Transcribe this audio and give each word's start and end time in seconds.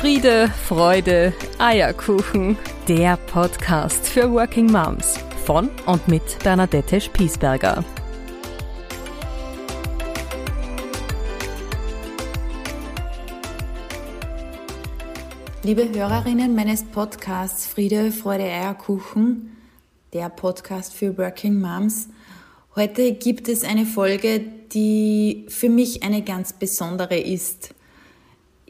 Friede, 0.00 0.48
Freude, 0.66 1.34
Eierkuchen. 1.58 2.56
Der 2.88 3.18
Podcast 3.18 4.08
für 4.08 4.32
Working 4.32 4.72
Moms 4.72 5.18
von 5.44 5.68
und 5.84 6.08
mit 6.08 6.22
Bernadette 6.42 7.02
Spiesberger. 7.02 7.84
Liebe 15.62 15.86
Hörerinnen 15.92 16.54
meines 16.54 16.82
Podcasts 16.82 17.66
Friede, 17.66 18.10
Freude, 18.10 18.44
Eierkuchen, 18.44 19.54
der 20.14 20.30
Podcast 20.30 20.94
für 20.94 21.18
Working 21.18 21.60
Moms. 21.60 22.08
Heute 22.74 23.12
gibt 23.12 23.50
es 23.50 23.64
eine 23.64 23.84
Folge, 23.84 24.40
die 24.72 25.44
für 25.50 25.68
mich 25.68 26.02
eine 26.02 26.22
ganz 26.22 26.54
besondere 26.54 27.18
ist. 27.18 27.74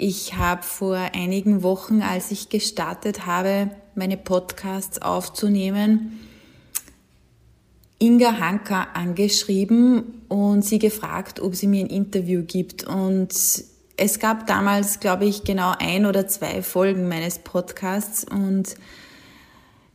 Ich 0.02 0.38
habe 0.38 0.62
vor 0.62 0.96
einigen 0.96 1.62
Wochen, 1.62 2.00
als 2.00 2.30
ich 2.30 2.48
gestartet 2.48 3.26
habe, 3.26 3.68
meine 3.94 4.16
Podcasts 4.16 5.02
aufzunehmen, 5.02 6.18
Inga 7.98 8.40
Hanka 8.40 8.88
angeschrieben 8.94 10.22
und 10.28 10.64
sie 10.64 10.78
gefragt, 10.78 11.40
ob 11.40 11.54
sie 11.54 11.66
mir 11.66 11.84
ein 11.84 11.90
Interview 11.90 12.44
gibt. 12.46 12.84
Und 12.84 13.34
es 13.98 14.18
gab 14.18 14.46
damals, 14.46 15.00
glaube 15.00 15.26
ich, 15.26 15.44
genau 15.44 15.74
ein 15.78 16.06
oder 16.06 16.26
zwei 16.26 16.62
Folgen 16.62 17.06
meines 17.06 17.38
Podcasts 17.38 18.24
und 18.24 18.76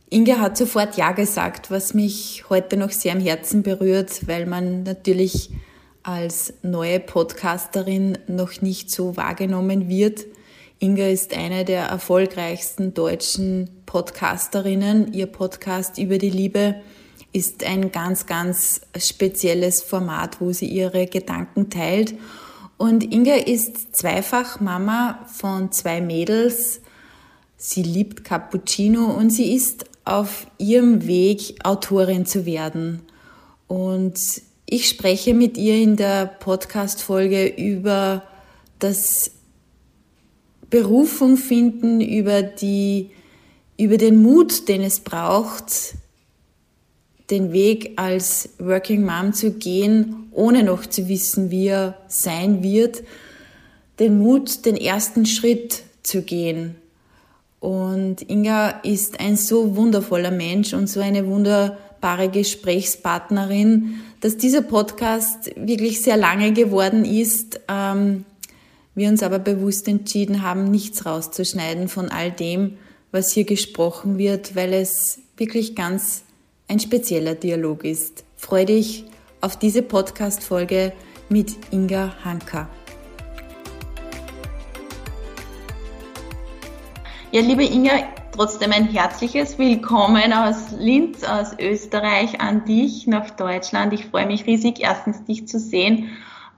Inga 0.08 0.38
hat 0.38 0.56
sofort 0.56 0.96
Ja 0.96 1.10
gesagt, 1.10 1.72
was 1.72 1.94
mich 1.94 2.44
heute 2.48 2.76
noch 2.76 2.92
sehr 2.92 3.12
am 3.12 3.20
Herzen 3.20 3.64
berührt, 3.64 4.28
weil 4.28 4.46
man 4.46 4.84
natürlich 4.84 5.50
als 6.06 6.54
neue 6.62 7.00
Podcasterin 7.00 8.16
noch 8.28 8.62
nicht 8.62 8.92
so 8.92 9.16
wahrgenommen 9.16 9.88
wird. 9.88 10.24
Inga 10.78 11.08
ist 11.08 11.36
eine 11.36 11.64
der 11.64 11.86
erfolgreichsten 11.86 12.94
deutschen 12.94 13.70
Podcasterinnen. 13.86 15.12
Ihr 15.12 15.26
Podcast 15.26 15.98
über 15.98 16.18
die 16.18 16.30
Liebe 16.30 16.76
ist 17.32 17.64
ein 17.64 17.90
ganz, 17.90 18.26
ganz 18.26 18.82
spezielles 18.96 19.82
Format, 19.82 20.40
wo 20.40 20.52
sie 20.52 20.68
ihre 20.68 21.06
Gedanken 21.06 21.70
teilt. 21.70 22.14
Und 22.76 23.12
Inga 23.12 23.34
ist 23.34 23.96
zweifach 23.96 24.60
Mama 24.60 25.26
von 25.34 25.72
zwei 25.72 26.00
Mädels. 26.00 26.82
Sie 27.56 27.82
liebt 27.82 28.22
Cappuccino 28.22 29.06
und 29.06 29.30
sie 29.30 29.56
ist 29.56 29.86
auf 30.04 30.46
ihrem 30.58 31.08
Weg, 31.08 31.56
Autorin 31.64 32.26
zu 32.26 32.46
werden. 32.46 33.02
Und 33.66 34.20
ich 34.68 34.88
spreche 34.88 35.32
mit 35.32 35.56
ihr 35.56 35.76
in 35.76 35.96
der 35.96 36.26
Podcast-Folge 36.26 37.46
über 37.46 38.24
das 38.80 39.30
Berufung 40.68 41.36
finden, 41.36 42.00
über 42.00 42.42
die, 42.42 43.10
über 43.78 43.96
den 43.96 44.20
Mut, 44.20 44.68
den 44.68 44.82
es 44.82 44.98
braucht, 45.00 45.94
den 47.30 47.52
Weg 47.52 47.92
als 47.96 48.48
Working 48.58 49.04
Mom 49.04 49.32
zu 49.32 49.52
gehen, 49.52 50.28
ohne 50.32 50.64
noch 50.64 50.84
zu 50.84 51.08
wissen, 51.08 51.50
wie 51.52 51.68
er 51.68 51.96
sein 52.08 52.64
wird, 52.64 53.04
den 54.00 54.18
Mut, 54.18 54.66
den 54.66 54.76
ersten 54.76 55.26
Schritt 55.26 55.84
zu 56.02 56.22
gehen. 56.22 56.74
Und 57.60 58.28
Inga 58.28 58.80
ist 58.82 59.20
ein 59.20 59.36
so 59.36 59.76
wundervoller 59.76 60.32
Mensch 60.32 60.74
und 60.74 60.88
so 60.88 61.00
eine 61.00 61.26
wunderbare 61.26 62.28
Gesprächspartnerin, 62.28 64.00
dass 64.26 64.36
dieser 64.36 64.62
Podcast 64.62 65.52
wirklich 65.54 66.02
sehr 66.02 66.16
lange 66.16 66.52
geworden 66.52 67.04
ist. 67.04 67.60
Ähm, 67.68 68.24
wir 68.96 69.08
uns 69.08 69.22
aber 69.22 69.38
bewusst 69.38 69.86
entschieden 69.86 70.42
haben, 70.42 70.68
nichts 70.68 71.06
rauszuschneiden 71.06 71.86
von 71.86 72.08
all 72.08 72.32
dem, 72.32 72.76
was 73.12 73.30
hier 73.30 73.44
gesprochen 73.44 74.18
wird, 74.18 74.56
weil 74.56 74.72
es 74.72 75.20
wirklich 75.36 75.76
ganz 75.76 76.24
ein 76.66 76.80
spezieller 76.80 77.36
Dialog 77.36 77.84
ist. 77.84 78.24
Freue 78.36 78.64
dich 78.64 79.04
auf 79.42 79.56
diese 79.56 79.82
Podcast-Folge 79.82 80.92
mit 81.28 81.54
Inga 81.70 82.12
Hanka. 82.24 82.68
Ja, 87.30 87.42
liebe 87.42 87.62
Inga, 87.62 88.08
trotzdem 88.36 88.70
ein 88.70 88.88
herzliches 88.88 89.58
Willkommen 89.58 90.34
aus 90.34 90.70
Linz, 90.78 91.24
aus 91.24 91.58
Österreich 91.58 92.38
an 92.38 92.66
dich 92.66 93.06
nach 93.06 93.30
Deutschland. 93.30 93.94
Ich 93.94 94.04
freue 94.04 94.26
mich 94.26 94.44
riesig, 94.44 94.80
erstens 94.80 95.24
dich 95.24 95.48
zu 95.48 95.58
sehen 95.58 96.10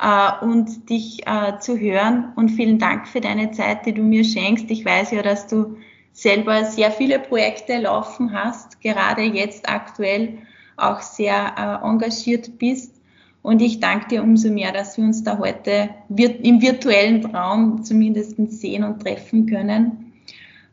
äh, 0.03 0.44
und 0.44 0.91
dich 0.91 1.25
äh, 1.28 1.61
zu 1.61 1.78
hören. 1.78 2.33
Und 2.34 2.49
vielen 2.49 2.81
Dank 2.81 3.06
für 3.06 3.21
deine 3.21 3.53
Zeit, 3.53 3.87
die 3.87 3.94
du 3.94 4.03
mir 4.03 4.25
schenkst. 4.25 4.69
Ich 4.72 4.84
weiß 4.84 5.12
ja, 5.12 5.22
dass 5.22 5.47
du 5.47 5.77
selber 6.12 6.65
sehr 6.65 6.91
viele 6.91 7.21
Projekte 7.21 7.78
laufen 7.78 8.33
hast, 8.33 8.81
gerade 8.81 9.22
jetzt 9.22 9.69
aktuell 9.69 10.39
auch 10.77 11.00
sehr 11.00 11.55
äh, 11.56 11.87
engagiert 11.87 12.59
bist. 12.59 12.97
Und 13.43 13.62
ich 13.62 13.78
danke 13.78 14.09
dir 14.09 14.25
umso 14.25 14.50
mehr, 14.50 14.72
dass 14.72 14.97
wir 14.97 15.05
uns 15.05 15.22
da 15.22 15.39
heute 15.39 15.91
im 16.09 16.60
virtuellen 16.60 17.25
Raum 17.25 17.84
zumindest 17.84 18.34
sehen 18.50 18.83
und 18.83 19.00
treffen 19.00 19.47
können. 19.47 20.12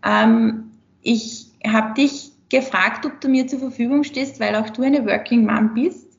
Ähm, 0.03 0.72
ich 1.05 1.51
habe 1.66 1.93
dich 1.93 2.31
gefragt, 2.49 3.05
ob 3.05 3.21
du 3.21 3.29
mir 3.29 3.47
zur 3.47 3.59
Verfügung 3.59 4.03
stehst, 4.03 4.39
weil 4.39 4.55
auch 4.55 4.69
du 4.71 4.81
eine 4.81 5.05
Working 5.05 5.45
Mom 5.45 5.73
bist 5.73 6.17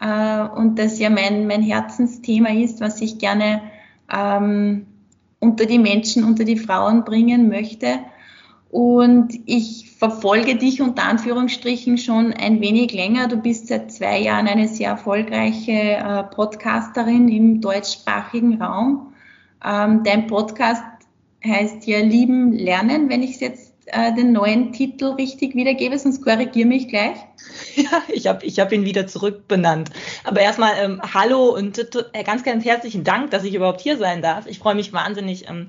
äh, 0.00 0.42
und 0.42 0.78
das 0.78 0.98
ja 0.98 1.10
mein, 1.10 1.46
mein 1.46 1.62
Herzensthema 1.62 2.48
ist, 2.48 2.80
was 2.80 3.00
ich 3.02 3.18
gerne 3.18 3.62
ähm, 4.12 4.86
unter 5.40 5.66
die 5.66 5.78
Menschen, 5.78 6.24
unter 6.24 6.44
die 6.44 6.56
Frauen 6.56 7.04
bringen 7.04 7.48
möchte. 7.48 8.00
Und 8.70 9.38
ich 9.44 9.94
verfolge 9.98 10.56
dich 10.56 10.80
unter 10.80 11.04
Anführungsstrichen 11.04 11.98
schon 11.98 12.32
ein 12.32 12.60
wenig 12.60 12.92
länger. 12.92 13.28
Du 13.28 13.36
bist 13.36 13.68
seit 13.68 13.92
zwei 13.92 14.18
Jahren 14.18 14.48
eine 14.48 14.68
sehr 14.68 14.88
erfolgreiche 14.88 15.72
äh, 15.72 16.22
Podcasterin 16.24 17.28
im 17.28 17.60
deutschsprachigen 17.60 18.60
Raum. 18.60 19.12
Ähm, 19.64 20.02
dein 20.02 20.26
Podcast 20.26 20.82
heißt 21.44 21.86
ja 21.86 22.00
Lieben 22.00 22.52
Lernen, 22.52 23.08
wenn 23.08 23.22
ich 23.22 23.32
es 23.32 23.40
jetzt 23.40 23.63
äh, 23.94 24.14
den 24.14 24.32
neuen 24.32 24.72
Titel 24.72 25.12
richtig 25.12 25.54
wiedergebe, 25.54 25.98
sonst 25.98 26.22
korrigiere 26.22 26.68
mich 26.68 26.88
gleich. 26.88 27.16
Ja, 27.76 28.02
ich 28.08 28.26
habe 28.26 28.44
ich 28.44 28.58
hab 28.58 28.72
ihn 28.72 28.84
wieder 28.84 29.06
zurückbenannt. 29.06 29.90
Aber 30.24 30.40
erstmal 30.40 30.72
ähm, 30.80 31.00
hallo 31.02 31.54
und 31.54 31.78
äh, 31.78 32.22
ganz, 32.24 32.42
ganz 32.42 32.64
herzlichen 32.64 33.04
Dank, 33.04 33.30
dass 33.30 33.44
ich 33.44 33.54
überhaupt 33.54 33.80
hier 33.80 33.98
sein 33.98 34.22
darf. 34.22 34.46
Ich 34.46 34.58
freue 34.58 34.74
mich 34.74 34.92
wahnsinnig 34.92 35.48
ähm, 35.48 35.66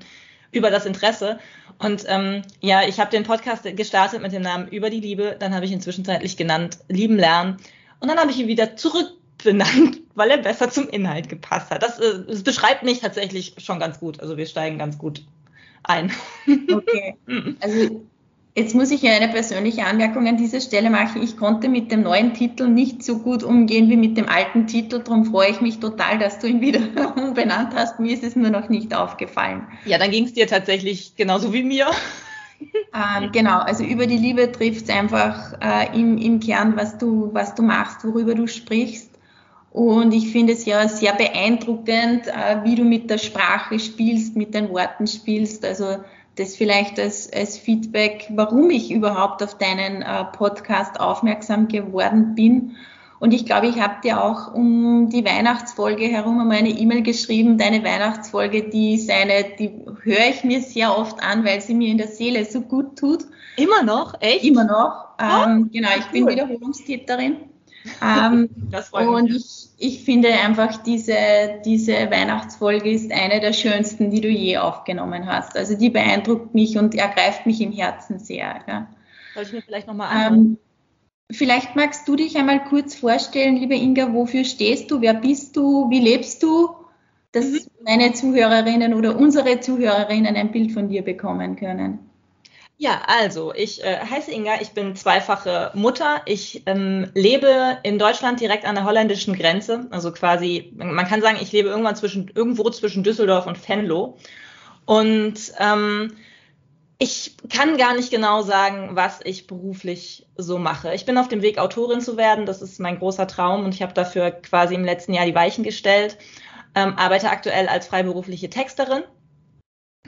über 0.52 0.70
das 0.70 0.86
Interesse. 0.86 1.38
Und 1.78 2.04
ähm, 2.08 2.42
ja, 2.60 2.82
ich 2.86 2.98
habe 2.98 3.10
den 3.10 3.24
Podcast 3.24 3.64
gestartet 3.76 4.22
mit 4.22 4.32
dem 4.32 4.42
Namen 4.42 4.68
Über 4.68 4.88
die 4.88 5.00
Liebe. 5.00 5.36
Dann 5.38 5.54
habe 5.54 5.66
ich 5.66 5.72
ihn 5.72 5.80
zwischenzeitlich 5.80 6.36
genannt 6.36 6.78
Lieben 6.88 7.16
Lernen. 7.18 7.58
Und 8.00 8.08
dann 8.08 8.18
habe 8.18 8.30
ich 8.30 8.38
ihn 8.38 8.48
wieder 8.48 8.76
zurückbenannt, 8.76 10.00
weil 10.14 10.30
er 10.30 10.38
besser 10.38 10.70
zum 10.70 10.88
Inhalt 10.88 11.28
gepasst 11.28 11.70
hat. 11.70 11.82
Das, 11.82 11.98
äh, 11.98 12.24
das 12.26 12.42
beschreibt 12.42 12.82
mich 12.82 13.00
tatsächlich 13.00 13.54
schon 13.58 13.78
ganz 13.78 14.00
gut. 14.00 14.20
Also 14.20 14.36
wir 14.36 14.46
steigen 14.46 14.78
ganz 14.78 14.98
gut 14.98 15.24
ein. 15.82 16.12
Okay. 16.72 17.16
Also 17.60 18.06
Jetzt 18.58 18.74
muss 18.74 18.90
ich 18.90 19.02
ja 19.02 19.12
eine 19.12 19.28
persönliche 19.28 19.84
Anmerkung 19.84 20.26
an 20.26 20.38
dieser 20.38 20.62
Stelle 20.62 20.88
machen. 20.88 21.22
Ich 21.22 21.36
konnte 21.36 21.68
mit 21.68 21.92
dem 21.92 22.02
neuen 22.02 22.32
Titel 22.32 22.68
nicht 22.68 23.02
so 23.02 23.18
gut 23.18 23.42
umgehen 23.42 23.90
wie 23.90 23.98
mit 23.98 24.16
dem 24.16 24.30
alten 24.30 24.66
Titel. 24.66 25.00
Darum 25.00 25.26
freue 25.26 25.50
ich 25.50 25.60
mich 25.60 25.78
total, 25.78 26.18
dass 26.18 26.38
du 26.38 26.46
ihn 26.46 26.62
wieder 26.62 26.80
umbenannt 27.16 27.74
hast. 27.74 28.00
Mir 28.00 28.14
ist 28.14 28.24
es 28.24 28.34
nur 28.34 28.48
noch 28.48 28.70
nicht 28.70 28.94
aufgefallen. 28.94 29.66
Ja, 29.84 29.98
dann 29.98 30.10
ging 30.10 30.24
es 30.24 30.32
dir 30.32 30.46
tatsächlich 30.46 31.16
genauso 31.16 31.52
wie 31.52 31.64
mir. 31.64 31.88
Ähm, 32.94 33.30
genau, 33.30 33.58
also 33.58 33.84
über 33.84 34.06
die 34.06 34.16
Liebe 34.16 34.50
trifft 34.50 34.88
es 34.88 34.88
einfach 34.88 35.52
äh, 35.60 35.94
im, 35.94 36.16
im 36.16 36.40
Kern, 36.40 36.78
was 36.78 36.96
du, 36.96 37.28
was 37.34 37.54
du 37.54 37.62
machst, 37.62 38.06
worüber 38.06 38.34
du 38.34 38.46
sprichst. 38.46 39.10
Und 39.70 40.14
ich 40.14 40.32
finde 40.32 40.54
es 40.54 40.64
ja 40.64 40.88
sehr 40.88 41.12
beeindruckend, 41.12 42.28
äh, 42.28 42.64
wie 42.64 42.74
du 42.74 42.84
mit 42.84 43.10
der 43.10 43.18
Sprache 43.18 43.78
spielst, 43.78 44.34
mit 44.34 44.54
den 44.54 44.70
Worten 44.70 45.06
spielst. 45.06 45.62
Also 45.62 45.98
das 46.36 46.54
vielleicht 46.54 47.00
als, 47.00 47.32
als 47.32 47.58
Feedback, 47.58 48.28
warum 48.30 48.70
ich 48.70 48.90
überhaupt 48.90 49.42
auf 49.42 49.58
deinen 49.58 50.02
äh, 50.02 50.24
Podcast 50.24 51.00
aufmerksam 51.00 51.68
geworden 51.68 52.34
bin. 52.34 52.76
Und 53.18 53.32
ich 53.32 53.46
glaube, 53.46 53.66
ich 53.66 53.80
habe 53.80 54.02
dir 54.04 54.22
auch 54.22 54.52
um 54.52 55.08
die 55.08 55.24
Weihnachtsfolge 55.24 56.04
herum 56.04 56.38
einmal 56.38 56.58
eine 56.58 56.68
E-Mail 56.68 57.02
geschrieben. 57.02 57.56
Deine 57.56 57.82
Weihnachtsfolge, 57.82 58.68
die 58.68 58.98
seine, 58.98 59.44
die 59.58 59.70
höre 60.02 60.28
ich 60.28 60.44
mir 60.44 60.60
sehr 60.60 60.96
oft 60.96 61.22
an, 61.22 61.44
weil 61.44 61.62
sie 61.62 61.74
mir 61.74 61.88
in 61.88 61.96
der 61.96 62.08
Seele 62.08 62.44
so 62.44 62.60
gut 62.60 62.98
tut. 62.98 63.24
Immer 63.56 63.82
noch? 63.82 64.20
Echt? 64.20 64.44
Immer 64.44 64.64
noch. 64.64 65.06
Ähm, 65.18 65.64
oh, 65.64 65.70
genau, 65.72 65.88
ich 65.98 66.04
cool. 66.12 66.26
bin 66.26 66.28
Wiederholungstäterin. 66.28 67.36
Ähm, 68.02 68.48
und 68.92 69.30
ich, 69.30 69.68
ich 69.78 70.04
finde 70.04 70.28
einfach, 70.28 70.82
diese, 70.82 71.16
diese 71.64 72.10
Weihnachtsfolge 72.10 72.90
ist 72.90 73.12
eine 73.12 73.40
der 73.40 73.52
schönsten, 73.52 74.10
die 74.10 74.20
du 74.20 74.28
je 74.28 74.58
aufgenommen 74.58 75.26
hast. 75.26 75.56
Also 75.56 75.76
die 75.76 75.90
beeindruckt 75.90 76.54
mich 76.54 76.78
und 76.78 76.94
ergreift 76.94 77.46
mich 77.46 77.60
im 77.60 77.72
Herzen 77.72 78.18
sehr. 78.18 78.60
Ja. 78.66 78.88
Soll 79.34 79.42
ich 79.44 79.52
mir 79.52 79.62
vielleicht 79.62 79.86
nochmal 79.86 80.08
anschauen? 80.08 80.38
Ähm, 80.38 80.58
vielleicht 81.30 81.76
magst 81.76 82.06
du 82.08 82.16
dich 82.16 82.36
einmal 82.36 82.64
kurz 82.64 82.94
vorstellen, 82.94 83.56
liebe 83.56 83.74
Inga, 83.74 84.12
wofür 84.12 84.44
stehst 84.44 84.90
du, 84.90 85.00
wer 85.00 85.14
bist 85.14 85.56
du, 85.56 85.90
wie 85.90 86.00
lebst 86.00 86.42
du? 86.42 86.70
dass 87.36 87.50
mhm. 87.50 87.60
meine 87.84 88.12
Zuhörerinnen 88.14 88.94
oder 88.94 89.16
unsere 89.16 89.60
Zuhörerinnen 89.60 90.36
ein 90.36 90.52
Bild 90.52 90.72
von 90.72 90.88
dir 90.88 91.02
bekommen 91.02 91.56
können. 91.56 92.05
Ja, 92.78 93.02
also 93.06 93.54
ich 93.54 93.82
äh, 93.82 93.98
heiße 94.00 94.30
Inga, 94.30 94.60
ich 94.60 94.72
bin 94.72 94.94
zweifache 94.96 95.70
Mutter. 95.74 96.20
Ich 96.26 96.62
ähm, 96.66 97.10
lebe 97.14 97.78
in 97.82 97.98
Deutschland 97.98 98.38
direkt 98.40 98.66
an 98.66 98.74
der 98.74 98.84
holländischen 98.84 99.34
Grenze. 99.34 99.86
Also 99.90 100.12
quasi, 100.12 100.74
man 100.76 101.06
kann 101.06 101.22
sagen, 101.22 101.38
ich 101.40 101.52
lebe 101.52 101.70
irgendwann 101.70 101.96
zwischen, 101.96 102.30
irgendwo 102.34 102.68
zwischen 102.68 103.02
Düsseldorf 103.02 103.46
und 103.46 103.66
Venlo. 103.66 104.18
Und 104.84 105.54
ähm, 105.58 106.16
ich 106.98 107.36
kann 107.48 107.78
gar 107.78 107.94
nicht 107.94 108.10
genau 108.10 108.42
sagen, 108.42 108.90
was 108.92 109.20
ich 109.24 109.46
beruflich 109.46 110.26
so 110.36 110.58
mache. 110.58 110.94
Ich 110.94 111.06
bin 111.06 111.16
auf 111.16 111.28
dem 111.28 111.40
Weg, 111.40 111.56
Autorin 111.58 112.02
zu 112.02 112.18
werden. 112.18 112.44
Das 112.44 112.60
ist 112.60 112.78
mein 112.78 112.98
großer 112.98 113.26
Traum 113.26 113.64
und 113.64 113.74
ich 113.74 113.80
habe 113.80 113.94
dafür 113.94 114.30
quasi 114.30 114.74
im 114.74 114.84
letzten 114.84 115.14
Jahr 115.14 115.24
die 115.24 115.34
Weichen 115.34 115.64
gestellt. 115.64 116.18
Ähm, 116.74 116.94
arbeite 116.98 117.30
aktuell 117.30 117.68
als 117.68 117.86
freiberufliche 117.86 118.50
Texterin 118.50 119.02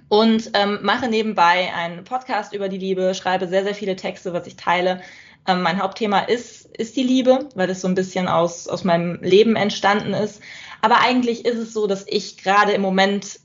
und 0.08 0.50
ähm, 0.54 0.78
mache 0.82 1.08
nebenbei 1.08 1.72
einen 1.74 2.04
Podcast 2.04 2.52
über 2.52 2.68
die 2.68 2.78
Liebe, 2.78 3.14
schreibe 3.14 3.48
sehr, 3.48 3.64
sehr 3.64 3.74
viele 3.74 3.96
Texte, 3.96 4.32
was 4.32 4.46
ich 4.46 4.56
teile. 4.56 5.00
Ähm, 5.46 5.62
mein 5.62 5.80
Hauptthema 5.82 6.20
ist, 6.20 6.66
ist 6.76 6.96
die 6.96 7.02
Liebe, 7.02 7.48
weil 7.54 7.66
das 7.66 7.80
so 7.80 7.88
ein 7.88 7.94
bisschen 7.94 8.28
aus, 8.28 8.68
aus 8.68 8.84
meinem 8.84 9.20
Leben 9.22 9.56
entstanden 9.56 10.14
ist. 10.14 10.40
Aber 10.80 11.00
eigentlich 11.00 11.44
ist 11.44 11.58
es 11.58 11.72
so, 11.72 11.86
dass 11.86 12.06
ich 12.06 12.36
gerade 12.38 12.72
im 12.72 12.82
Moment 12.82 13.40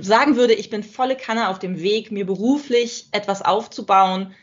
sagen 0.00 0.36
würde, 0.36 0.54
ich 0.54 0.70
bin 0.70 0.82
volle 0.82 1.16
Kanne 1.16 1.48
auf 1.48 1.58
dem 1.58 1.80
Weg, 1.80 2.10
mir 2.10 2.26
beruflich 2.26 3.08
etwas 3.12 3.42
aufzubauen, 3.42 4.34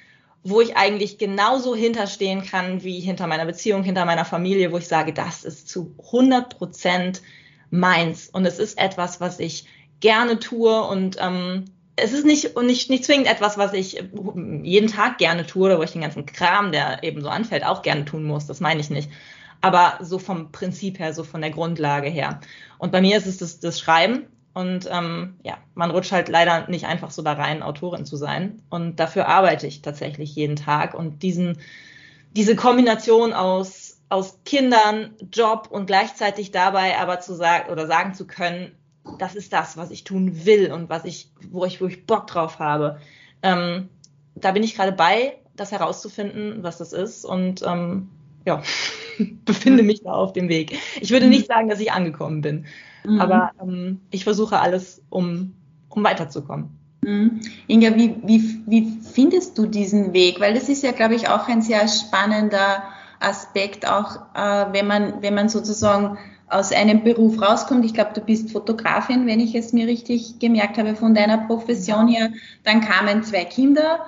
wo 0.44 0.62
ich 0.62 0.78
eigentlich 0.78 1.18
genauso 1.18 1.76
hinterstehen 1.76 2.44
kann 2.44 2.84
wie 2.84 3.00
hinter 3.00 3.28
meiner 3.28 3.46
Beziehung, 3.46 3.84
hinter 3.84 4.06
meiner 4.06 4.26
Familie, 4.26 4.72
wo 4.72 4.78
ich 4.78 4.88
sage, 4.88 5.12
das 5.12 5.44
ist 5.44 5.68
zu 5.68 5.96
100 6.06 6.58
Prozent 6.58 7.22
meins. 7.72 8.30
Und 8.30 8.46
es 8.46 8.60
ist 8.60 8.78
etwas, 8.78 9.20
was 9.20 9.40
ich 9.40 9.66
gerne 10.00 10.40
tue 10.40 10.82
und 10.84 11.18
ähm, 11.20 11.66
es 11.96 12.12
ist 12.12 12.26
nicht, 12.26 12.58
nicht, 12.58 12.90
nicht 12.90 13.06
zwingend 13.06 13.28
etwas, 13.28 13.58
was 13.58 13.74
ich 13.74 14.04
jeden 14.64 14.90
Tag 14.90 15.18
gerne 15.18 15.46
tue 15.46 15.68
oder 15.68 15.80
wo 15.80 15.84
ich 15.84 15.94
den 15.94 16.02
ganzen 16.02 16.26
Kram, 16.26 16.72
der 16.72 17.04
eben 17.04 17.22
so 17.22 17.30
anfällt, 17.30 17.66
auch 17.66 17.82
gerne 17.82 18.06
tun 18.06 18.24
muss. 18.24 18.48
Das 18.48 18.60
meine 18.60 18.82
ich 18.82 18.90
nicht. 18.90 19.10
Aber 19.62 19.98
so 20.02 20.20
vom 20.20 20.52
Prinzip 20.52 21.00
her, 21.00 21.14
so 21.14 21.24
von 21.24 21.42
der 21.42 21.52
Grundlage 21.52 22.10
her. 22.10 22.42
Und 22.78 22.92
bei 22.92 23.02
mir 23.02 23.18
ist 23.18 23.28
es 23.28 23.38
das, 23.38 23.60
das 23.60 23.80
Schreiben. 23.80 24.28
Und 24.54 24.90
ähm, 24.92 25.36
ja, 25.44 25.58
man 25.74 25.92
rutscht 25.92 26.12
halt 26.12 26.30
leider 26.30 26.68
nicht 26.70 26.86
einfach 26.86 27.12
so 27.12 27.22
da 27.22 27.34
rein, 27.34 27.64
Autorin 27.64 28.06
zu 28.06 28.18
sein. 28.18 28.62
Und 28.70 29.00
dafür 29.00 29.28
arbeite 29.28 29.66
ich 29.68 29.82
tatsächlich 29.82 30.36
jeden 30.36 30.56
Tag. 30.56 30.94
Und 30.94 31.24
diesen, 31.24 31.60
diese 32.36 32.56
Kombination 32.56 33.34
aus, 33.34 34.02
aus 34.10 34.40
Kindern, 34.44 35.14
Job 35.32 35.70
und 35.72 35.88
gleichzeitig 35.88 36.52
dabei 36.52 36.98
aber 36.98 37.22
zu 37.22 37.34
sagen 37.36 37.72
oder 37.72 37.88
sagen 37.88 38.14
zu 38.14 38.28
können, 38.28 38.78
das 39.18 39.36
ist 39.36 39.54
das, 39.54 39.78
was 39.78 39.92
ich 39.92 40.04
tun 40.04 40.46
will 40.46 40.72
und 40.72 40.90
was 40.90 41.06
ich, 41.06 41.30
wo 41.50 41.66
ich, 41.66 41.82
wo 41.82 41.88
ich 41.88 42.06
Bock 42.06 42.28
drauf 42.28 42.60
habe. 42.60 43.00
Ähm, 43.42 43.90
da 44.36 44.52
bin 44.52 44.64
ich 44.64 44.76
gerade 44.76 44.92
bei, 44.92 45.38
das 45.56 45.72
herauszufinden, 45.72 46.64
was 46.64 46.78
das 46.78 46.94
ist 46.94 47.26
und 47.26 47.62
ähm, 47.66 48.10
ja, 48.46 48.62
befinde 49.46 49.84
mich 49.84 50.04
da 50.04 50.12
auf 50.12 50.34
dem 50.34 50.50
Weg. 50.50 50.78
Ich 51.00 51.12
würde 51.12 51.28
nicht 51.28 51.48
sagen, 51.48 51.70
dass 51.70 51.80
ich 51.80 51.92
angekommen 51.92 52.42
bin, 52.42 52.66
mhm. 53.06 53.22
aber 53.22 53.52
ähm, 53.62 54.02
ich 54.12 54.24
versuche 54.24 54.60
alles, 54.60 55.02
um, 55.10 55.54
um 55.90 56.04
weiterzukommen. 56.04 56.70
Mhm. 57.02 57.42
Inga, 57.68 57.96
wie, 57.96 58.16
wie, 58.24 58.62
wie 58.66 59.00
findest 59.02 59.58
du 59.58 59.68
diesen 59.68 60.14
Weg? 60.14 60.40
Weil 60.40 60.54
das 60.54 60.70
ist 60.70 60.84
ja, 60.84 60.92
glaube 60.92 61.16
ich, 61.16 61.30
auch 61.30 61.48
ein 61.48 61.62
sehr 61.62 61.88
spannender 61.88 62.84
Aspekt, 63.20 63.88
auch 63.88 64.16
äh, 64.36 64.74
wenn 64.74 64.88
man, 64.88 65.22
wenn 65.22 65.36
man 65.36 65.48
sozusagen 65.48 66.18
aus 66.48 66.72
einem 66.72 67.04
Beruf 67.04 67.42
rauskommt, 67.42 67.86
ich 67.86 67.94
glaube, 67.94 68.12
du 68.14 68.22
bist 68.22 68.52
Fotografin, 68.52 69.26
wenn 69.26 69.40
ich 69.40 69.56
es 69.56 69.74
mir 69.74 69.88
richtig 69.88 70.40
gemerkt 70.40 70.78
habe 70.78 70.96
von 70.96 71.16
deiner 71.16 71.40
Profession 71.40 72.08
her, 72.08 72.32
dann 72.64 72.82
kamen 72.82 73.24
zwei 73.24 73.46
Kinder 73.46 74.06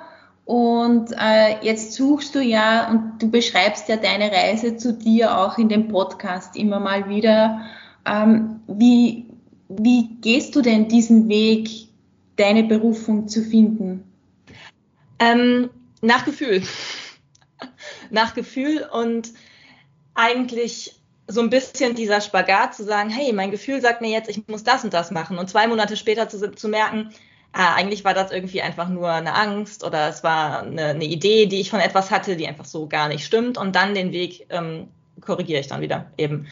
und 0.48 1.12
äh, 1.12 1.62
jetzt 1.62 1.92
suchst 1.92 2.34
du 2.34 2.40
ja 2.40 2.90
und 2.90 3.20
du 3.20 3.30
beschreibst 3.30 3.86
ja 3.90 3.96
deine 3.96 4.32
Reise 4.32 4.78
zu 4.78 4.94
dir 4.94 5.36
auch 5.36 5.58
in 5.58 5.68
dem 5.68 5.88
Podcast 5.88 6.56
immer 6.56 6.80
mal 6.80 7.08
wieder. 7.10 7.60
Ähm, 8.06 8.60
wie, 8.66 9.26
wie 9.68 10.08
gehst 10.22 10.56
du 10.56 10.62
denn 10.62 10.88
diesen 10.88 11.28
Weg, 11.28 11.68
deine 12.36 12.64
Berufung 12.64 13.28
zu 13.28 13.42
finden? 13.42 14.04
Ähm, 15.18 15.68
nach 16.00 16.24
Gefühl. 16.24 16.62
nach 18.10 18.34
Gefühl 18.34 18.88
und 18.90 19.32
eigentlich 20.14 20.97
so 21.28 21.42
ein 21.42 21.50
bisschen 21.50 21.94
dieser 21.94 22.20
Spagat 22.20 22.74
zu 22.74 22.84
sagen, 22.84 23.10
hey, 23.10 23.32
mein 23.32 23.50
Gefühl 23.50 23.80
sagt 23.80 24.00
mir 24.00 24.10
jetzt, 24.10 24.30
ich 24.30 24.48
muss 24.48 24.64
das 24.64 24.82
und 24.82 24.94
das 24.94 25.10
machen. 25.10 25.38
Und 25.38 25.48
zwei 25.48 25.66
Monate 25.66 25.96
später 25.96 26.28
zu, 26.28 26.50
zu 26.52 26.68
merken, 26.68 27.10
ah, 27.52 27.74
eigentlich 27.74 28.02
war 28.04 28.14
das 28.14 28.32
irgendwie 28.32 28.62
einfach 28.62 28.88
nur 28.88 29.10
eine 29.10 29.34
Angst 29.34 29.84
oder 29.84 30.08
es 30.08 30.24
war 30.24 30.62
eine, 30.62 30.86
eine, 30.86 31.04
Idee, 31.04 31.46
die 31.46 31.60
ich 31.60 31.70
von 31.70 31.80
etwas 31.80 32.10
hatte, 32.10 32.34
die 32.34 32.48
einfach 32.48 32.64
so 32.64 32.86
gar 32.86 33.08
nicht 33.08 33.26
stimmt. 33.26 33.58
Und 33.58 33.76
dann 33.76 33.94
den 33.94 34.10
Weg 34.10 34.46
ähm, 34.48 34.88
korrigiere 35.20 35.60
ich 35.60 35.66
dann 35.66 35.82
wieder 35.82 36.10
eben. 36.16 36.46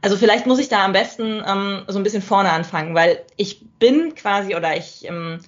Also 0.00 0.16
vielleicht 0.16 0.46
muss 0.46 0.58
ich 0.58 0.68
da 0.68 0.84
am 0.84 0.92
besten 0.92 1.42
ähm, 1.46 1.82
so 1.86 1.98
ein 1.98 2.02
bisschen 2.02 2.22
vorne 2.22 2.50
anfangen, 2.50 2.94
weil 2.94 3.22
ich 3.36 3.64
bin 3.78 4.14
quasi 4.14 4.56
oder 4.56 4.76
ich, 4.76 5.06
ähm, 5.06 5.40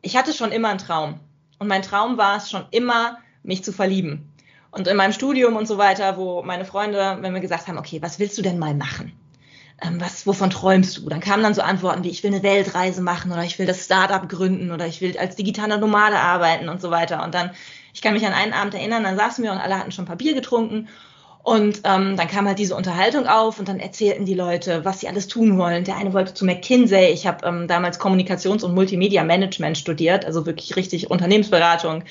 ich 0.00 0.16
hatte 0.16 0.32
schon 0.32 0.52
immer 0.52 0.68
einen 0.68 0.78
Traum. 0.78 1.18
Und 1.58 1.66
mein 1.66 1.82
Traum 1.82 2.18
war 2.18 2.36
es 2.36 2.50
schon 2.50 2.64
immer, 2.70 3.18
mich 3.42 3.64
zu 3.64 3.72
verlieben. 3.72 4.31
Und 4.72 4.88
in 4.88 4.96
meinem 4.96 5.12
Studium 5.12 5.54
und 5.56 5.68
so 5.68 5.78
weiter, 5.78 6.16
wo 6.16 6.42
meine 6.42 6.64
Freunde, 6.64 7.18
wenn 7.20 7.34
wir 7.34 7.40
gesagt 7.40 7.68
haben, 7.68 7.78
okay, 7.78 8.02
was 8.02 8.18
willst 8.18 8.38
du 8.38 8.42
denn 8.42 8.58
mal 8.58 8.74
machen? 8.74 9.12
Ähm, 9.80 10.00
was, 10.00 10.26
wovon 10.26 10.50
träumst 10.50 10.96
du? 10.96 11.08
Dann 11.08 11.20
kamen 11.20 11.42
dann 11.42 11.54
so 11.54 11.62
Antworten 11.62 12.04
wie, 12.04 12.08
ich 12.08 12.24
will 12.24 12.32
eine 12.32 12.42
Weltreise 12.42 13.02
machen 13.02 13.30
oder 13.30 13.44
ich 13.44 13.58
will 13.58 13.66
das 13.66 13.84
Startup 13.84 14.26
gründen 14.28 14.72
oder 14.72 14.86
ich 14.86 15.00
will 15.00 15.16
als 15.18 15.36
digitaler 15.36 15.76
Nomade 15.76 16.16
arbeiten 16.16 16.68
und 16.68 16.80
so 16.80 16.90
weiter. 16.90 17.22
Und 17.22 17.34
dann, 17.34 17.50
ich 17.92 18.00
kann 18.00 18.14
mich 18.14 18.26
an 18.26 18.32
einen 18.32 18.54
Abend 18.54 18.74
erinnern, 18.74 19.04
dann 19.04 19.16
saßen 19.16 19.44
wir 19.44 19.52
und 19.52 19.58
alle 19.58 19.78
hatten 19.78 19.92
schon 19.92 20.06
Papier 20.06 20.34
getrunken 20.34 20.88
und 21.42 21.80
ähm, 21.84 22.16
dann 22.16 22.28
kam 22.28 22.46
halt 22.46 22.60
diese 22.60 22.76
Unterhaltung 22.76 23.26
auf 23.26 23.58
und 23.58 23.68
dann 23.68 23.80
erzählten 23.80 24.24
die 24.24 24.34
Leute, 24.34 24.84
was 24.84 25.00
sie 25.00 25.08
alles 25.08 25.26
tun 25.26 25.58
wollen. 25.58 25.82
Der 25.82 25.96
eine 25.96 26.12
wollte 26.12 26.34
zu 26.34 26.44
McKinsey. 26.44 27.10
Ich 27.10 27.26
habe 27.26 27.44
ähm, 27.44 27.66
damals 27.66 27.98
Kommunikations- 27.98 28.62
und 28.62 28.74
Multimedia-Management 28.74 29.76
studiert, 29.76 30.24
also 30.24 30.46
wirklich 30.46 30.76
richtig 30.76 31.10
Unternehmensberatung 31.10 32.04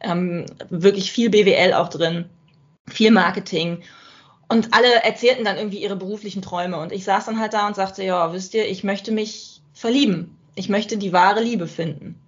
ähm, 0.00 0.46
wirklich 0.68 1.12
viel 1.12 1.30
BWL 1.30 1.74
auch 1.74 1.88
drin, 1.88 2.26
viel 2.88 3.10
Marketing. 3.10 3.82
Und 4.48 4.72
alle 4.74 5.02
erzählten 5.02 5.44
dann 5.44 5.56
irgendwie 5.56 5.82
ihre 5.82 5.96
beruflichen 5.96 6.42
Träume. 6.42 6.78
Und 6.78 6.92
ich 6.92 7.04
saß 7.04 7.26
dann 7.26 7.40
halt 7.40 7.54
da 7.54 7.66
und 7.66 7.74
sagte, 7.74 8.04
ja, 8.04 8.32
wisst 8.32 8.54
ihr, 8.54 8.68
ich 8.68 8.84
möchte 8.84 9.10
mich 9.10 9.60
verlieben. 9.72 10.36
Ich 10.54 10.68
möchte 10.68 10.96
die 10.96 11.12
wahre 11.12 11.42
Liebe 11.42 11.66
finden. 11.66 12.20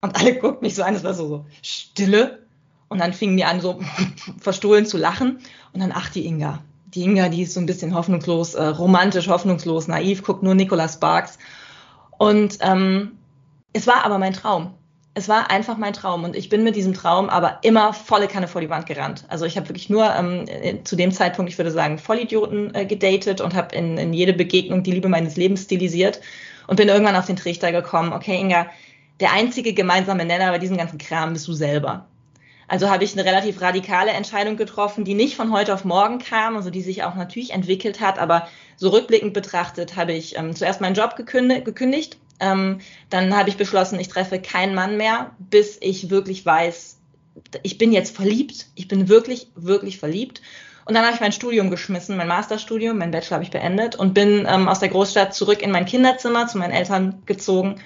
Und 0.00 0.16
alle 0.16 0.34
guckten 0.38 0.62
mich 0.62 0.74
so 0.74 0.82
an, 0.82 0.94
es 0.94 1.04
war 1.04 1.14
so, 1.14 1.28
so 1.28 1.46
Stille. 1.62 2.40
Und 2.88 3.00
dann 3.00 3.12
fingen 3.12 3.36
die 3.36 3.44
an, 3.44 3.60
so 3.60 3.80
verstohlen 4.40 4.86
zu 4.86 4.98
lachen. 4.98 5.38
Und 5.72 5.80
dann, 5.80 5.92
ach, 5.94 6.10
die 6.10 6.26
Inga. 6.26 6.62
Die 6.86 7.02
Inga, 7.02 7.28
die 7.28 7.42
ist 7.42 7.54
so 7.54 7.60
ein 7.60 7.66
bisschen 7.66 7.94
hoffnungslos, 7.94 8.54
äh, 8.54 8.66
romantisch, 8.66 9.28
hoffnungslos, 9.28 9.88
naiv, 9.88 10.22
guckt 10.22 10.42
nur 10.42 10.54
Nicolas 10.54 10.94
Sparks. 10.94 11.38
Und 12.18 12.58
ähm, 12.60 13.18
es 13.72 13.86
war 13.86 14.04
aber 14.04 14.18
mein 14.18 14.32
Traum 14.32 14.74
es 15.14 15.28
war 15.28 15.50
einfach 15.50 15.76
mein 15.76 15.92
Traum 15.92 16.24
und 16.24 16.34
ich 16.34 16.48
bin 16.48 16.64
mit 16.64 16.74
diesem 16.74 16.92
Traum 16.92 17.30
aber 17.30 17.60
immer 17.62 17.92
volle 17.92 18.26
Kanne 18.26 18.48
vor 18.48 18.60
die 18.60 18.68
Wand 18.68 18.86
gerannt. 18.86 19.24
Also 19.28 19.44
ich 19.44 19.56
habe 19.56 19.68
wirklich 19.68 19.88
nur 19.88 20.12
ähm, 20.12 20.44
äh, 20.48 20.82
zu 20.82 20.96
dem 20.96 21.12
Zeitpunkt, 21.12 21.50
ich 21.50 21.58
würde 21.58 21.70
sagen, 21.70 21.98
Vollidioten 21.98 22.74
äh, 22.74 22.84
gedatet 22.84 23.40
und 23.40 23.54
habe 23.54 23.74
in, 23.76 23.96
in 23.96 24.12
jede 24.12 24.32
Begegnung 24.32 24.82
die 24.82 24.90
Liebe 24.90 25.08
meines 25.08 25.36
Lebens 25.36 25.62
stilisiert 25.62 26.20
und 26.66 26.76
bin 26.76 26.88
irgendwann 26.88 27.14
auf 27.14 27.26
den 27.26 27.36
Trichter 27.36 27.70
gekommen, 27.70 28.12
okay 28.12 28.40
Inga, 28.40 28.66
der 29.20 29.32
einzige 29.32 29.72
gemeinsame 29.72 30.24
Nenner 30.24 30.50
bei 30.50 30.58
diesem 30.58 30.76
ganzen 30.76 30.98
Kram 30.98 31.32
bist 31.32 31.46
du 31.46 31.52
selber. 31.52 32.06
Also 32.66 32.90
habe 32.90 33.04
ich 33.04 33.12
eine 33.12 33.24
relativ 33.24 33.60
radikale 33.60 34.10
Entscheidung 34.10 34.56
getroffen, 34.56 35.04
die 35.04 35.14
nicht 35.14 35.36
von 35.36 35.52
heute 35.52 35.74
auf 35.74 35.84
morgen 35.84 36.18
kam, 36.18 36.56
also 36.56 36.70
die 36.70 36.80
sich 36.80 37.04
auch 37.04 37.14
natürlich 37.14 37.52
entwickelt 37.52 38.00
hat, 38.00 38.18
aber 38.18 38.48
so 38.76 38.88
rückblickend 38.88 39.32
betrachtet 39.32 39.94
habe 39.96 40.12
ich 40.12 40.36
ähm, 40.36 40.56
zuerst 40.56 40.80
meinen 40.80 40.94
Job 40.94 41.14
gekündigt, 41.14 41.66
gekündigt 41.66 42.18
ähm, 42.40 42.80
dann 43.10 43.36
habe 43.36 43.48
ich 43.48 43.56
beschlossen, 43.56 44.00
ich 44.00 44.08
treffe 44.08 44.40
keinen 44.40 44.74
Mann 44.74 44.96
mehr, 44.96 45.30
bis 45.38 45.78
ich 45.80 46.10
wirklich 46.10 46.44
weiß, 46.44 46.98
ich 47.62 47.78
bin 47.78 47.92
jetzt 47.92 48.14
verliebt. 48.14 48.66
Ich 48.74 48.88
bin 48.88 49.08
wirklich, 49.08 49.48
wirklich 49.54 49.98
verliebt. 49.98 50.40
Und 50.84 50.94
dann 50.94 51.04
habe 51.04 51.14
ich 51.14 51.20
mein 51.20 51.32
Studium 51.32 51.70
geschmissen, 51.70 52.16
mein 52.16 52.28
Masterstudium, 52.28 52.98
mein 52.98 53.10
Bachelor 53.10 53.36
habe 53.36 53.44
ich 53.44 53.50
beendet 53.50 53.96
und 53.96 54.12
bin 54.12 54.46
ähm, 54.48 54.68
aus 54.68 54.80
der 54.80 54.90
Großstadt 54.90 55.34
zurück 55.34 55.62
in 55.62 55.70
mein 55.70 55.86
Kinderzimmer 55.86 56.46
zu 56.46 56.58
meinen 56.58 56.72
Eltern 56.72 57.22
gezogen 57.24 57.80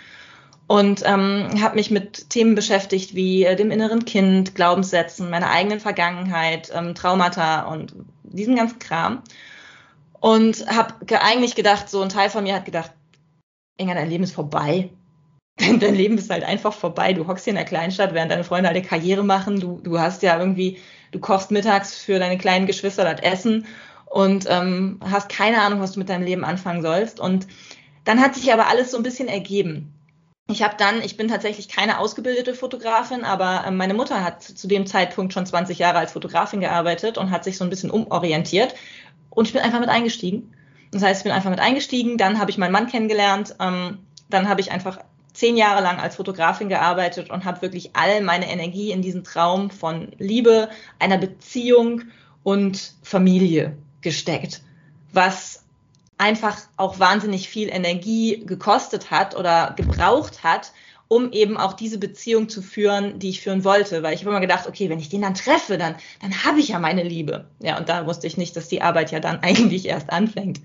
und 0.66 1.02
ähm, 1.06 1.48
habe 1.62 1.76
mich 1.76 1.90
mit 1.90 2.28
Themen 2.28 2.56
beschäftigt 2.56 3.14
wie 3.14 3.44
äh, 3.44 3.54
dem 3.54 3.70
inneren 3.70 4.04
Kind, 4.04 4.54
Glaubenssätzen, 4.56 5.30
meiner 5.30 5.50
eigenen 5.50 5.78
Vergangenheit, 5.78 6.72
ähm, 6.74 6.94
Traumata 6.94 7.62
und 7.62 7.94
diesen 8.24 8.56
ganzen 8.56 8.80
Kram. 8.80 9.22
Und 10.20 10.66
habe 10.66 10.94
eigentlich 11.22 11.54
gedacht, 11.54 11.88
so 11.88 12.02
ein 12.02 12.08
Teil 12.08 12.28
von 12.28 12.42
mir 12.42 12.56
hat 12.56 12.64
gedacht, 12.64 12.90
Inga, 13.78 13.94
dein 13.94 14.10
Leben 14.10 14.24
ist 14.24 14.34
vorbei. 14.34 14.90
Dein 15.58 15.94
Leben 15.94 16.18
ist 16.18 16.30
halt 16.30 16.44
einfach 16.44 16.72
vorbei. 16.72 17.12
Du 17.12 17.26
hockst 17.26 17.44
hier 17.44 17.50
in 17.50 17.56
der 17.56 17.64
Kleinstadt, 17.64 18.14
während 18.14 18.30
deine 18.30 18.44
Freunde 18.44 18.68
alle 18.68 18.80
Karriere 18.80 19.24
machen. 19.24 19.58
Du, 19.58 19.80
du 19.82 19.98
hast 19.98 20.22
ja 20.22 20.38
irgendwie, 20.38 20.78
du 21.10 21.18
kochst 21.18 21.50
mittags 21.50 21.96
für 21.98 22.20
deine 22.20 22.38
kleinen 22.38 22.66
Geschwister 22.66 23.02
das 23.02 23.20
Essen 23.20 23.66
und 24.06 24.46
ähm, 24.48 25.00
hast 25.02 25.28
keine 25.28 25.60
Ahnung, 25.60 25.80
was 25.80 25.92
du 25.92 25.98
mit 25.98 26.08
deinem 26.08 26.22
Leben 26.24 26.44
anfangen 26.44 26.82
sollst. 26.82 27.18
Und 27.18 27.48
dann 28.04 28.20
hat 28.20 28.36
sich 28.36 28.52
aber 28.52 28.68
alles 28.68 28.92
so 28.92 28.96
ein 28.96 29.02
bisschen 29.02 29.26
ergeben. 29.26 29.92
Ich 30.50 30.62
habe 30.62 30.76
dann, 30.78 31.02
ich 31.02 31.16
bin 31.16 31.28
tatsächlich 31.28 31.68
keine 31.68 31.98
ausgebildete 31.98 32.54
Fotografin, 32.54 33.24
aber 33.24 33.64
äh, 33.66 33.70
meine 33.70 33.94
Mutter 33.94 34.24
hat 34.24 34.42
zu 34.42 34.66
dem 34.68 34.86
Zeitpunkt 34.86 35.32
schon 35.32 35.44
20 35.44 35.78
Jahre 35.78 35.98
als 35.98 36.12
Fotografin 36.12 36.60
gearbeitet 36.60 37.18
und 37.18 37.30
hat 37.30 37.44
sich 37.44 37.58
so 37.58 37.64
ein 37.64 37.70
bisschen 37.70 37.90
umorientiert 37.90 38.74
und 39.30 39.46
ich 39.46 39.52
bin 39.52 39.62
einfach 39.62 39.80
mit 39.80 39.90
eingestiegen. 39.90 40.54
Das 40.90 41.02
heißt, 41.02 41.20
ich 41.20 41.24
bin 41.24 41.32
einfach 41.32 41.50
mit 41.50 41.60
eingestiegen, 41.60 42.16
dann 42.16 42.38
habe 42.38 42.50
ich 42.50 42.58
meinen 42.58 42.72
Mann 42.72 42.86
kennengelernt, 42.86 43.54
ähm, 43.60 43.98
dann 44.30 44.48
habe 44.48 44.60
ich 44.60 44.70
einfach 44.70 44.98
zehn 45.32 45.56
Jahre 45.56 45.82
lang 45.82 46.00
als 46.00 46.16
Fotografin 46.16 46.68
gearbeitet 46.68 47.30
und 47.30 47.44
habe 47.44 47.62
wirklich 47.62 47.90
all 47.94 48.22
meine 48.22 48.50
Energie 48.50 48.90
in 48.90 49.02
diesen 49.02 49.24
Traum 49.24 49.70
von 49.70 50.08
Liebe, 50.18 50.68
einer 50.98 51.18
Beziehung 51.18 52.02
und 52.42 52.94
Familie 53.02 53.76
gesteckt, 54.00 54.62
was 55.12 55.64
einfach 56.16 56.58
auch 56.76 56.98
wahnsinnig 56.98 57.48
viel 57.48 57.68
Energie 57.68 58.44
gekostet 58.44 59.10
hat 59.10 59.36
oder 59.36 59.74
gebraucht 59.76 60.42
hat, 60.42 60.72
um 61.08 61.32
eben 61.32 61.56
auch 61.56 61.72
diese 61.72 61.98
Beziehung 61.98 62.48
zu 62.48 62.62
führen, 62.62 63.18
die 63.18 63.30
ich 63.30 63.40
führen 63.40 63.64
wollte. 63.64 64.02
Weil 64.02 64.14
ich 64.14 64.20
habe 64.20 64.30
immer 64.30 64.40
gedacht, 64.40 64.66
okay, 64.68 64.88
wenn 64.90 64.98
ich 64.98 65.08
den 65.08 65.22
dann 65.22 65.34
treffe, 65.34 65.78
dann, 65.78 65.96
dann 66.20 66.44
habe 66.44 66.60
ich 66.60 66.68
ja 66.68 66.78
meine 66.78 67.02
Liebe. 67.02 67.46
Ja, 67.60 67.78
und 67.78 67.88
da 67.88 68.06
wusste 68.06 68.26
ich 68.26 68.36
nicht, 68.36 68.56
dass 68.56 68.68
die 68.68 68.82
Arbeit 68.82 69.10
ja 69.10 69.20
dann 69.20 69.38
eigentlich 69.42 69.86
erst 69.86 70.10
anfängt. 70.10 70.60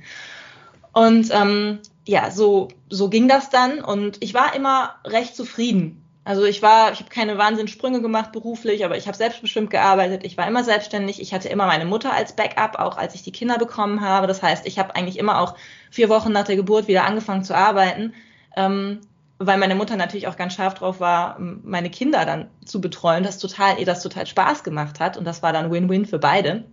Und 0.91 1.29
ähm, 1.31 1.79
ja, 2.05 2.29
so, 2.29 2.67
so 2.89 3.09
ging 3.09 3.27
das 3.27 3.49
dann. 3.49 3.83
Und 3.83 4.17
ich 4.21 4.33
war 4.33 4.55
immer 4.55 4.95
recht 5.05 5.35
zufrieden 5.35 6.03
also 6.25 6.45
ich 6.45 6.61
war, 6.61 6.93
ich 6.93 6.99
habe 6.99 7.09
keine 7.09 7.37
Wahnsinnssprünge 7.37 8.01
gemacht 8.01 8.31
beruflich, 8.31 8.85
aber 8.85 8.95
ich 8.95 9.07
habe 9.07 9.17
selbstbestimmt 9.17 9.69
gearbeitet. 9.69 10.23
Ich 10.23 10.37
war 10.37 10.47
immer 10.47 10.63
selbstständig. 10.63 11.21
Ich 11.21 11.33
hatte 11.33 11.49
immer 11.49 11.65
meine 11.65 11.85
Mutter 11.85 12.13
als 12.13 12.33
Backup, 12.33 12.79
auch 12.79 12.97
als 12.97 13.13
ich 13.13 13.23
die 13.23 13.33
Kinder 13.33 13.57
bekommen 13.57 13.99
habe. 13.99 14.27
Das 14.27 14.41
heißt, 14.41 14.65
ich 14.65 14.79
habe 14.79 14.95
eigentlich 14.95 15.19
immer 15.19 15.41
auch 15.41 15.55
vier 15.91 16.07
Wochen 16.07 16.31
nach 16.31 16.45
der 16.45 16.55
Geburt 16.55 16.87
wieder 16.87 17.03
angefangen 17.03 17.43
zu 17.43 17.55
arbeiten, 17.55 18.13
ähm, 18.55 19.01
weil 19.45 19.57
meine 19.57 19.75
Mutter 19.75 19.95
natürlich 19.95 20.27
auch 20.27 20.37
ganz 20.37 20.53
scharf 20.53 20.73
drauf 20.75 20.99
war, 20.99 21.37
meine 21.39 21.89
Kinder 21.89 22.25
dann 22.25 22.49
zu 22.65 22.81
betreuen, 22.81 23.23
das 23.23 23.37
total, 23.37 23.79
ihr 23.79 23.85
das 23.85 24.03
total 24.03 24.27
Spaß 24.27 24.63
gemacht 24.63 24.99
hat 24.99 25.17
und 25.17 25.25
das 25.25 25.41
war 25.41 25.53
dann 25.53 25.71
Win-Win 25.71 26.05
für 26.05 26.19
beide. 26.19 26.65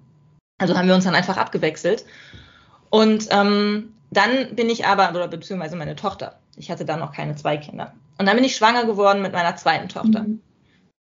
Also 0.58 0.76
haben 0.76 0.88
wir 0.88 0.94
uns 0.94 1.04
dann 1.04 1.14
einfach 1.14 1.38
abgewechselt. 1.38 2.04
Und 2.90 3.28
ähm, 3.30 3.94
dann 4.10 4.54
bin 4.54 4.68
ich 4.68 4.86
aber, 4.86 5.10
oder 5.10 5.28
beziehungsweise 5.28 5.76
meine 5.76 5.96
Tochter. 5.96 6.38
Ich 6.56 6.70
hatte 6.70 6.84
dann 6.84 7.00
noch 7.00 7.12
keine 7.12 7.36
zwei 7.36 7.56
Kinder. 7.56 7.94
Und 8.18 8.26
dann 8.26 8.36
bin 8.36 8.44
ich 8.44 8.56
schwanger 8.56 8.84
geworden 8.84 9.22
mit 9.22 9.32
meiner 9.32 9.56
zweiten 9.56 9.88
Tochter. 9.88 10.24
Mhm. 10.24 10.40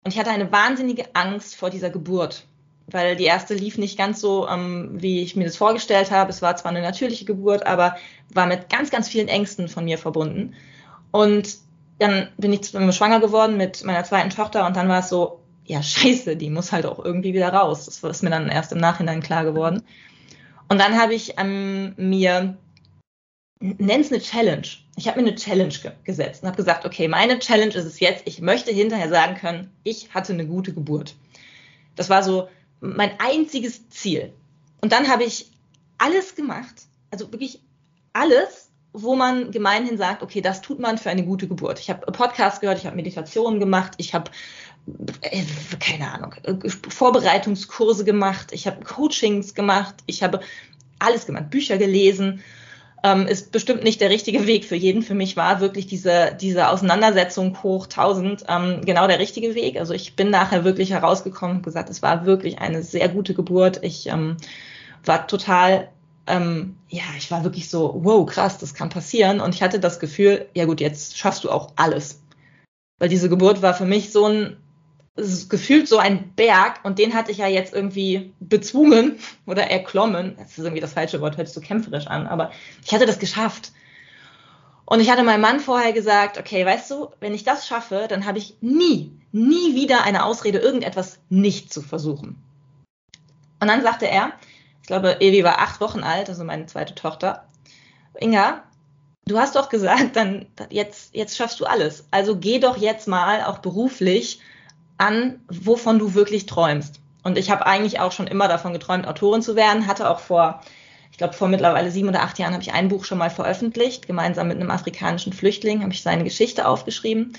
Und 0.03 0.13
ich 0.13 0.19
hatte 0.19 0.31
eine 0.31 0.51
wahnsinnige 0.51 1.15
Angst 1.15 1.55
vor 1.55 1.71
dieser 1.71 1.91
Geburt, 1.91 2.47
weil 2.87 3.17
die 3.17 3.25
erste 3.25 3.55
lief 3.55 3.79
nicht 3.79 3.97
ganz 3.97 4.21
so, 4.21 4.49
ähm, 4.49 4.91
wie 4.95 5.23
ich 5.23 5.37
mir 5.37 5.45
das 5.45 5.57
vorgestellt 5.57 6.11
habe. 6.11 6.31
Es 6.31 6.43
war 6.43 6.57
zwar 6.57 6.73
eine 6.73 6.83
natürliche 6.83 7.25
Geburt, 7.25 7.67
aber 7.67 7.97
war 8.33 8.47
mit 8.47 8.69
ganz, 8.69 8.91
ganz 8.91 9.09
vielen 9.09 9.29
Ängsten 9.29 9.69
von 9.69 9.85
mir 9.85 9.99
verbunden. 9.99 10.55
Und 11.15 11.59
dann 12.01 12.31
bin 12.39 12.53
ich 12.53 12.67
schwanger 12.67 13.21
geworden 13.21 13.57
mit 13.57 13.85
meiner 13.85 14.03
zweiten 14.03 14.31
Tochter 14.31 14.67
und 14.67 14.75
dann 14.75 14.89
war 14.89 14.99
es 14.99 15.11
so, 15.11 15.39
ja, 15.65 15.81
scheiße, 15.81 16.37
die 16.37 16.51
muss 16.51 16.73
halt 16.73 16.87
auch 16.87 16.99
irgendwie 16.99 17.33
wieder 17.35 17.53
raus. 17.53 17.85
Das 17.85 18.03
ist 18.03 18.23
mir 18.23 18.31
dann 18.31 18.49
erst 18.49 18.73
im 18.73 18.79
Nachhinein 18.79 19.23
klar 19.23 19.45
geworden. 19.45 19.85
Und 20.69 20.81
dann 20.81 21.01
habe 21.01 21.15
ich 21.15 21.35
ähm, 21.39 21.95
mir 21.97 22.59
nenn's 23.61 24.11
eine 24.11 24.21
Challenge. 24.21 24.67
Ich 24.97 25.07
habe 25.07 25.23
mir 25.23 25.29
eine 25.29 25.37
Challenge 25.37 25.73
ge 25.73 25.93
gesetzt 26.03 26.43
und 26.43 26.49
habe 26.49 26.57
gesagt, 26.57 26.85
okay, 26.85 27.07
meine 27.07 27.39
Challenge 27.39 27.73
ist 27.73 27.85
es 27.85 28.01
jetzt, 28.01 28.27
ich 28.27 28.41
möchte 28.41 28.73
hinterher 28.73 29.09
sagen 29.09 29.37
können, 29.37 29.71
ich 29.85 30.13
hatte 30.13 30.33
eine 30.33 30.49
gute 30.49 30.75
Geburt. 30.75 31.15
Das 31.95 32.11
war 32.11 32.25
so 32.25 32.49
mein 32.81 33.13
einziges 33.21 33.89
Ziel. 33.89 34.33
Und 34.81 34.91
dann 34.91 35.07
habe 35.07 35.23
ich 35.23 35.53
alles 35.97 36.35
gemacht, 36.35 36.75
also 37.13 37.31
wirklich 37.31 37.61
alles, 38.13 38.64
wo 38.95 39.15
man 39.15 39.51
gemeinhin 39.51 39.99
sagt, 39.99 40.23
okay, 40.23 40.41
das 40.41 40.63
tut 40.63 40.79
man 40.79 40.97
für 40.97 41.11
eine 41.11 41.25
gute 41.25 41.49
Geburt. 41.49 41.79
Ich 41.81 41.91
habe 41.91 42.11
Podcasts 42.11 42.61
gehört, 42.61 42.79
ich 42.79 42.87
habe 42.87 42.97
Meditationen 42.97 43.61
gemacht, 43.61 43.93
ich 43.99 44.15
habe 44.15 44.31
äh, 45.21 45.43
keine 45.79 46.11
Ahnung, 46.11 46.35
Vorbereitungskurse 46.89 48.05
gemacht, 48.05 48.53
ich 48.53 48.67
habe 48.67 48.83
Coachings 48.85 49.55
gemacht, 49.55 49.97
ich 50.07 50.23
habe 50.23 50.41
alles 50.99 51.27
gemacht, 51.27 51.51
Bücher 51.51 51.77
gelesen 51.77 52.43
ähm, 53.05 53.27
ist 53.27 53.53
bestimmt 53.53 53.85
nicht 53.85 54.01
der 54.01 54.09
richtige 54.09 54.47
Weg 54.47 54.65
für 54.65 54.77
jeden. 54.77 55.03
Für 55.03 55.15
mich 55.15 55.37
war 55.37 55.61
wirklich 55.61 55.87
diese, 55.87 56.35
diese 56.41 56.71
Auseinandersetzung 56.71 57.63
hoch 57.63 57.85
1000 57.85 58.47
ähm, 58.49 58.81
genau 58.83 59.07
der 59.07 59.19
richtige 59.19 59.55
Weg. 59.55 59.79
Also 59.79 59.93
ich 59.93 60.17
bin 60.17 60.31
nachher 60.31 60.65
wirklich 60.65 60.91
herausgekommen 60.91 61.59
und 61.59 61.63
gesagt, 61.63 61.91
es 61.91 62.01
war 62.01 62.25
wirklich 62.25 62.61
eine 62.61 62.83
sehr 62.83 63.11
gute 63.11 63.35
Geburt. 63.35 63.81
Ich 63.83 64.07
ähm, 64.07 64.39
war 65.05 65.27
total, 65.27 65.91
ähm, 66.27 66.77
ja, 66.89 67.03
ich 67.17 67.31
war 67.31 67.45
wirklich 67.45 67.69
so, 67.69 68.01
wow, 68.03 68.27
krass, 68.27 68.59
das 68.59 68.75
kann 68.75 68.89
passieren. 68.89 69.41
Und 69.41 69.55
ich 69.55 69.63
hatte 69.63 69.81
das 69.81 70.01
Gefühl, 70.01 70.49
ja 70.55 70.65
gut, 70.65 70.81
jetzt 70.81 71.19
schaffst 71.19 71.45
du 71.45 71.51
auch 71.51 71.73
alles. 71.77 72.23
Weil 72.99 73.09
diese 73.09 73.29
Geburt 73.29 73.63
war 73.63 73.75
für 73.75 73.85
mich 73.85 74.13
so 74.13 74.27
ein 74.27 74.57
gefühlt 75.49 75.87
so 75.87 75.99
ein 75.99 76.33
Berg 76.35 76.81
und 76.83 76.99
den 76.99 77.15
hatte 77.15 77.31
ich 77.31 77.39
ja 77.39 77.47
jetzt 77.47 77.73
irgendwie 77.73 78.33
bezwungen 78.41 79.19
oder 79.47 79.71
erklommen. 79.71 80.35
Das 80.37 80.59
ist 80.59 80.65
irgendwie 80.65 80.81
das 80.81 80.95
falsche 80.95 81.21
Wort, 81.21 81.37
hört 81.37 81.47
sich 81.47 81.55
so 81.55 81.61
kämpferisch 81.61 82.09
an, 82.09 82.27
aber 82.27 82.51
ich 82.85 82.93
hatte 82.93 83.07
das 83.07 83.19
geschafft. 83.19 83.73
Und 84.87 85.01
ich 85.01 85.11
hatte 85.11 85.23
meinem 85.23 85.41
Mann 85.41 85.61
vorher 85.61 85.93
gesagt, 85.93 86.39
okay, 86.39 86.67
weißt 86.67 86.91
du, 86.91 87.09
wenn 87.21 87.33
ich 87.33 87.45
das 87.45 87.67
schaffe, 87.67 88.07
dann 88.09 88.27
habe 88.27 88.39
ich 88.39 88.57
nie, 88.61 89.13
nie 89.33 89.75
wieder 89.75 90.03
eine 90.05 90.25
Ausrede, 90.25 90.59
irgendetwas 90.59 91.21
nicht 91.31 91.73
zu 91.73 91.81
versuchen. 91.81 92.43
Und 93.61 93.69
dann 93.69 93.83
sagte 93.83 94.07
er, 94.07 94.33
ich 94.85 94.89
glaube, 94.89 95.23
Evi 95.23 95.43
war 95.45 95.61
acht 95.61 95.81
Wochen 95.81 96.03
alt, 96.03 96.29
also 96.29 96.45
meine 96.45 96.67
zweite 96.67 96.95
Tochter, 96.95 97.47
Inga, 98.21 98.65
du 99.27 99.39
hast 99.39 99.57
doch 99.57 99.71
gesagt, 99.71 100.15
dann 100.15 100.45
jetzt, 100.69 101.15
jetzt 101.15 101.39
schaffst 101.39 101.59
du 101.59 101.65
alles. 101.65 102.05
Also 102.11 102.37
geh 102.37 102.59
doch 102.59 102.77
jetzt 102.77 103.09
mal 103.09 103.45
auch 103.45 103.61
beruflich 103.61 104.41
an, 104.99 105.41
wovon 105.49 105.99
du 105.99 106.13
wirklich 106.13 106.45
träumst. 106.45 107.01
Und 107.23 107.39
ich 107.39 107.51
habe 107.51 107.65
eigentlich 107.65 107.99
auch 107.99 108.13
schon 108.13 108.27
immer 108.27 108.47
davon 108.47 108.75
geträumt, 108.75 109.09
Autorin 109.09 109.41
zu 109.41 109.57
werden, 109.57 109.87
hatte 109.87 110.11
auch 110.11 110.19
vor, 110.19 110.61
ich 111.11 111.17
glaube, 111.17 111.33
vor 111.33 111.49
mittlerweile 111.49 111.91
sieben 111.91 112.11
oder 112.11 112.21
acht 112.21 112.39
Jahren 112.39 112.53
habe 112.53 112.63
ich 112.63 112.75
ein 112.75 112.89
Buch 112.89 113.07
schon 113.07 113.17
mal 113.17 113.31
veröffentlicht. 113.31 114.07
Gemeinsam 114.07 114.49
mit 114.49 114.61
einem 114.61 114.71
afrikanischen 114.71 115.33
Flüchtling 115.33 115.81
habe 115.81 115.95
ich 115.95 116.03
seine 116.03 116.25
Geschichte 116.25 116.69
aufgeschrieben. 116.69 117.33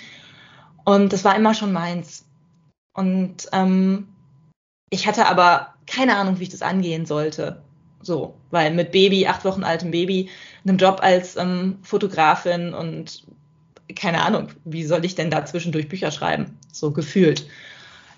Und 0.84 1.14
das 1.14 1.24
war 1.24 1.36
immer 1.36 1.54
schon 1.54 1.74
meins. 1.74 2.26
Und 2.96 3.50
ähm, 3.52 4.08
ich 4.90 5.06
hatte 5.06 5.28
aber 5.28 5.75
keine 5.88 6.18
Ahnung, 6.18 6.40
wie 6.40 6.44
ich 6.44 6.50
das 6.50 6.62
angehen 6.62 7.06
sollte. 7.06 7.62
So, 8.02 8.36
weil 8.52 8.74
mit 8.74 8.92
Baby, 8.92 9.28
acht 9.28 9.46
Wochen 9.46 9.64
altem 9.64 9.92
Baby, 9.92 10.30
einem 10.64 10.78
Job 10.78 11.00
als 11.02 11.36
ähm, 11.38 11.80
Fotografin 11.82 12.74
und 12.74 13.24
keine 13.96 14.22
Ahnung, 14.22 14.50
wie 14.64 14.84
soll 14.84 15.06
ich 15.06 15.16
denn 15.16 15.32
da 15.32 15.46
zwischendurch 15.46 15.90
Bücher 15.90 16.12
schreiben? 16.12 16.58
So 16.72 16.92
gefühlt. 16.92 17.48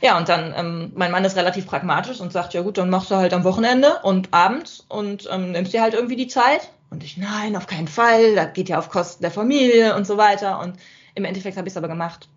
Ja, 0.01 0.17
und 0.17 0.29
dann, 0.29 0.53
ähm, 0.55 0.91
mein 0.95 1.11
Mann 1.11 1.25
ist 1.25 1.35
relativ 1.35 1.65
pragmatisch 1.65 2.19
und 2.19 2.31
sagt, 2.31 2.53
ja 2.53 2.61
gut, 2.61 2.77
dann 2.77 2.89
machst 2.89 3.09
du 3.09 3.15
halt 3.15 3.33
am 3.33 3.43
Wochenende 3.43 3.99
und 4.03 4.33
abends 4.33 4.85
und 4.89 5.27
ähm, 5.31 5.51
nimmst 5.51 5.73
dir 5.73 5.81
halt 5.81 5.93
irgendwie 5.93 6.15
die 6.15 6.27
Zeit. 6.27 6.69
Und 6.89 7.03
ich, 7.03 7.17
nein, 7.17 7.55
auf 7.55 7.67
keinen 7.67 7.87
Fall, 7.87 8.35
das 8.35 8.53
geht 8.53 8.69
ja 8.69 8.77
auf 8.77 8.89
Kosten 8.89 9.23
der 9.23 9.31
Familie 9.31 9.95
und 9.95 10.05
so 10.05 10.17
weiter. 10.17 10.59
Und 10.59 10.77
im 11.15 11.25
Endeffekt 11.25 11.57
habe 11.57 11.67
ich 11.67 11.73
es 11.73 11.77
aber 11.77 11.87
gemacht. 11.87 12.29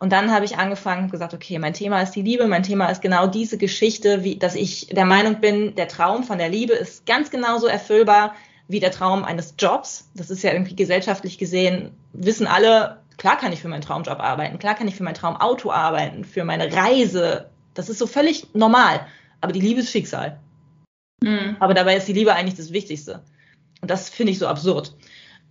Und 0.00 0.12
dann 0.12 0.32
habe 0.32 0.44
ich 0.44 0.56
angefangen 0.56 1.04
und 1.04 1.10
gesagt, 1.10 1.34
okay, 1.34 1.58
mein 1.58 1.74
Thema 1.74 2.00
ist 2.00 2.12
die 2.12 2.22
Liebe, 2.22 2.46
mein 2.46 2.62
Thema 2.62 2.86
ist 2.86 3.02
genau 3.02 3.26
diese 3.26 3.58
Geschichte, 3.58 4.22
wie, 4.22 4.36
dass 4.36 4.54
ich 4.54 4.86
der 4.86 5.04
Meinung 5.04 5.40
bin, 5.40 5.74
der 5.74 5.88
Traum 5.88 6.22
von 6.22 6.38
der 6.38 6.48
Liebe 6.48 6.72
ist 6.72 7.04
ganz 7.04 7.30
genauso 7.30 7.66
erfüllbar 7.66 8.34
wie 8.68 8.80
der 8.80 8.92
Traum 8.92 9.24
eines 9.24 9.54
Jobs. 9.58 10.08
Das 10.14 10.30
ist 10.30 10.42
ja 10.42 10.52
irgendwie 10.52 10.76
gesellschaftlich 10.76 11.38
gesehen, 11.38 11.90
wissen 12.12 12.46
alle, 12.46 13.00
klar 13.16 13.36
kann 13.38 13.52
ich 13.52 13.60
für 13.60 13.68
meinen 13.68 13.80
Traumjob 13.80 14.20
arbeiten, 14.20 14.58
klar 14.58 14.76
kann 14.76 14.86
ich 14.86 14.94
für 14.94 15.02
mein 15.02 15.14
Traumauto 15.14 15.72
arbeiten, 15.72 16.24
für 16.24 16.44
meine 16.44 16.72
Reise. 16.72 17.50
Das 17.74 17.88
ist 17.88 17.98
so 17.98 18.06
völlig 18.06 18.54
normal. 18.54 19.04
Aber 19.40 19.52
die 19.52 19.60
Liebe 19.60 19.80
ist 19.80 19.90
Schicksal. 19.90 20.38
Mhm. 21.22 21.56
Aber 21.58 21.74
dabei 21.74 21.96
ist 21.96 22.06
die 22.06 22.12
Liebe 22.12 22.34
eigentlich 22.34 22.56
das 22.56 22.72
Wichtigste. 22.72 23.22
Und 23.80 23.90
das 23.90 24.08
finde 24.08 24.32
ich 24.32 24.38
so 24.38 24.46
absurd. 24.46 24.94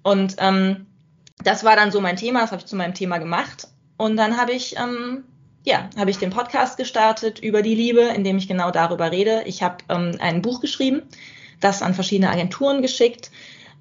Und 0.04 0.36
ähm, 0.39 0.86
das 1.44 1.63
war 1.63 1.75
dann 1.75 1.92
so 1.92 2.01
mein 2.01 2.16
Thema, 2.16 2.42
das 2.42 2.51
habe 2.51 2.62
ich 2.62 2.68
zu 2.68 2.75
meinem 2.75 2.94
Thema 2.94 3.18
gemacht. 3.18 3.68
Und 3.98 4.18
dann 4.18 4.38
habe 4.38 4.51
ich, 4.51 4.77
ähm, 4.77 5.24
ja, 5.66 5.89
habe 5.98 6.12
ich 6.12 6.18
den 6.18 6.30
Podcast 6.30 6.77
gestartet 6.77 7.39
über 7.39 7.62
die 7.62 7.75
Liebe, 7.75 8.01
in 8.01 8.24
dem 8.24 8.38
ich 8.38 8.48
genau 8.48 8.72
darüber 8.72 9.12
rede. 9.12 9.44
Ich 9.46 9.63
habe 9.63 9.77
ähm, 9.89 10.18
ein 10.20 10.42
Buch 10.42 10.62
geschrieben, 10.62 11.01
das 11.60 11.82
an 11.82 11.94
verschiedene 11.94 12.32
Agenturen 12.32 12.82
geschickt. 12.82 13.32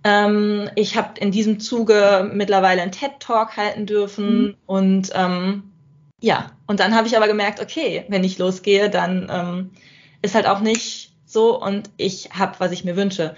Ähm, 0.05 0.71
ich 0.75 0.97
habe 0.97 1.19
in 1.21 1.31
diesem 1.31 1.61
Zuge 1.61 2.31
mittlerweile 2.33 2.83
einen 2.83 2.93
TED-Talk 2.93 3.57
halten 3.57 3.87
dürfen 3.87 4.43
mhm. 4.43 4.57
und 4.67 5.11
ähm, 5.15 5.73
ja, 6.21 6.53
und 6.67 6.81
dann 6.81 6.95
habe 6.95 7.07
ich 7.07 7.17
aber 7.17 7.27
gemerkt, 7.27 7.61
okay, 7.61 8.05
wenn 8.09 8.25
ich 8.25 8.39
losgehe, 8.39 8.89
dann 8.89 9.29
ähm, 9.31 9.71
ist 10.23 10.35
halt 10.35 10.47
auch 10.47 10.61
nicht 10.61 11.13
so 11.25 11.61
und 11.61 11.91
ich 11.97 12.31
habe, 12.31 12.55
was 12.59 12.73
ich 12.73 12.85
mir 12.85 12.97
wünsche. 12.97 13.35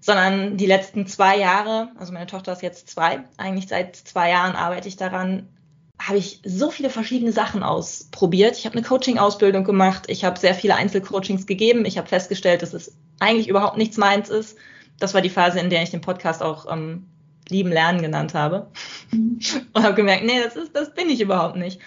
Sondern 0.00 0.56
die 0.56 0.66
letzten 0.66 1.06
zwei 1.06 1.36
Jahre, 1.38 1.90
also 1.98 2.12
meine 2.12 2.26
Tochter 2.26 2.52
ist 2.52 2.62
jetzt 2.62 2.88
zwei, 2.88 3.24
eigentlich 3.36 3.68
seit 3.68 3.96
zwei 3.96 4.30
Jahren 4.30 4.54
arbeite 4.54 4.88
ich 4.88 4.96
daran, 4.96 5.48
habe 5.98 6.18
ich 6.18 6.40
so 6.44 6.70
viele 6.70 6.90
verschiedene 6.90 7.32
Sachen 7.32 7.62
ausprobiert. 7.62 8.58
Ich 8.58 8.66
habe 8.66 8.76
eine 8.76 8.86
Coaching-Ausbildung 8.86 9.64
gemacht, 9.64 10.04
ich 10.08 10.24
habe 10.24 10.38
sehr 10.38 10.54
viele 10.54 10.76
Einzelcoachings 10.76 11.46
gegeben, 11.46 11.84
ich 11.84 11.98
habe 11.98 12.08
festgestellt, 12.08 12.62
dass 12.62 12.74
es 12.74 12.96
eigentlich 13.18 13.48
überhaupt 13.48 13.78
nichts 13.78 13.96
meins 13.96 14.28
ist. 14.28 14.58
Das 14.98 15.14
war 15.14 15.22
die 15.22 15.30
Phase, 15.30 15.58
in 15.58 15.70
der 15.70 15.82
ich 15.82 15.90
den 15.90 16.00
Podcast 16.00 16.42
auch 16.42 16.70
ähm, 16.70 17.06
lieben 17.48 17.70
Lernen 17.70 18.02
genannt 18.02 18.34
habe. 18.34 18.68
Mhm. 19.10 19.40
Und 19.72 19.82
habe 19.82 19.94
gemerkt, 19.94 20.24
nee, 20.24 20.40
das 20.42 20.56
ist, 20.56 20.74
das 20.74 20.94
bin 20.94 21.08
ich 21.08 21.20
überhaupt 21.20 21.56
nicht. 21.56 21.80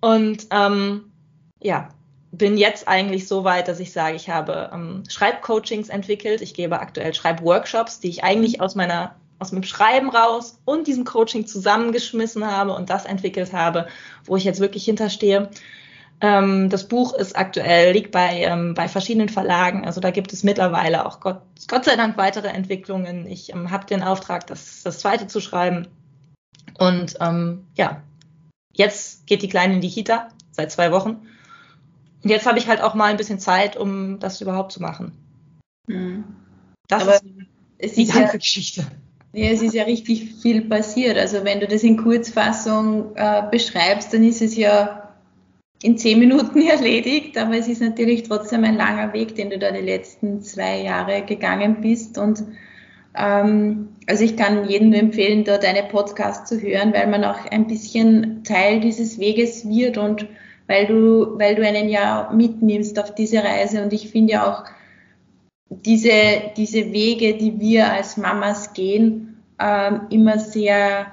Und 0.00 0.46
ähm, 0.50 1.12
ja, 1.60 1.88
bin 2.30 2.56
jetzt 2.56 2.88
eigentlich 2.88 3.26
so 3.26 3.44
weit, 3.44 3.68
dass 3.68 3.80
ich 3.80 3.92
sage, 3.92 4.16
ich 4.16 4.28
habe 4.28 4.70
ähm, 4.72 5.04
Schreibcoachings 5.08 5.88
entwickelt. 5.88 6.40
Ich 6.40 6.54
gebe 6.54 6.80
aktuell 6.80 7.14
Schreibworkshops, 7.14 8.00
die 8.00 8.08
ich 8.08 8.24
eigentlich 8.24 8.60
aus 8.60 8.74
meiner 8.74 9.16
aus 9.38 9.50
dem 9.50 9.62
Schreiben 9.62 10.10
raus 10.10 10.60
und 10.64 10.86
diesem 10.86 11.04
Coaching 11.04 11.46
zusammengeschmissen 11.46 12.46
habe 12.46 12.72
und 12.72 12.90
das 12.90 13.04
entwickelt 13.04 13.52
habe, 13.52 13.88
wo 14.24 14.36
ich 14.36 14.44
jetzt 14.44 14.60
wirklich 14.60 14.84
hinterstehe. 14.84 15.50
Ähm, 16.20 16.70
das 16.70 16.88
Buch 16.88 17.12
ist 17.12 17.36
aktuell, 17.36 17.92
liegt 17.92 18.12
bei, 18.12 18.42
ähm, 18.42 18.74
bei 18.74 18.88
verschiedenen 18.88 19.28
Verlagen. 19.28 19.84
Also 19.84 20.00
da 20.00 20.10
gibt 20.10 20.32
es 20.32 20.44
mittlerweile 20.44 21.06
auch 21.06 21.20
Gott, 21.20 21.42
Gott 21.68 21.84
sei 21.84 21.96
Dank 21.96 22.16
weitere 22.16 22.48
Entwicklungen. 22.48 23.26
Ich 23.26 23.52
ähm, 23.52 23.70
habe 23.70 23.86
den 23.86 24.02
Auftrag, 24.02 24.46
das, 24.46 24.82
das 24.82 25.00
zweite 25.00 25.26
zu 25.26 25.40
schreiben. 25.40 25.88
Und 26.78 27.16
ähm, 27.20 27.66
ja, 27.74 28.02
jetzt 28.72 29.26
geht 29.26 29.42
die 29.42 29.48
Kleine 29.48 29.74
in 29.74 29.80
die 29.80 29.90
Kita 29.90 30.28
seit 30.52 30.70
zwei 30.70 30.92
Wochen. 30.92 31.26
Und 32.22 32.30
jetzt 32.30 32.46
habe 32.46 32.58
ich 32.58 32.68
halt 32.68 32.80
auch 32.80 32.94
mal 32.94 33.10
ein 33.10 33.16
bisschen 33.16 33.38
Zeit, 33.38 33.76
um 33.76 34.18
das 34.18 34.40
überhaupt 34.40 34.72
zu 34.72 34.80
machen. 34.80 35.12
Mhm. 35.88 36.24
Das 36.88 37.02
Aber 37.02 37.20
ist 37.78 37.96
die 37.96 38.06
ganze 38.06 38.20
ja, 38.20 38.38
Geschichte. 38.38 38.86
Ja, 39.34 39.50
es 39.50 39.62
ist 39.62 39.74
ja 39.74 39.82
richtig 39.82 40.32
viel 40.40 40.62
passiert. 40.62 41.18
Also 41.18 41.44
wenn 41.44 41.58
du 41.58 41.66
das 41.66 41.82
in 41.82 41.96
Kurzfassung 41.96 43.16
äh, 43.16 43.42
beschreibst, 43.50 44.14
dann 44.14 44.22
ist 44.22 44.40
es 44.40 44.56
ja 44.56 45.12
in 45.82 45.98
zehn 45.98 46.20
Minuten 46.20 46.62
erledigt, 46.68 47.36
aber 47.36 47.56
es 47.56 47.66
ist 47.66 47.82
natürlich 47.82 48.22
trotzdem 48.22 48.62
ein 48.62 48.76
langer 48.76 49.12
Weg, 49.12 49.34
den 49.34 49.50
du 49.50 49.58
da 49.58 49.72
die 49.72 49.80
letzten 49.80 50.40
zwei 50.40 50.82
Jahre 50.82 51.22
gegangen 51.22 51.80
bist. 51.80 52.16
Und 52.16 52.44
ähm, 53.16 53.88
also 54.06 54.22
ich 54.22 54.36
kann 54.36 54.68
jedem 54.68 54.90
nur 54.90 55.00
empfehlen, 55.00 55.42
da 55.42 55.58
deine 55.58 55.82
Podcasts 55.82 56.48
zu 56.48 56.60
hören, 56.60 56.92
weil 56.94 57.08
man 57.08 57.24
auch 57.24 57.44
ein 57.50 57.66
bisschen 57.66 58.44
Teil 58.44 58.78
dieses 58.78 59.18
Weges 59.18 59.68
wird 59.68 59.98
und 59.98 60.28
weil 60.68 60.86
du, 60.86 61.36
weil 61.40 61.56
du 61.56 61.66
einen 61.66 61.88
ja 61.88 62.30
mitnimmst 62.32 63.00
auf 63.00 63.16
diese 63.16 63.42
Reise. 63.42 63.82
Und 63.82 63.92
ich 63.92 64.10
finde 64.10 64.34
ja 64.34 64.48
auch 64.48 64.64
diese, 65.68 66.52
diese 66.56 66.92
Wege, 66.92 67.36
die 67.36 67.58
wir 67.58 67.92
als 67.92 68.16
Mamas 68.16 68.72
gehen, 68.72 69.42
ähm, 69.58 70.02
immer 70.10 70.38
sehr 70.38 71.06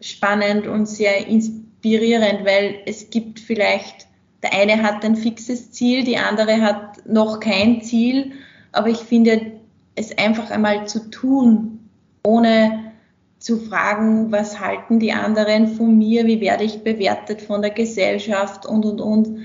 spannend 0.00 0.66
und 0.66 0.86
sehr 0.86 1.26
inspirierend, 1.26 2.44
weil 2.44 2.80
es 2.86 3.10
gibt 3.10 3.40
vielleicht, 3.40 4.06
der 4.42 4.52
eine 4.54 4.82
hat 4.82 5.04
ein 5.04 5.16
fixes 5.16 5.72
Ziel, 5.72 6.04
die 6.04 6.16
andere 6.16 6.60
hat 6.60 7.06
noch 7.06 7.40
kein 7.40 7.82
Ziel, 7.82 8.32
aber 8.72 8.88
ich 8.88 8.98
finde, 8.98 9.52
es 9.94 10.16
einfach 10.16 10.50
einmal 10.50 10.88
zu 10.88 11.10
tun, 11.10 11.88
ohne 12.24 12.92
zu 13.38 13.58
fragen, 13.58 14.30
was 14.30 14.60
halten 14.60 15.00
die 15.00 15.12
anderen 15.12 15.66
von 15.74 15.98
mir, 15.98 16.26
wie 16.26 16.40
werde 16.40 16.64
ich 16.64 16.84
bewertet 16.84 17.42
von 17.42 17.60
der 17.60 17.72
Gesellschaft 17.72 18.64
und, 18.66 18.84
und, 18.84 19.00
und. 19.00 19.38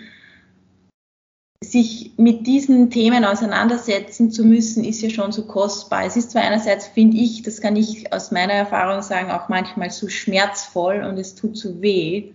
Sich 1.63 2.11
mit 2.17 2.45
diesen 2.45 2.91
Themen 2.91 3.25
auseinandersetzen 3.25 4.31
zu 4.31 4.45
müssen, 4.45 4.83
ist 4.83 5.01
ja 5.01 5.09
schon 5.09 5.31
so 5.31 5.45
kostbar. 5.45 6.05
Es 6.05 6.15
ist 6.15 6.31
zwar 6.31 6.43
einerseits, 6.43 6.87
finde 6.87 7.17
ich, 7.17 7.41
das 7.41 7.61
kann 7.61 7.75
ich 7.75 8.13
aus 8.13 8.31
meiner 8.31 8.53
Erfahrung 8.53 9.01
sagen, 9.01 9.31
auch 9.31 9.49
manchmal 9.49 9.89
so 9.89 10.07
schmerzvoll 10.07 11.03
und 11.03 11.17
es 11.17 11.33
tut 11.33 11.57
so 11.57 11.81
weh, 11.81 12.33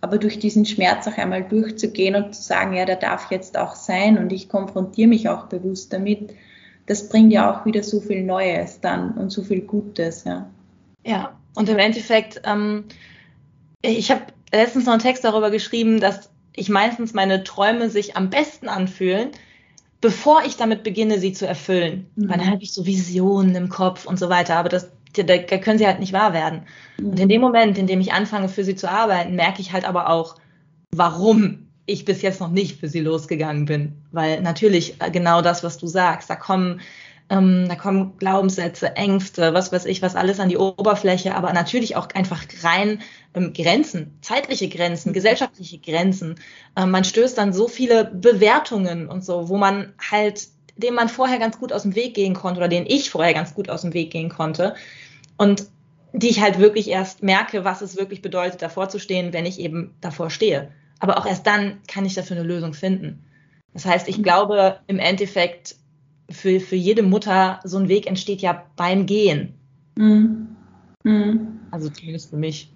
aber 0.00 0.16
durch 0.16 0.38
diesen 0.38 0.64
Schmerz 0.64 1.06
auch 1.06 1.18
einmal 1.18 1.44
durchzugehen 1.44 2.14
und 2.14 2.34
zu 2.34 2.42
sagen, 2.42 2.74
ja, 2.74 2.86
der 2.86 2.96
darf 2.96 3.30
jetzt 3.30 3.58
auch 3.58 3.74
sein 3.74 4.16
und 4.16 4.32
ich 4.32 4.48
konfrontiere 4.48 5.08
mich 5.08 5.28
auch 5.28 5.46
bewusst 5.46 5.92
damit, 5.92 6.34
das 6.86 7.08
bringt 7.08 7.32
ja 7.32 7.50
auch 7.50 7.64
wieder 7.66 7.82
so 7.82 8.00
viel 8.00 8.22
Neues 8.22 8.80
dann 8.80 9.12
und 9.12 9.30
so 9.30 9.42
viel 9.42 9.62
Gutes, 9.62 10.24
ja. 10.24 10.48
Ja, 11.06 11.38
und 11.54 11.68
im 11.68 11.78
Endeffekt, 11.78 12.40
ähm, 12.44 12.84
ich 13.82 14.10
habe 14.10 14.22
letztens 14.52 14.86
noch 14.86 14.92
einen 14.92 15.02
Text 15.02 15.24
darüber 15.24 15.50
geschrieben, 15.50 16.00
dass 16.00 16.30
ich 16.56 16.68
meistens 16.68 17.14
meine 17.14 17.44
Träume 17.44 17.90
sich 17.90 18.16
am 18.16 18.30
besten 18.30 18.68
anfühlen, 18.68 19.30
bevor 20.00 20.44
ich 20.44 20.56
damit 20.56 20.82
beginne, 20.82 21.18
sie 21.18 21.32
zu 21.32 21.46
erfüllen. 21.46 22.06
Mhm. 22.16 22.28
Weil 22.28 22.38
dann 22.38 22.50
habe 22.50 22.62
ich 22.62 22.72
so 22.72 22.86
Visionen 22.86 23.54
im 23.54 23.68
Kopf 23.68 24.06
und 24.06 24.18
so 24.18 24.28
weiter, 24.28 24.56
aber 24.56 24.68
das, 24.68 24.90
da, 25.14 25.38
können 25.38 25.78
sie 25.78 25.86
halt 25.86 26.00
nicht 26.00 26.12
wahr 26.12 26.32
werden. 26.32 26.62
Mhm. 26.98 27.10
Und 27.10 27.20
in 27.20 27.28
dem 27.28 27.40
Moment, 27.40 27.78
in 27.78 27.86
dem 27.86 28.00
ich 28.00 28.12
anfange, 28.12 28.48
für 28.48 28.64
sie 28.64 28.76
zu 28.76 28.90
arbeiten, 28.90 29.34
merke 29.34 29.60
ich 29.60 29.72
halt 29.72 29.84
aber 29.84 30.10
auch, 30.10 30.36
warum 30.92 31.68
ich 31.86 32.04
bis 32.04 32.22
jetzt 32.22 32.40
noch 32.40 32.50
nicht 32.50 32.80
für 32.80 32.88
sie 32.88 33.00
losgegangen 33.00 33.66
bin. 33.66 33.92
Weil 34.12 34.40
natürlich 34.40 35.00
äh, 35.00 35.10
genau 35.10 35.42
das, 35.42 35.62
was 35.62 35.78
du 35.78 35.86
sagst, 35.86 36.30
da 36.30 36.36
kommen 36.36 36.80
ähm, 37.30 37.66
da 37.68 37.74
kommen 37.74 38.18
Glaubenssätze, 38.18 38.96
Ängste, 38.96 39.54
was 39.54 39.72
weiß 39.72 39.86
ich, 39.86 40.02
was 40.02 40.14
alles 40.14 40.40
an 40.40 40.50
die 40.50 40.58
Oberfläche, 40.58 41.34
aber 41.34 41.52
natürlich 41.52 41.96
auch 41.96 42.08
einfach 42.14 42.44
rein 42.62 43.00
ähm, 43.34 43.54
Grenzen, 43.54 44.18
zeitliche 44.20 44.68
Grenzen, 44.68 45.10
mhm. 45.10 45.14
gesellschaftliche 45.14 45.78
Grenzen. 45.78 46.36
Ähm, 46.76 46.90
man 46.90 47.04
stößt 47.04 47.38
dann 47.38 47.52
so 47.52 47.66
viele 47.66 48.04
Bewertungen 48.04 49.08
und 49.08 49.24
so, 49.24 49.48
wo 49.48 49.56
man 49.56 49.94
halt, 50.10 50.48
dem 50.76 50.94
man 50.94 51.08
vorher 51.08 51.38
ganz 51.38 51.58
gut 51.58 51.72
aus 51.72 51.82
dem 51.82 51.94
Weg 51.94 52.14
gehen 52.14 52.34
konnte 52.34 52.58
oder 52.58 52.68
den 52.68 52.84
ich 52.86 53.10
vorher 53.10 53.32
ganz 53.32 53.54
gut 53.54 53.70
aus 53.70 53.82
dem 53.82 53.94
Weg 53.94 54.10
gehen 54.10 54.28
konnte. 54.28 54.74
Und 55.38 55.66
die 56.12 56.28
ich 56.28 56.40
halt 56.40 56.58
wirklich 56.58 56.88
erst 56.88 57.22
merke, 57.22 57.64
was 57.64 57.80
es 57.80 57.96
wirklich 57.96 58.22
bedeutet, 58.22 58.62
davor 58.62 58.88
zu 58.88 59.00
stehen, 59.00 59.32
wenn 59.32 59.46
ich 59.46 59.58
eben 59.58 59.94
davor 60.00 60.30
stehe. 60.30 60.70
Aber 61.00 61.18
auch 61.18 61.26
erst 61.26 61.46
dann 61.46 61.80
kann 61.88 62.04
ich 62.04 62.14
dafür 62.14 62.36
eine 62.36 62.46
Lösung 62.46 62.72
finden. 62.72 63.24
Das 63.72 63.84
heißt, 63.84 64.08
ich 64.08 64.18
mhm. 64.18 64.22
glaube, 64.22 64.78
im 64.86 64.98
Endeffekt 64.98 65.76
für, 66.30 66.60
für 66.60 66.76
jede 66.76 67.02
Mutter 67.02 67.60
so 67.64 67.78
ein 67.78 67.88
Weg 67.88 68.06
entsteht 68.06 68.40
ja 68.40 68.64
beim 68.76 69.06
Gehen. 69.06 69.54
Mhm. 69.96 70.56
Mhm. 71.02 71.60
Also 71.70 71.88
zumindest 71.90 72.30
für 72.30 72.36
mich. 72.36 72.70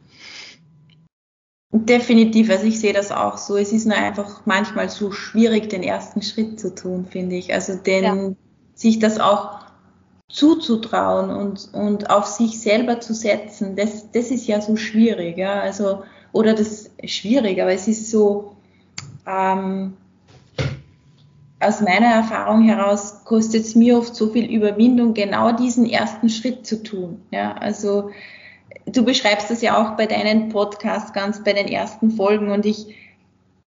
Definitiv, 1.70 2.50
also 2.50 2.64
ich 2.64 2.80
sehe 2.80 2.94
das 2.94 3.12
auch 3.12 3.36
so. 3.36 3.56
Es 3.56 3.72
ist 3.72 3.86
nur 3.86 3.96
einfach 3.96 4.46
manchmal 4.46 4.88
so 4.88 5.12
schwierig, 5.12 5.68
den 5.68 5.82
ersten 5.82 6.22
Schritt 6.22 6.58
zu 6.58 6.74
tun, 6.74 7.06
finde 7.06 7.36
ich. 7.36 7.52
Also 7.52 7.76
den, 7.76 8.04
ja. 8.04 8.30
sich 8.74 8.98
das 8.98 9.20
auch 9.20 9.58
zuzutrauen 10.30 11.30
und, 11.30 11.70
und 11.72 12.10
auf 12.10 12.26
sich 12.26 12.60
selber 12.60 13.00
zu 13.00 13.14
setzen, 13.14 13.76
das, 13.76 14.10
das 14.12 14.30
ist 14.30 14.46
ja 14.46 14.60
so 14.60 14.76
schwierig, 14.76 15.38
ja. 15.38 15.60
Also, 15.60 16.04
oder 16.32 16.54
das 16.54 16.90
ist 16.98 17.10
schwierig, 17.10 17.60
aber 17.60 17.72
es 17.72 17.88
ist 17.88 18.10
so, 18.10 18.56
ähm, 19.26 19.94
aus 21.60 21.80
meiner 21.80 22.06
Erfahrung 22.06 22.62
heraus 22.62 23.24
kostet 23.24 23.62
es 23.62 23.74
mir 23.74 23.98
oft 23.98 24.14
so 24.14 24.28
viel 24.28 24.50
Überwindung, 24.50 25.14
genau 25.14 25.52
diesen 25.52 25.88
ersten 25.88 26.28
Schritt 26.28 26.66
zu 26.66 26.82
tun. 26.82 27.20
Ja, 27.30 27.54
also 27.54 28.10
du 28.86 29.04
beschreibst 29.04 29.50
das 29.50 29.62
ja 29.62 29.76
auch 29.76 29.96
bei 29.96 30.06
deinen 30.06 30.50
Podcasts 30.50 31.12
ganz 31.12 31.42
bei 31.42 31.52
den 31.52 31.68
ersten 31.68 32.10
Folgen 32.12 32.50
und 32.50 32.64
ich 32.64 32.94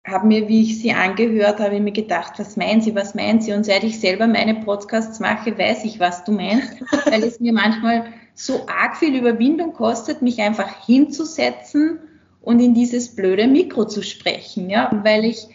habe 0.06 0.26
mir, 0.26 0.48
wie 0.48 0.62
ich 0.62 0.80
sie 0.80 0.94
angehört 0.94 1.60
habe, 1.60 1.80
mir 1.82 1.92
gedacht, 1.92 2.34
was 2.38 2.56
meinen 2.56 2.80
Sie, 2.82 2.96
was 2.96 3.14
meinen 3.14 3.42
Sie? 3.42 3.52
Und 3.52 3.66
seit 3.66 3.84
ich 3.84 4.00
selber 4.00 4.26
meine 4.26 4.56
Podcasts 4.56 5.20
mache, 5.20 5.58
weiß 5.58 5.84
ich, 5.84 6.00
was 6.00 6.24
du 6.24 6.32
meinst, 6.32 6.82
weil 7.06 7.24
es 7.24 7.40
mir 7.42 7.52
manchmal 7.52 8.06
so 8.34 8.68
arg 8.68 8.96
viel 8.96 9.16
Überwindung 9.16 9.74
kostet, 9.74 10.22
mich 10.22 10.42
einfach 10.42 10.86
hinzusetzen 10.86 12.00
und 12.42 12.62
in 12.62 12.74
dieses 12.74 13.16
blöde 13.16 13.48
Mikro 13.48 13.86
zu 13.86 14.02
sprechen, 14.02 14.70
ja, 14.70 14.90
weil 15.04 15.26
ich 15.26 15.48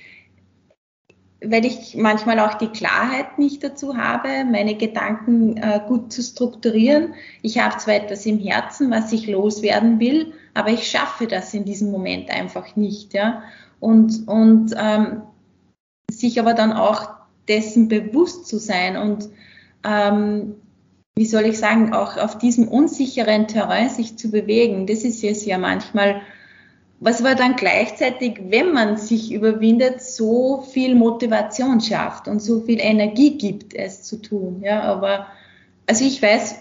weil 1.45 1.65
ich 1.65 1.97
manchmal 1.97 2.39
auch 2.39 2.55
die 2.55 2.69
Klarheit 2.69 3.39
nicht 3.39 3.65
dazu 3.65 3.97
habe, 3.97 4.45
meine 4.45 4.77
Gedanken 4.77 5.57
äh, 5.57 5.81
gut 5.87 6.13
zu 6.13 6.23
strukturieren. 6.23 7.15
Ich 7.43 7.59
habe 7.59 7.77
zwar 7.79 7.95
etwas 7.95 8.27
im 8.27 8.39
Herzen, 8.39 8.91
was 8.91 9.13
ich 9.13 9.27
loswerden 9.27 9.99
will, 9.99 10.33
aber 10.55 10.71
ich 10.71 10.89
schaffe 10.89 11.27
das 11.27 11.53
in 11.55 11.65
diesem 11.65 11.91
Moment 11.91 12.31
einfach 12.31 12.77
nicht. 12.77 13.15
Ja? 13.15 13.43
Und, 13.81 14.29
und 14.29 14.75
ähm, 14.77 15.23
sich 16.11 16.39
aber 16.39 16.55
dann 16.55 16.73
auch 16.73 17.11
dessen 17.49 17.89
bewusst 17.89 18.47
zu 18.47 18.59
sein 18.59 18.97
und 18.97 19.29
ähm, 19.85 20.55
wie 21.15 21.27
soll 21.27 21.43
ich 21.43 21.59
sagen, 21.59 21.93
auch 21.93 22.17
auf 22.17 22.39
diesem 22.39 22.69
unsicheren 22.69 23.47
Terrain 23.47 23.91
sich 23.91 24.17
zu 24.17 24.31
bewegen, 24.31 24.87
das 24.87 25.05
ist 25.05 25.23
es 25.25 25.45
ja 25.45 25.59
manchmal 25.59 26.23
was 27.05 27.21
aber 27.21 27.35
dann 27.35 27.57
gleichzeitig, 27.57 28.41
wenn 28.45 28.73
man 28.73 28.97
sich 28.97 29.33
überwindet, 29.33 30.01
so 30.01 30.63
viel 30.63 30.95
Motivation 30.95 31.81
schafft 31.81 32.29
und 32.29 32.41
so 32.41 32.61
viel 32.61 32.79
Energie 32.81 33.37
gibt, 33.37 33.75
es 33.75 34.05
zu 34.05 34.23
tun. 34.23 34.63
Ja, 34.65 34.83
aber 34.83 35.27
also 35.87 36.05
ich 36.05 36.23
weiß, 36.23 36.61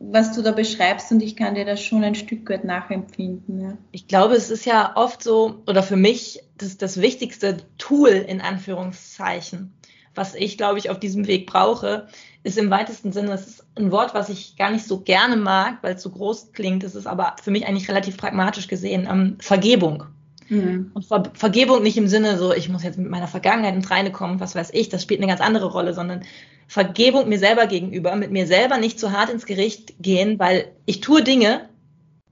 was 0.00 0.34
du 0.34 0.42
da 0.42 0.50
beschreibst 0.50 1.12
und 1.12 1.22
ich 1.22 1.36
kann 1.36 1.54
dir 1.54 1.64
das 1.64 1.80
schon 1.80 2.02
ein 2.02 2.16
Stück 2.16 2.50
weit 2.50 2.64
nachempfinden. 2.64 3.60
Ja. 3.60 3.78
Ich 3.92 4.08
glaube, 4.08 4.34
es 4.34 4.50
ist 4.50 4.64
ja 4.64 4.96
oft 4.96 5.22
so, 5.22 5.62
oder 5.68 5.84
für 5.84 5.96
mich 5.96 6.40
das, 6.56 6.76
das 6.76 7.00
wichtigste 7.00 7.58
Tool 7.78 8.08
in 8.08 8.40
Anführungszeichen, 8.40 9.72
was 10.12 10.34
ich, 10.34 10.58
glaube 10.58 10.78
ich, 10.80 10.90
auf 10.90 10.98
diesem 10.98 11.28
Weg 11.28 11.46
brauche, 11.46 12.08
ist 12.42 12.58
im 12.58 12.70
weitesten 12.70 13.12
Sinne, 13.12 13.32
es 13.32 13.46
ist 13.46 13.66
ein 13.76 13.90
Wort, 13.90 14.14
was 14.14 14.28
ich 14.28 14.56
gar 14.56 14.70
nicht 14.70 14.86
so 14.86 15.00
gerne 15.00 15.36
mag, 15.36 15.78
weil 15.82 15.94
es 15.94 16.02
so 16.02 16.10
groß 16.10 16.52
klingt. 16.52 16.84
Es 16.84 16.94
ist 16.94 17.06
aber 17.06 17.36
für 17.42 17.50
mich 17.50 17.66
eigentlich 17.66 17.88
relativ 17.88 18.16
pragmatisch 18.16 18.68
gesehen 18.68 19.08
ähm, 19.10 19.36
Vergebung. 19.40 20.04
Mhm. 20.48 20.90
Und 20.94 21.04
Ver 21.04 21.24
Vergebung 21.34 21.82
nicht 21.82 21.98
im 21.98 22.08
Sinne 22.08 22.38
so, 22.38 22.52
ich 22.52 22.68
muss 22.68 22.82
jetzt 22.82 22.98
mit 22.98 23.10
meiner 23.10 23.28
Vergangenheit 23.28 23.74
ins 23.74 23.90
Reine 23.90 24.12
kommen, 24.12 24.40
was 24.40 24.54
weiß 24.54 24.70
ich, 24.72 24.88
das 24.88 25.02
spielt 25.02 25.20
eine 25.20 25.28
ganz 25.28 25.40
andere 25.40 25.66
Rolle, 25.66 25.94
sondern 25.94 26.22
Vergebung 26.68 27.28
mir 27.28 27.38
selber 27.38 27.66
gegenüber, 27.66 28.14
mit 28.16 28.30
mir 28.30 28.46
selber 28.46 28.78
nicht 28.78 29.00
zu 29.00 29.12
hart 29.12 29.30
ins 29.30 29.46
Gericht 29.46 29.94
gehen, 30.00 30.38
weil 30.38 30.72
ich 30.86 31.00
tue 31.00 31.22
Dinge, 31.22 31.68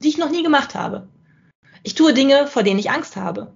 die 0.03 0.09
ich 0.09 0.19
noch 0.19 0.31
nie 0.31 0.42
gemacht 0.42 0.75
habe. 0.75 1.09
Ich 1.83 1.95
tue 1.95 2.14
Dinge, 2.14 2.47
vor 2.47 2.62
denen 2.62 2.79
ich 2.79 2.90
Angst 2.90 3.16
habe. 3.16 3.53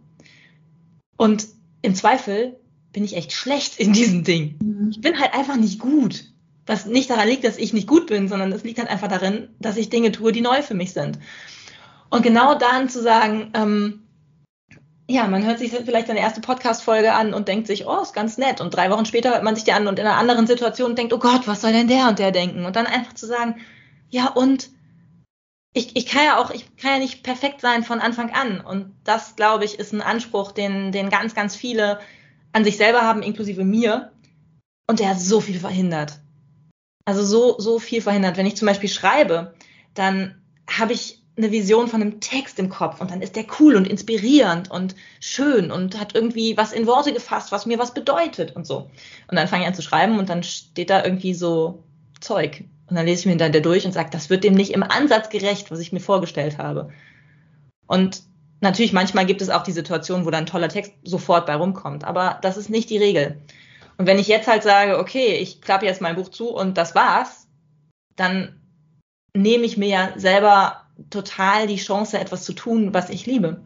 Und 1.16 1.48
im 1.82 1.94
Zweifel 1.94 2.58
bin 2.92 3.04
ich 3.04 3.16
echt 3.16 3.32
schlecht 3.32 3.78
in 3.78 3.92
diesen 3.92 4.24
Dingen. 4.24 4.58
Mhm. 4.62 4.90
Ich 4.90 5.00
bin 5.00 5.18
halt 5.18 5.34
einfach 5.34 5.56
nicht 5.56 5.78
gut. 5.78 6.29
Was 6.70 6.86
nicht 6.86 7.10
daran 7.10 7.26
liegt, 7.26 7.42
dass 7.42 7.58
ich 7.58 7.72
nicht 7.72 7.88
gut 7.88 8.06
bin, 8.06 8.28
sondern 8.28 8.52
es 8.52 8.62
liegt 8.62 8.78
halt 8.78 8.88
einfach 8.88 9.08
darin, 9.08 9.48
dass 9.58 9.76
ich 9.76 9.90
Dinge 9.90 10.12
tue, 10.12 10.30
die 10.30 10.40
neu 10.40 10.62
für 10.62 10.74
mich 10.74 10.92
sind. 10.92 11.18
Und 12.10 12.22
genau 12.22 12.54
dann 12.54 12.88
zu 12.88 13.02
sagen, 13.02 13.50
ähm, 13.54 14.06
ja, 15.08 15.26
man 15.26 15.44
hört 15.44 15.58
sich 15.58 15.72
vielleicht 15.72 16.06
seine 16.06 16.20
erste 16.20 16.40
Podcast-Folge 16.40 17.12
an 17.12 17.34
und 17.34 17.48
denkt 17.48 17.66
sich, 17.66 17.88
oh, 17.88 18.00
ist 18.00 18.12
ganz 18.12 18.38
nett. 18.38 18.60
Und 18.60 18.70
drei 18.70 18.88
Wochen 18.88 19.04
später 19.04 19.30
hört 19.30 19.42
man 19.42 19.56
sich 19.56 19.64
die 19.64 19.72
an 19.72 19.88
und 19.88 19.98
in 19.98 20.06
einer 20.06 20.16
anderen 20.16 20.46
Situation 20.46 20.94
denkt, 20.94 21.12
oh 21.12 21.18
Gott, 21.18 21.48
was 21.48 21.60
soll 21.60 21.72
denn 21.72 21.88
der 21.88 22.06
und 22.06 22.20
der 22.20 22.30
denken? 22.30 22.64
Und 22.64 22.76
dann 22.76 22.86
einfach 22.86 23.14
zu 23.14 23.26
sagen, 23.26 23.56
ja, 24.08 24.28
und 24.28 24.70
ich, 25.72 25.96
ich 25.96 26.06
kann 26.06 26.24
ja 26.24 26.38
auch, 26.38 26.52
ich 26.52 26.76
kann 26.76 26.92
ja 26.92 26.98
nicht 27.00 27.24
perfekt 27.24 27.62
sein 27.62 27.82
von 27.82 27.98
Anfang 27.98 28.30
an. 28.30 28.60
Und 28.60 28.94
das, 29.02 29.34
glaube 29.34 29.64
ich, 29.64 29.76
ist 29.76 29.92
ein 29.92 30.02
Anspruch, 30.02 30.52
den, 30.52 30.92
den 30.92 31.10
ganz, 31.10 31.34
ganz 31.34 31.56
viele 31.56 31.98
an 32.52 32.62
sich 32.62 32.76
selber 32.76 33.02
haben, 33.02 33.22
inklusive 33.22 33.64
mir. 33.64 34.12
Und 34.86 35.00
der 35.00 35.16
so 35.16 35.40
viel 35.40 35.58
verhindert. 35.58 36.20
Also 37.10 37.24
so, 37.24 37.58
so 37.58 37.80
viel 37.80 38.02
verhindert. 38.02 38.36
Wenn 38.36 38.46
ich 38.46 38.54
zum 38.54 38.66
Beispiel 38.66 38.88
schreibe, 38.88 39.52
dann 39.94 40.40
habe 40.68 40.92
ich 40.92 41.20
eine 41.36 41.50
Vision 41.50 41.88
von 41.88 42.00
einem 42.00 42.20
Text 42.20 42.60
im 42.60 42.68
Kopf 42.68 43.00
und 43.00 43.10
dann 43.10 43.20
ist 43.20 43.34
der 43.34 43.46
cool 43.58 43.74
und 43.74 43.88
inspirierend 43.88 44.70
und 44.70 44.94
schön 45.18 45.72
und 45.72 45.98
hat 45.98 46.14
irgendwie 46.14 46.56
was 46.56 46.70
in 46.70 46.86
Worte 46.86 47.12
gefasst, 47.12 47.50
was 47.50 47.66
mir 47.66 47.80
was 47.80 47.94
bedeutet 47.94 48.54
und 48.54 48.64
so. 48.64 48.90
Und 49.26 49.36
dann 49.36 49.48
fange 49.48 49.64
ich 49.64 49.68
an 49.68 49.74
zu 49.74 49.82
schreiben 49.82 50.20
und 50.20 50.28
dann 50.28 50.44
steht 50.44 50.88
da 50.88 51.02
irgendwie 51.02 51.34
so 51.34 51.82
Zeug. 52.20 52.62
Und 52.86 52.94
dann 52.94 53.06
lese 53.06 53.20
ich 53.20 53.26
mir 53.26 53.32
hinterher 53.32 53.60
durch 53.60 53.84
und 53.84 53.92
sage, 53.92 54.10
das 54.12 54.30
wird 54.30 54.44
dem 54.44 54.54
nicht 54.54 54.70
im 54.70 54.84
Ansatz 54.84 55.30
gerecht, 55.30 55.72
was 55.72 55.80
ich 55.80 55.90
mir 55.90 55.98
vorgestellt 55.98 56.58
habe. 56.58 56.90
Und 57.88 58.22
natürlich, 58.60 58.92
manchmal 58.92 59.26
gibt 59.26 59.42
es 59.42 59.50
auch 59.50 59.64
die 59.64 59.72
Situation, 59.72 60.26
wo 60.26 60.30
dann 60.30 60.46
toller 60.46 60.68
Text 60.68 60.92
sofort 61.02 61.46
bei 61.46 61.56
rumkommt, 61.56 62.04
aber 62.04 62.38
das 62.42 62.56
ist 62.56 62.70
nicht 62.70 62.88
die 62.88 62.98
Regel. 62.98 63.40
Und 64.00 64.06
wenn 64.06 64.18
ich 64.18 64.28
jetzt 64.28 64.48
halt 64.48 64.62
sage, 64.62 64.98
okay, 64.98 65.34
ich 65.34 65.60
klappe 65.60 65.84
jetzt 65.84 66.00
mein 66.00 66.16
Buch 66.16 66.30
zu 66.30 66.48
und 66.48 66.78
das 66.78 66.94
war's, 66.94 67.46
dann 68.16 68.58
nehme 69.36 69.66
ich 69.66 69.76
mir 69.76 69.88
ja 69.90 70.08
selber 70.16 70.86
total 71.10 71.66
die 71.66 71.76
Chance, 71.76 72.18
etwas 72.18 72.44
zu 72.44 72.54
tun, 72.54 72.94
was 72.94 73.10
ich 73.10 73.26
liebe. 73.26 73.60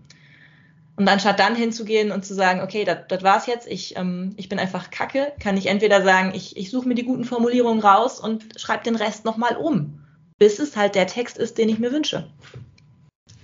Und 0.97 1.07
anstatt 1.07 1.39
dann 1.39 1.55
hinzugehen 1.55 2.11
und 2.11 2.25
zu 2.25 2.35
sagen, 2.35 2.63
okay, 2.63 2.85
das 2.85 3.23
war's 3.23 3.47
jetzt, 3.47 3.69
ich, 3.69 3.97
ähm, 3.97 4.35
ich 4.37 4.49
bin 4.49 4.59
einfach 4.59 4.91
kacke, 4.91 5.33
kann 5.39 5.57
ich 5.57 5.67
entweder 5.67 6.03
sagen, 6.03 6.33
ich, 6.35 6.57
ich 6.57 6.69
suche 6.69 6.89
mir 6.89 6.97
die 6.97 7.05
guten 7.05 7.25
Formulierungen 7.25 7.85
raus 7.85 8.19
und 8.19 8.59
schreibe 8.59 8.83
den 8.83 8.97
Rest 8.97 9.25
nochmal 9.25 9.57
um, 9.57 10.01
bis 10.41 10.59
es 10.59 10.77
halt 10.77 10.97
der 10.97 11.07
Text 11.07 11.39
ist, 11.39 11.59
den 11.59 11.69
ich 11.69 11.79
mir 11.79 11.93
wünsche. 11.93 12.29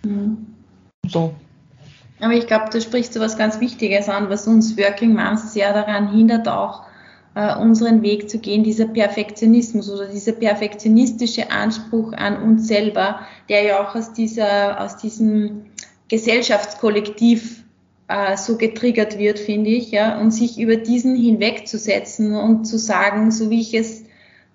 Mhm. 0.03 0.57
So. 1.07 1.37
Aber 2.21 2.35
ich 2.35 2.47
glaube, 2.47 2.67
da 2.71 2.81
sprichst 2.81 3.17
du 3.17 3.21
was 3.21 3.39
ganz 3.39 3.61
Wichtiges 3.61 4.09
an, 4.09 4.29
was 4.29 4.47
uns 4.47 4.77
Working 4.77 5.15
Moms 5.15 5.53
sehr 5.53 5.73
daran 5.73 6.13
hindert, 6.13 6.49
auch 6.49 6.83
äh, 7.35 7.57
unseren 7.57 8.03
Weg 8.03 8.29
zu 8.29 8.39
gehen, 8.39 8.63
dieser 8.63 8.87
Perfektionismus 8.87 9.91
oder 9.91 10.07
dieser 10.07 10.33
perfektionistische 10.33 11.51
Anspruch 11.51 12.13
an 12.13 12.43
uns 12.43 12.67
selber, 12.67 13.21
der 13.49 13.63
ja 13.63 13.83
auch 13.83 13.95
aus 13.95 14.13
dieser, 14.13 14.81
aus 14.81 14.97
diesem 14.97 15.67
Gesellschaftskollektiv 16.09 17.65
äh, 18.09 18.37
so 18.37 18.57
getriggert 18.57 19.19
wird, 19.19 19.39
finde 19.39 19.71
ich, 19.71 19.93
ja, 19.93 20.21
und 20.21 20.33
sich 20.33 20.59
über 20.59 20.77
diesen 20.77 21.17
hinwegzusetzen 21.17 22.35
und 22.35 22.65
zu 22.65 22.79
sagen, 22.79 23.31
so 23.31 23.49
wie 23.49 23.61
ich 23.61 23.75
es 23.75 24.05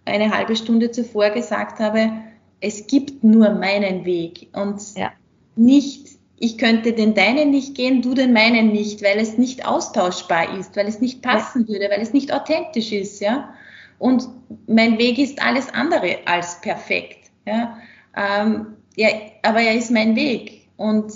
eine 0.04 0.36
halbe 0.36 0.56
Stunde 0.56 0.91
zuvor 0.91 1.30
gesagt 1.32 1.80
habe, 1.80 2.12
es 2.60 2.88
gibt 2.88 3.23
nur 3.23 3.51
meinen 3.51 4.06
Weg 4.06 4.49
und 4.54 4.82
ja. 4.95 5.12
nicht 5.56 6.14
ich 6.38 6.58
könnte 6.58 6.93
den 6.93 7.13
deinen 7.13 7.52
nicht 7.52 7.76
gehen, 7.76 8.02
du 8.02 8.13
den 8.13 8.34
meinen 8.34 8.71
nicht, 8.71 9.02
weil 9.02 9.17
es 9.19 9.38
nicht 9.38 9.65
austauschbar 9.65 10.58
ist, 10.58 10.76
weil 10.76 10.88
es 10.88 11.00
nicht 11.00 11.21
passen 11.21 11.67
würde, 11.67 11.89
weil 11.89 12.02
es 12.02 12.13
nicht 12.13 12.34
authentisch 12.34 12.91
ist, 12.91 13.21
ja. 13.21 13.54
Und 13.98 14.28
mein 14.67 14.98
Weg 14.98 15.17
ist 15.17 15.41
alles 15.41 15.74
andere 15.74 16.17
als 16.26 16.60
perfekt, 16.60 17.32
ja. 17.45 17.78
Ähm, 18.17 18.67
ja, 18.98 19.10
aber 19.43 19.62
er 19.62 19.76
ist 19.76 19.91
mein 19.91 20.15
Weg. 20.15 20.67
Und 20.78 21.12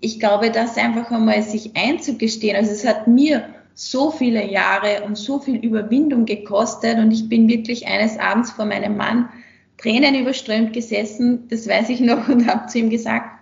ich 0.00 0.18
glaube, 0.18 0.50
das 0.50 0.76
einfach 0.76 1.10
einmal 1.10 1.42
sich 1.42 1.76
einzugestehen, 1.76 2.56
also 2.56 2.70
es 2.70 2.86
hat 2.86 3.06
mir 3.06 3.54
so 3.74 4.10
viele 4.10 4.50
Jahre 4.50 5.04
und 5.04 5.16
so 5.16 5.38
viel 5.38 5.56
Überwindung 5.56 6.24
gekostet 6.24 6.98
und 6.98 7.12
ich 7.12 7.28
bin 7.28 7.48
wirklich 7.48 7.86
eines 7.86 8.18
Abends 8.18 8.50
vor 8.50 8.64
meinem 8.64 8.96
Mann 8.96 9.28
Tränen 9.76 10.16
überströmt 10.16 10.72
gesessen, 10.72 11.46
das 11.48 11.68
weiß 11.68 11.90
ich 11.90 12.00
noch, 12.00 12.28
und 12.28 12.48
habe 12.48 12.66
zu 12.66 12.78
ihm 12.78 12.90
gesagt, 12.90 13.37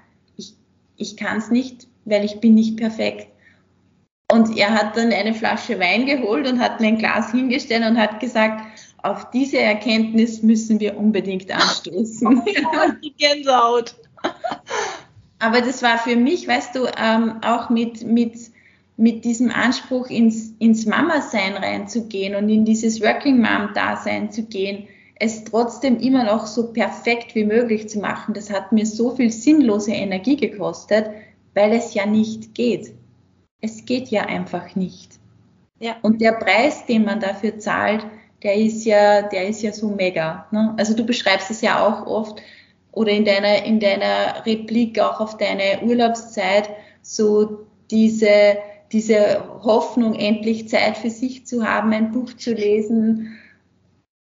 ich 0.96 1.16
kann 1.16 1.38
es 1.38 1.50
nicht, 1.50 1.86
weil 2.04 2.24
ich 2.24 2.40
bin 2.40 2.54
nicht 2.54 2.76
perfekt. 2.76 3.28
Und 4.30 4.56
er 4.56 4.72
hat 4.72 4.96
dann 4.96 5.12
eine 5.12 5.34
Flasche 5.34 5.78
Wein 5.78 6.06
geholt 6.06 6.48
und 6.48 6.60
hat 6.60 6.80
mir 6.80 6.88
ein 6.88 6.98
Glas 6.98 7.30
hingestellt 7.30 7.84
und 7.88 7.98
hat 7.98 8.18
gesagt, 8.18 8.60
auf 9.02 9.30
diese 9.30 9.58
Erkenntnis 9.58 10.42
müssen 10.42 10.80
wir 10.80 10.96
unbedingt 10.96 11.50
anstoßen. 11.50 12.42
Gänsehaut. 13.18 13.94
Aber 15.38 15.60
das 15.60 15.82
war 15.82 15.98
für 15.98 16.16
mich, 16.16 16.48
weißt 16.48 16.74
du, 16.74 16.86
ähm, 16.98 17.40
auch 17.42 17.70
mit, 17.70 18.02
mit, 18.04 18.34
mit 18.96 19.24
diesem 19.24 19.50
Anspruch 19.50 20.08
ins, 20.08 20.54
ins 20.58 20.86
Mama-Sein 20.86 21.54
reinzugehen 21.54 22.34
und 22.34 22.48
in 22.48 22.64
dieses 22.64 23.00
Working 23.00 23.40
Mom-Dasein 23.40 24.32
zu 24.32 24.44
gehen, 24.44 24.88
es 25.18 25.44
trotzdem 25.44 25.98
immer 25.98 26.24
noch 26.24 26.46
so 26.46 26.72
perfekt 26.72 27.34
wie 27.34 27.44
möglich 27.44 27.88
zu 27.88 27.98
machen, 27.98 28.34
das 28.34 28.50
hat 28.50 28.72
mir 28.72 28.86
so 28.86 29.16
viel 29.16 29.30
sinnlose 29.30 29.92
Energie 29.92 30.36
gekostet, 30.36 31.10
weil 31.54 31.72
es 31.72 31.94
ja 31.94 32.04
nicht 32.06 32.54
geht. 32.54 32.92
Es 33.60 33.84
geht 33.86 34.08
ja 34.08 34.26
einfach 34.26 34.76
nicht. 34.76 35.18
Ja. 35.78 35.96
Und 36.02 36.20
der 36.20 36.32
Preis, 36.32 36.84
den 36.86 37.04
man 37.04 37.20
dafür 37.20 37.58
zahlt, 37.58 38.04
der 38.42 38.54
ist 38.54 38.84
ja, 38.84 39.22
der 39.22 39.48
ist 39.48 39.62
ja 39.62 39.72
so 39.72 39.88
mega. 39.88 40.46
Ne? 40.50 40.74
Also 40.76 40.94
du 40.94 41.04
beschreibst 41.04 41.50
es 41.50 41.62
ja 41.62 41.86
auch 41.86 42.06
oft 42.06 42.42
oder 42.92 43.10
in 43.10 43.24
deiner, 43.24 43.64
in 43.64 43.80
deiner 43.80 44.44
Replik 44.44 44.98
auch 45.00 45.20
auf 45.20 45.38
deine 45.38 45.82
Urlaubszeit 45.82 46.68
so 47.02 47.66
diese, 47.90 48.58
diese 48.92 49.42
Hoffnung, 49.62 50.14
endlich 50.14 50.68
Zeit 50.68 50.98
für 50.98 51.10
sich 51.10 51.46
zu 51.46 51.66
haben, 51.66 51.92
ein 51.92 52.12
Buch 52.12 52.34
zu 52.34 52.52
lesen. 52.52 53.38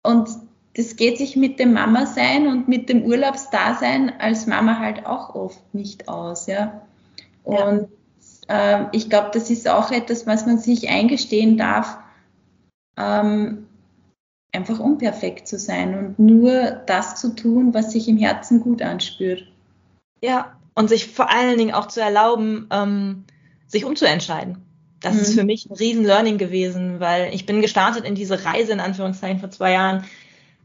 Und 0.04 0.30
das 0.76 0.96
geht 0.96 1.18
sich 1.18 1.36
mit 1.36 1.60
dem 1.60 1.74
Mama-Sein 1.74 2.48
und 2.48 2.68
mit 2.68 2.90
dem 2.90 3.04
Urlaubsdasein 3.04 4.14
als 4.20 4.48
Mama 4.48 4.80
halt 4.80 5.06
auch 5.06 5.36
oft 5.36 5.74
nicht 5.74 6.08
aus, 6.08 6.48
ja. 6.48 6.82
Und 7.44 7.88
ja. 8.48 8.82
äh, 8.82 8.86
ich 8.92 9.10
glaube, 9.10 9.32
das 9.34 9.50
ist 9.50 9.68
auch 9.68 9.92
etwas, 9.92 10.28
was 10.28 10.46
man 10.46 10.60
sich 10.60 10.90
eingestehen 10.90 11.58
darf, 11.58 11.98
ähm, 12.98 13.66
einfach 14.52 14.80
unperfekt 14.80 15.48
zu 15.48 15.58
sein 15.58 15.98
und 15.98 16.20
nur 16.20 16.72
das 16.86 17.16
zu 17.16 17.36
tun, 17.36 17.74
was 17.74 17.92
sich 17.92 18.08
im 18.08 18.18
Herzen 18.18 18.62
gut 18.62 18.82
anspürt. 18.82 19.44
Ja, 20.22 20.58
und 20.76 20.90
sich 20.90 21.08
vor 21.08 21.32
allen 21.32 21.58
Dingen 21.58 21.74
auch 21.74 21.88
zu 21.88 22.02
erlauben, 22.02 22.68
ähm, 22.72 23.26
sich 23.68 23.86
umzuentscheiden. 23.86 24.58
Das 25.00 25.16
mhm. 25.16 25.20
ist 25.22 25.34
für 25.34 25.44
mich 25.44 25.70
ein 25.70 25.76
riesen 25.76 26.04
Learning 26.04 26.38
gewesen, 26.38 27.00
weil 27.00 27.34
ich 27.34 27.46
bin 27.46 27.62
gestartet 27.62 28.06
in 28.06 28.16
diese 28.16 28.46
Reise 28.46 28.74
in 28.74 28.80
Anführungszeichen 28.80 29.40
vor 29.40 29.52
zwei 29.52 29.74
Jahren 29.74 30.04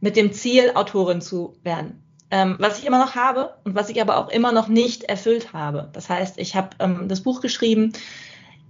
mit 0.05 0.17
dem 0.17 0.35
Ziel, 0.35 0.73
Autorin 0.75 1.23
zu 1.23 1.57
werden. 1.63 2.03
Ähm, 2.31 2.57
was 2.59 2.79
ich 2.79 2.85
immer 2.85 2.99
noch 2.99 3.15
habe 3.15 3.55
und 3.65 3.75
was 3.75 3.89
ich 3.89 4.03
aber 4.03 4.19
auch 4.19 4.29
immer 4.29 4.53
noch 4.53 4.69
nicht 4.69 5.05
erfüllt 5.05 5.55
habe. 5.55 5.89
Das 5.95 6.11
heißt, 6.11 6.39
ich 6.39 6.55
habe 6.55 6.71
ähm, 6.79 7.09
das 7.09 7.23
Buch 7.23 7.41
geschrieben, 7.41 7.95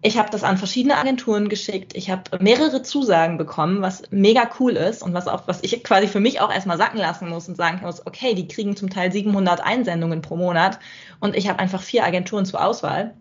ich 0.00 0.16
habe 0.16 0.30
das 0.30 0.44
an 0.44 0.58
verschiedene 0.58 0.96
Agenturen 0.96 1.48
geschickt, 1.48 1.96
ich 1.96 2.08
habe 2.08 2.38
mehrere 2.38 2.82
Zusagen 2.82 3.36
bekommen, 3.36 3.82
was 3.82 4.02
mega 4.10 4.48
cool 4.60 4.76
ist 4.76 5.02
und 5.02 5.12
was 5.12 5.26
auch, 5.26 5.48
was 5.48 5.60
ich 5.62 5.82
quasi 5.82 6.06
für 6.06 6.20
mich 6.20 6.40
auch 6.40 6.52
erstmal 6.52 6.78
sacken 6.78 6.98
lassen 6.98 7.28
muss 7.28 7.48
und 7.48 7.56
sagen 7.56 7.80
muss, 7.82 8.06
okay, 8.06 8.34
die 8.34 8.46
kriegen 8.46 8.76
zum 8.76 8.90
Teil 8.90 9.10
700 9.10 9.60
Einsendungen 9.60 10.22
pro 10.22 10.36
Monat 10.36 10.78
und 11.18 11.34
ich 11.34 11.48
habe 11.48 11.58
einfach 11.58 11.82
vier 11.82 12.04
Agenturen 12.04 12.44
zur 12.44 12.64
Auswahl. 12.64 13.16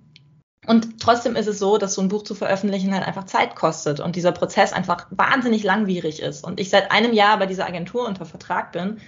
Und 0.65 1.01
trotzdem 1.01 1.35
ist 1.35 1.47
es 1.47 1.59
so, 1.59 1.77
dass 1.77 1.93
so 1.93 2.01
ein 2.01 2.07
Buch 2.07 2.23
zu 2.23 2.35
veröffentlichen 2.35 2.93
halt 2.93 3.05
einfach 3.05 3.25
Zeit 3.25 3.55
kostet 3.55 3.99
und 3.99 4.15
dieser 4.15 4.31
Prozess 4.31 4.71
einfach 4.71 5.07
wahnsinnig 5.11 5.63
langwierig 5.63 6.21
ist. 6.21 6.43
Und 6.43 6.59
ich 6.59 6.69
seit 6.69 6.91
einem 6.91 7.13
Jahr 7.13 7.37
bei 7.37 7.45
dieser 7.45 7.65
Agentur 7.65 8.07
unter 8.07 8.25
Vertrag 8.25 8.71
bin 8.71 8.99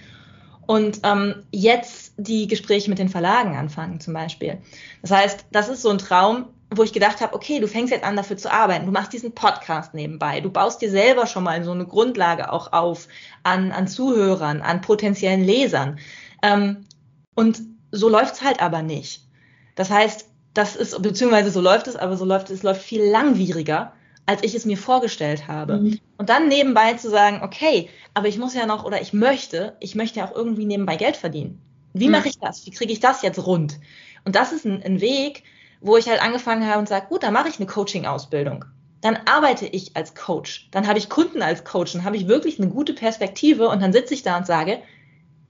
und 0.66 1.00
ähm, 1.04 1.46
jetzt 1.52 2.14
die 2.18 2.46
Gespräche 2.46 2.90
mit 2.90 2.98
den 2.98 3.08
Verlagen 3.08 3.56
anfangen 3.56 4.00
zum 4.00 4.12
Beispiel. 4.12 4.58
Das 5.00 5.10
heißt, 5.10 5.46
das 5.50 5.68
ist 5.68 5.82
so 5.82 5.90
ein 5.90 5.98
Traum, 5.98 6.46
wo 6.74 6.82
ich 6.82 6.92
gedacht 6.92 7.20
habe, 7.20 7.34
okay, 7.34 7.60
du 7.60 7.68
fängst 7.68 7.92
jetzt 7.92 8.04
an 8.04 8.16
dafür 8.16 8.36
zu 8.36 8.52
arbeiten, 8.52 8.86
du 8.86 8.92
machst 8.92 9.12
diesen 9.12 9.32
Podcast 9.32 9.94
nebenbei, 9.94 10.40
du 10.40 10.50
baust 10.50 10.82
dir 10.82 10.90
selber 10.90 11.26
schon 11.26 11.44
mal 11.44 11.62
so 11.62 11.70
eine 11.70 11.86
Grundlage 11.86 12.52
auch 12.52 12.72
auf 12.72 13.06
an, 13.44 13.70
an 13.70 13.86
Zuhörern, 13.86 14.60
an 14.60 14.80
potenziellen 14.80 15.44
Lesern. 15.44 15.98
Ähm, 16.42 16.84
und 17.34 17.62
so 17.92 18.08
läuft's 18.08 18.42
halt 18.42 18.60
aber 18.60 18.82
nicht. 18.82 19.22
Das 19.76 19.90
heißt, 19.90 20.28
das 20.56 20.76
ist, 20.76 21.00
beziehungsweise 21.02 21.50
so 21.50 21.60
läuft 21.60 21.86
es, 21.86 21.96
aber 21.96 22.16
so 22.16 22.24
läuft 22.24 22.50
es, 22.50 22.62
läuft 22.62 22.82
viel 22.82 23.02
langwieriger. 23.02 23.92
als 24.28 24.42
ich 24.42 24.56
es 24.56 24.64
mir 24.64 24.76
vorgestellt 24.76 25.46
habe. 25.46 25.76
Mhm. 25.76 26.00
Und 26.18 26.28
dann 26.30 26.48
nebenbei 26.48 26.94
zu 26.94 27.08
sagen, 27.08 27.42
okay, 27.42 27.88
aber 28.12 28.26
ich 28.26 28.38
muss 28.38 28.54
ja 28.54 28.66
noch 28.66 28.84
oder 28.84 29.00
ich 29.00 29.12
möchte, 29.12 29.76
ich 29.78 29.94
möchte 29.94 30.18
ja 30.18 30.26
auch 30.26 30.34
irgendwie 30.34 30.66
nebenbei 30.66 30.96
Geld 30.96 31.16
verdienen. 31.16 31.60
Wie 31.92 32.06
mhm. 32.06 32.12
mache 32.12 32.28
ich 32.28 32.38
das? 32.40 32.66
Wie 32.66 32.72
kriege 32.72 32.92
ich 32.92 32.98
das 32.98 33.22
jetzt 33.22 33.46
rund? 33.46 33.78
Und 34.24 34.34
das 34.34 34.52
ist 34.52 34.64
ein, 34.64 34.82
ein 34.82 35.00
Weg, 35.00 35.44
wo 35.80 35.96
ich 35.96 36.08
halt 36.08 36.20
angefangen 36.20 36.66
habe 36.66 36.80
und 36.80 36.88
sage, 36.88 37.06
gut, 37.08 37.22
dann 37.22 37.32
mache 37.32 37.48
ich 37.48 37.58
eine 37.58 37.66
Coaching-Ausbildung. 37.66 38.64
Dann 39.00 39.16
arbeite 39.26 39.66
ich 39.66 39.96
als 39.96 40.16
Coach. 40.16 40.68
Dann 40.72 40.88
habe 40.88 40.98
ich 40.98 41.08
Kunden 41.08 41.40
als 41.40 41.62
Coach. 41.62 41.92
Dann 41.92 42.02
habe 42.02 42.16
ich 42.16 42.26
wirklich 42.26 42.58
eine 42.58 42.68
gute 42.68 42.94
Perspektive 42.94 43.68
und 43.68 43.80
dann 43.80 43.92
sitze 43.92 44.14
ich 44.14 44.24
da 44.24 44.36
und 44.36 44.46
sage, 44.46 44.80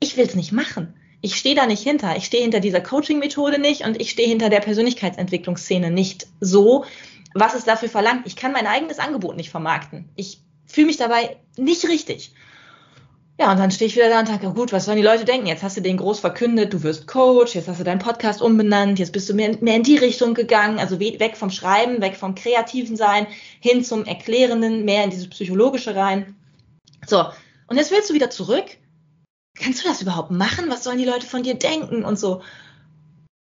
ich 0.00 0.18
will 0.18 0.26
es 0.26 0.34
nicht 0.34 0.52
machen. 0.52 0.95
Ich 1.20 1.36
stehe 1.36 1.54
da 1.54 1.66
nicht 1.66 1.82
hinter. 1.82 2.16
Ich 2.16 2.26
stehe 2.26 2.42
hinter 2.42 2.60
dieser 2.60 2.80
Coaching-Methode 2.80 3.58
nicht 3.58 3.82
und 3.84 4.00
ich 4.00 4.10
stehe 4.10 4.28
hinter 4.28 4.50
der 4.50 4.60
Persönlichkeitsentwicklungsszene 4.60 5.90
nicht 5.90 6.26
so, 6.40 6.84
was 7.34 7.54
es 7.54 7.64
dafür 7.64 7.88
verlangt. 7.88 8.26
Ich 8.26 8.36
kann 8.36 8.52
mein 8.52 8.66
eigenes 8.66 8.98
Angebot 8.98 9.36
nicht 9.36 9.50
vermarkten. 9.50 10.08
Ich 10.16 10.40
fühle 10.66 10.88
mich 10.88 10.96
dabei 10.96 11.36
nicht 11.56 11.86
richtig. 11.88 12.32
Ja, 13.38 13.52
und 13.52 13.58
dann 13.58 13.70
stehe 13.70 13.86
ich 13.86 13.96
wieder 13.96 14.08
da 14.08 14.20
und 14.20 14.28
denke, 14.28 14.50
gut, 14.52 14.72
was 14.72 14.86
sollen 14.86 14.96
die 14.96 15.02
Leute 15.02 15.26
denken? 15.26 15.46
Jetzt 15.46 15.62
hast 15.62 15.76
du 15.76 15.82
den 15.82 15.98
groß 15.98 16.20
verkündet, 16.20 16.72
du 16.72 16.82
wirst 16.82 17.06
Coach, 17.06 17.54
jetzt 17.54 17.68
hast 17.68 17.78
du 17.78 17.84
deinen 17.84 17.98
Podcast 17.98 18.40
umbenannt, 18.40 18.98
jetzt 18.98 19.12
bist 19.12 19.28
du 19.28 19.34
mehr, 19.34 19.54
mehr 19.60 19.76
in 19.76 19.82
die 19.82 19.98
Richtung 19.98 20.32
gegangen, 20.32 20.78
also 20.78 20.98
weg 21.00 21.36
vom 21.36 21.50
Schreiben, 21.50 22.00
weg 22.00 22.16
vom 22.16 22.34
kreativen 22.34 22.96
Sein, 22.96 23.26
hin 23.60 23.84
zum 23.84 24.06
Erklärenden, 24.06 24.86
mehr 24.86 25.04
in 25.04 25.10
dieses 25.10 25.28
Psychologische 25.28 25.94
rein. 25.94 26.34
So, 27.06 27.26
und 27.66 27.76
jetzt 27.76 27.90
willst 27.90 28.08
du 28.08 28.14
wieder 28.14 28.30
zurück. 28.30 28.64
Kannst 29.60 29.84
du 29.84 29.88
das 29.88 30.02
überhaupt 30.02 30.30
machen? 30.30 30.70
Was 30.70 30.84
sollen 30.84 30.98
die 30.98 31.04
Leute 31.04 31.26
von 31.26 31.42
dir 31.42 31.54
denken 31.54 32.04
und 32.04 32.18
so? 32.18 32.42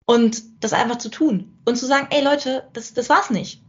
Und 0.06 0.44
das 0.64 0.74
einfach 0.74 0.98
zu 0.98 1.10
tun 1.10 1.56
und 1.66 1.76
zu 1.76 1.86
sagen, 1.86 2.08
ey 2.10 2.24
Leute, 2.24 2.68
das, 2.74 2.94
das 2.94 3.10
war's 3.10 3.30
nicht. 3.30 3.62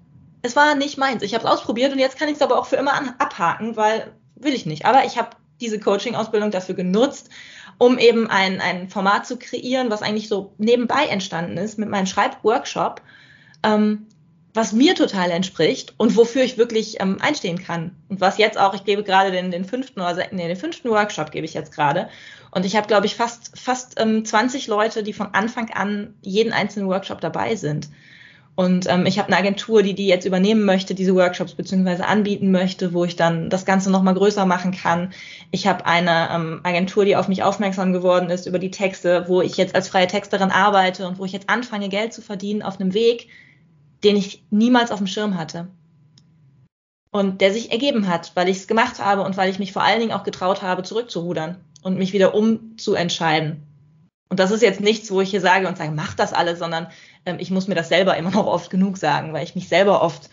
Es 0.42 0.56
war 0.56 0.74
nicht 0.74 0.96
meins. 0.96 1.22
Ich 1.22 1.34
habe 1.34 1.44
es 1.44 1.50
ausprobiert 1.50 1.92
und 1.92 1.98
jetzt 1.98 2.18
kann 2.18 2.28
ich 2.28 2.36
es 2.36 2.42
aber 2.42 2.58
auch 2.58 2.66
für 2.66 2.76
immer 2.76 2.94
an, 2.94 3.14
abhaken, 3.18 3.76
weil 3.76 4.14
will 4.36 4.54
ich 4.54 4.64
nicht. 4.64 4.86
Aber 4.86 5.04
ich 5.04 5.18
habe 5.18 5.36
diese 5.60 5.78
Coaching-Ausbildung 5.78 6.50
dafür 6.50 6.74
genutzt, 6.74 7.28
um 7.78 7.98
eben 7.98 8.28
ein, 8.28 8.60
ein 8.60 8.88
Format 8.88 9.26
zu 9.26 9.38
kreieren, 9.38 9.90
was 9.90 10.02
eigentlich 10.02 10.28
so 10.28 10.54
nebenbei 10.58 11.06
entstanden 11.06 11.58
ist 11.58 11.78
mit 11.78 11.88
meinem 11.88 12.06
Schreibworkshop, 12.06 13.02
ähm, 13.62 14.06
was 14.52 14.72
mir 14.72 14.94
total 14.94 15.30
entspricht 15.30 15.94
und 15.96 16.16
wofür 16.16 16.42
ich 16.42 16.58
wirklich 16.58 17.00
ähm, 17.00 17.18
einstehen 17.20 17.62
kann. 17.62 17.96
Und 18.08 18.20
was 18.20 18.38
jetzt 18.38 18.58
auch, 18.58 18.74
ich 18.74 18.84
gebe 18.84 19.04
gerade 19.04 19.30
den, 19.30 19.50
den 19.50 19.64
fünften 19.64 20.00
oder 20.00 20.26
nee, 20.32 20.48
den 20.48 20.56
fünften 20.56 20.90
Workshop 20.90 21.30
gebe 21.30 21.44
ich 21.44 21.54
jetzt 21.54 21.72
gerade. 21.72 22.08
Und 22.50 22.66
ich 22.66 22.74
habe, 22.76 22.88
glaube 22.88 23.06
ich, 23.06 23.14
fast, 23.14 23.56
fast 23.56 24.00
ähm, 24.00 24.24
20 24.24 24.66
Leute, 24.66 25.02
die 25.02 25.12
von 25.12 25.28
Anfang 25.34 25.70
an 25.70 26.14
jeden 26.20 26.52
einzelnen 26.52 26.88
Workshop 26.88 27.20
dabei 27.20 27.54
sind. 27.54 27.88
Und 28.56 28.90
ähm, 28.90 29.06
ich 29.06 29.18
habe 29.18 29.28
eine 29.28 29.38
Agentur, 29.38 29.82
die 29.82 29.94
die 29.94 30.08
jetzt 30.08 30.26
übernehmen 30.26 30.64
möchte, 30.64 30.94
diese 30.94 31.14
Workshops 31.14 31.54
beziehungsweise 31.54 32.06
anbieten 32.06 32.50
möchte, 32.50 32.92
wo 32.92 33.04
ich 33.04 33.16
dann 33.16 33.48
das 33.48 33.64
Ganze 33.64 33.90
nochmal 33.90 34.14
größer 34.14 34.44
machen 34.44 34.72
kann. 34.72 35.12
Ich 35.50 35.66
habe 35.66 35.86
eine 35.86 36.28
ähm, 36.30 36.60
Agentur, 36.64 37.04
die 37.04 37.16
auf 37.16 37.28
mich 37.28 37.42
aufmerksam 37.42 37.92
geworden 37.92 38.28
ist 38.28 38.46
über 38.46 38.58
die 38.58 38.72
Texte, 38.72 39.24
wo 39.28 39.40
ich 39.40 39.56
jetzt 39.56 39.74
als 39.74 39.88
freie 39.88 40.08
Texterin 40.08 40.50
arbeite 40.50 41.06
und 41.06 41.18
wo 41.18 41.24
ich 41.24 41.32
jetzt 41.32 41.48
anfange, 41.48 41.88
Geld 41.88 42.12
zu 42.12 42.20
verdienen 42.20 42.62
auf 42.62 42.80
einem 42.80 42.92
Weg, 42.92 43.28
den 44.04 44.16
ich 44.16 44.44
niemals 44.50 44.90
auf 44.90 44.98
dem 44.98 45.06
Schirm 45.06 45.36
hatte. 45.36 45.68
Und 47.12 47.40
der 47.40 47.52
sich 47.52 47.72
ergeben 47.72 48.06
hat, 48.06 48.32
weil 48.36 48.48
ich 48.48 48.58
es 48.58 48.68
gemacht 48.68 49.04
habe 49.04 49.22
und 49.22 49.36
weil 49.36 49.50
ich 49.50 49.58
mich 49.58 49.72
vor 49.72 49.82
allen 49.82 50.00
Dingen 50.00 50.12
auch 50.12 50.22
getraut 50.22 50.62
habe, 50.62 50.84
zurückzurudern 50.84 51.56
und 51.82 51.98
mich 51.98 52.12
wieder 52.12 52.34
umzuentscheiden. 52.34 53.62
Und 54.28 54.38
das 54.38 54.52
ist 54.52 54.62
jetzt 54.62 54.80
nichts, 54.80 55.10
wo 55.10 55.20
ich 55.20 55.30
hier 55.30 55.40
sage 55.40 55.66
und 55.66 55.76
sage, 55.76 55.90
mach 55.90 56.14
das 56.14 56.32
alles, 56.32 56.60
sondern 56.60 56.86
ähm, 57.26 57.36
ich 57.40 57.50
muss 57.50 57.66
mir 57.66 57.74
das 57.74 57.88
selber 57.88 58.16
immer 58.16 58.30
noch 58.30 58.46
oft 58.46 58.70
genug 58.70 58.96
sagen, 58.96 59.32
weil 59.32 59.44
ich 59.44 59.56
mich 59.56 59.68
selber 59.68 60.02
oft 60.02 60.30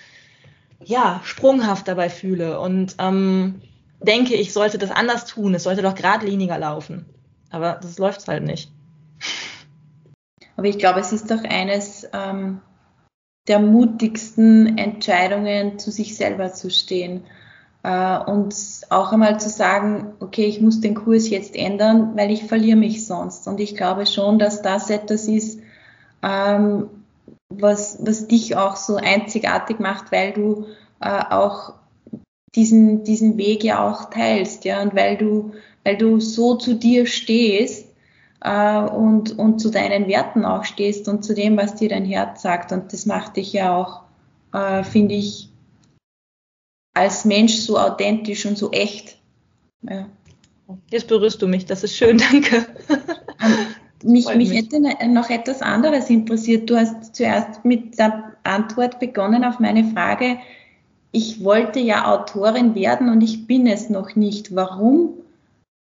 ja 0.83 1.19
sprunghaft 1.23 1.87
dabei 1.87 2.09
fühle 2.09 2.59
und 2.59 2.95
ähm, 2.99 3.61
denke, 3.99 4.35
ich 4.35 4.53
sollte 4.53 4.77
das 4.77 4.91
anders 4.91 5.25
tun. 5.25 5.55
Es 5.55 5.63
sollte 5.63 5.81
doch 5.81 5.95
geradliniger 5.95 6.59
laufen. 6.59 7.05
Aber 7.49 7.79
das 7.81 7.97
läuft 7.97 8.27
halt 8.27 8.43
nicht. 8.43 8.71
Aber 10.55 10.67
ich 10.67 10.77
glaube, 10.77 10.99
es 10.99 11.11
ist 11.11 11.31
doch 11.31 11.43
eines 11.43 12.07
ähm, 12.13 12.61
der 13.47 13.59
mutigsten 13.59 14.77
Entscheidungen, 14.77 15.79
zu 15.79 15.91
sich 15.91 16.15
selber 16.15 16.53
zu 16.53 16.69
stehen 16.69 17.23
äh, 17.83 18.19
und 18.19 18.53
auch 18.89 19.13
einmal 19.13 19.39
zu 19.39 19.49
sagen, 19.49 20.13
okay, 20.19 20.45
ich 20.45 20.61
muss 20.61 20.81
den 20.81 20.95
Kurs 20.95 21.29
jetzt 21.29 21.55
ändern, 21.55 22.11
weil 22.15 22.31
ich 22.31 22.43
verliere 22.43 22.77
mich 22.77 23.05
sonst. 23.05 23.47
Und 23.47 23.59
ich 23.59 23.75
glaube 23.75 24.05
schon, 24.05 24.39
dass 24.39 24.61
das 24.61 24.89
etwas 24.89 25.27
ist, 25.27 25.61
ähm, 26.21 26.89
was, 27.49 27.99
was 28.01 28.27
dich 28.27 28.57
auch 28.57 28.75
so 28.75 28.97
einzigartig 28.97 29.79
macht, 29.79 30.11
weil 30.11 30.33
du 30.33 30.65
äh, 30.99 31.23
auch 31.29 31.73
diesen, 32.55 33.03
diesen 33.03 33.37
Weg 33.37 33.63
ja 33.63 33.87
auch 33.87 34.09
teilst, 34.09 34.65
ja, 34.65 34.81
und 34.81 34.95
weil 34.95 35.15
du, 35.15 35.53
weil 35.83 35.95
du 35.95 36.19
so 36.19 36.55
zu 36.55 36.73
dir 36.73 37.05
stehst 37.05 37.86
äh, 38.41 38.79
und, 38.79 39.37
und 39.37 39.59
zu 39.59 39.69
deinen 39.69 40.07
Werten 40.07 40.45
auch 40.45 40.63
stehst 40.63 41.07
und 41.07 41.23
zu 41.23 41.33
dem, 41.33 41.57
was 41.57 41.75
dir 41.75 41.89
dein 41.89 42.05
Herz 42.05 42.41
sagt. 42.41 42.71
Und 42.71 42.93
das 42.93 43.05
macht 43.05 43.37
dich 43.37 43.53
ja 43.53 43.75
auch, 43.75 44.03
äh, 44.53 44.83
finde 44.83 45.15
ich, 45.15 45.49
als 46.93 47.25
Mensch 47.25 47.55
so 47.57 47.77
authentisch 47.77 48.45
und 48.45 48.57
so 48.57 48.71
echt. 48.71 49.17
Ja. 49.81 50.07
Jetzt 50.89 51.07
berührst 51.07 51.41
du 51.41 51.47
mich, 51.47 51.65
das 51.65 51.83
ist 51.83 51.95
schön, 51.95 52.17
danke. 52.31 52.65
mich, 54.03 54.27
mich, 54.27 54.49
mich 54.49 54.53
hätte 54.53 54.79
noch 55.07 55.29
etwas 55.29 55.61
anderes 55.61 56.09
interessiert. 56.09 56.69
Du 56.69 56.75
hast 56.77 57.15
zuerst 57.15 57.63
mit 57.63 57.97
der 57.97 58.33
Antwort 58.43 58.99
begonnen 58.99 59.43
auf 59.43 59.59
meine 59.59 59.85
Frage, 59.85 60.37
ich 61.11 61.43
wollte 61.43 61.79
ja 61.79 62.13
Autorin 62.13 62.75
werden 62.75 63.09
und 63.09 63.21
ich 63.21 63.47
bin 63.47 63.65
es 63.65 63.89
noch 63.89 64.15
nicht. 64.15 64.55
Warum 64.55 65.13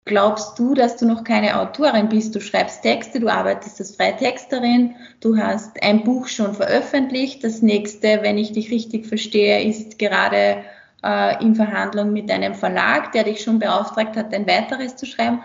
glaubst 0.07 0.59
du, 0.59 0.73
dass 0.73 0.97
du 0.97 1.05
noch 1.05 1.25
keine 1.25 1.61
Autorin 1.61 2.09
bist? 2.09 2.35
Du 2.35 2.41
schreibst 2.41 2.83
Texte, 2.83 3.21
du 3.21 3.29
arbeitest 3.29 3.79
als 3.81 3.97
Freitexterin, 3.97 4.95
du 5.21 5.37
hast 5.37 5.83
ein 5.83 6.05
Buch 6.05 6.29
schon 6.29 6.55
veröffentlicht. 6.55 7.45
Das 7.45 7.61
nächste, 7.61 8.23
wenn 8.23 8.39
ich 8.39 8.53
dich 8.53 8.71
richtig 8.71 9.07
verstehe, 9.07 9.63
ist 9.65 9.99
gerade 9.99 10.63
äh, 11.03 11.43
in 11.43 11.55
Verhandlung 11.55 12.13
mit 12.13 12.31
einem 12.31 12.55
Verlag, 12.55 13.13
der 13.13 13.25
dich 13.25 13.43
schon 13.43 13.59
beauftragt 13.59 14.17
hat, 14.17 14.33
ein 14.33 14.47
weiteres 14.47 14.97
zu 14.97 15.05
schreiben. 15.05 15.43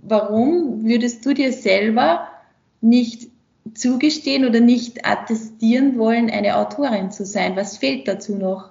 Warum 0.00 0.84
würdest 0.84 1.26
du 1.26 1.34
dir 1.34 1.52
selber 1.52 2.28
nicht 2.80 3.28
zugestehen 3.74 4.46
oder 4.46 4.60
nicht 4.60 5.04
attestieren 5.04 5.98
wollen, 5.98 6.30
eine 6.30 6.56
Autorin 6.56 7.10
zu 7.10 7.26
sein? 7.26 7.56
Was 7.56 7.76
fehlt 7.76 8.06
dazu 8.06 8.36
noch? 8.36 8.70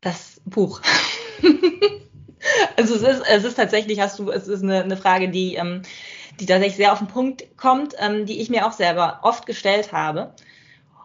Das 0.00 0.40
Buch. 0.44 0.82
also 2.76 2.94
es 2.94 3.02
ist, 3.02 3.22
es 3.28 3.44
ist 3.44 3.54
tatsächlich, 3.54 4.00
hast 4.00 4.18
du, 4.18 4.30
es 4.30 4.48
ist 4.48 4.62
eine, 4.62 4.82
eine 4.82 4.96
Frage, 4.96 5.28
die, 5.28 5.54
ähm, 5.54 5.82
die 6.40 6.46
tatsächlich 6.46 6.76
sehr 6.76 6.92
auf 6.92 6.98
den 6.98 7.08
Punkt 7.08 7.56
kommt, 7.56 7.94
ähm, 7.98 8.26
die 8.26 8.40
ich 8.40 8.50
mir 8.50 8.66
auch 8.66 8.72
selber 8.72 9.20
oft 9.22 9.46
gestellt 9.46 9.92
habe. 9.92 10.34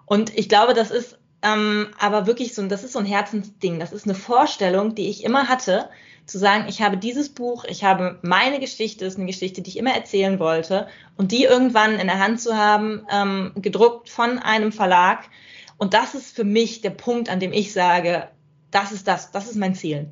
Und 0.06 0.38
ich 0.38 0.50
glaube, 0.50 0.74
das 0.74 0.92
ist 0.92 1.18
ähm, 1.42 1.88
aber 2.00 2.26
wirklich 2.28 2.56
so, 2.56 2.66
das 2.68 2.84
ist 2.84 2.94
so 2.94 3.00
ein 3.00 3.06
Herzensding. 3.06 3.80
Das 3.80 3.94
ist 3.94 4.06
eine 4.06 4.16
Vorstellung, 4.16 4.96
die 4.96 5.10
ich 5.10 5.24
immer 5.24 5.48
hatte, 5.48 5.90
zu 6.26 6.40
sagen, 6.40 6.66
ich 6.68 6.82
habe 6.82 6.98
dieses 6.98 7.30
Buch, 7.30 7.64
ich 7.64 7.84
habe 7.84 8.20
meine 8.22 8.60
Geschichte, 8.60 9.06
ist 9.06 9.18
eine 9.18 9.28
Geschichte, 9.28 9.62
die 9.62 9.70
ich 9.70 9.78
immer 9.78 9.94
erzählen 9.94 10.40
wollte 10.40 10.88
und 11.16 11.32
die 11.32 11.46
irgendwann 11.46 12.00
in 12.00 12.08
der 12.08 12.20
Hand 12.20 12.42
zu 12.42 12.58
haben, 12.58 13.06
ähm, 13.10 13.52
gedruckt 13.56 14.10
von 14.10 14.40
einem 14.40 14.72
Verlag. 14.72 15.30
Und 15.78 15.94
das 15.94 16.16
ist 16.16 16.36
für 16.36 16.44
mich 16.44 16.82
der 16.82 16.90
Punkt, 16.90 17.30
an 17.30 17.40
dem 17.40 17.54
ich 17.54 17.72
sage, 17.72 18.28
das 18.72 18.92
ist 18.92 19.08
das, 19.08 19.32
das 19.32 19.48
ist 19.48 19.56
mein 19.56 19.76
Ziel. 19.76 20.10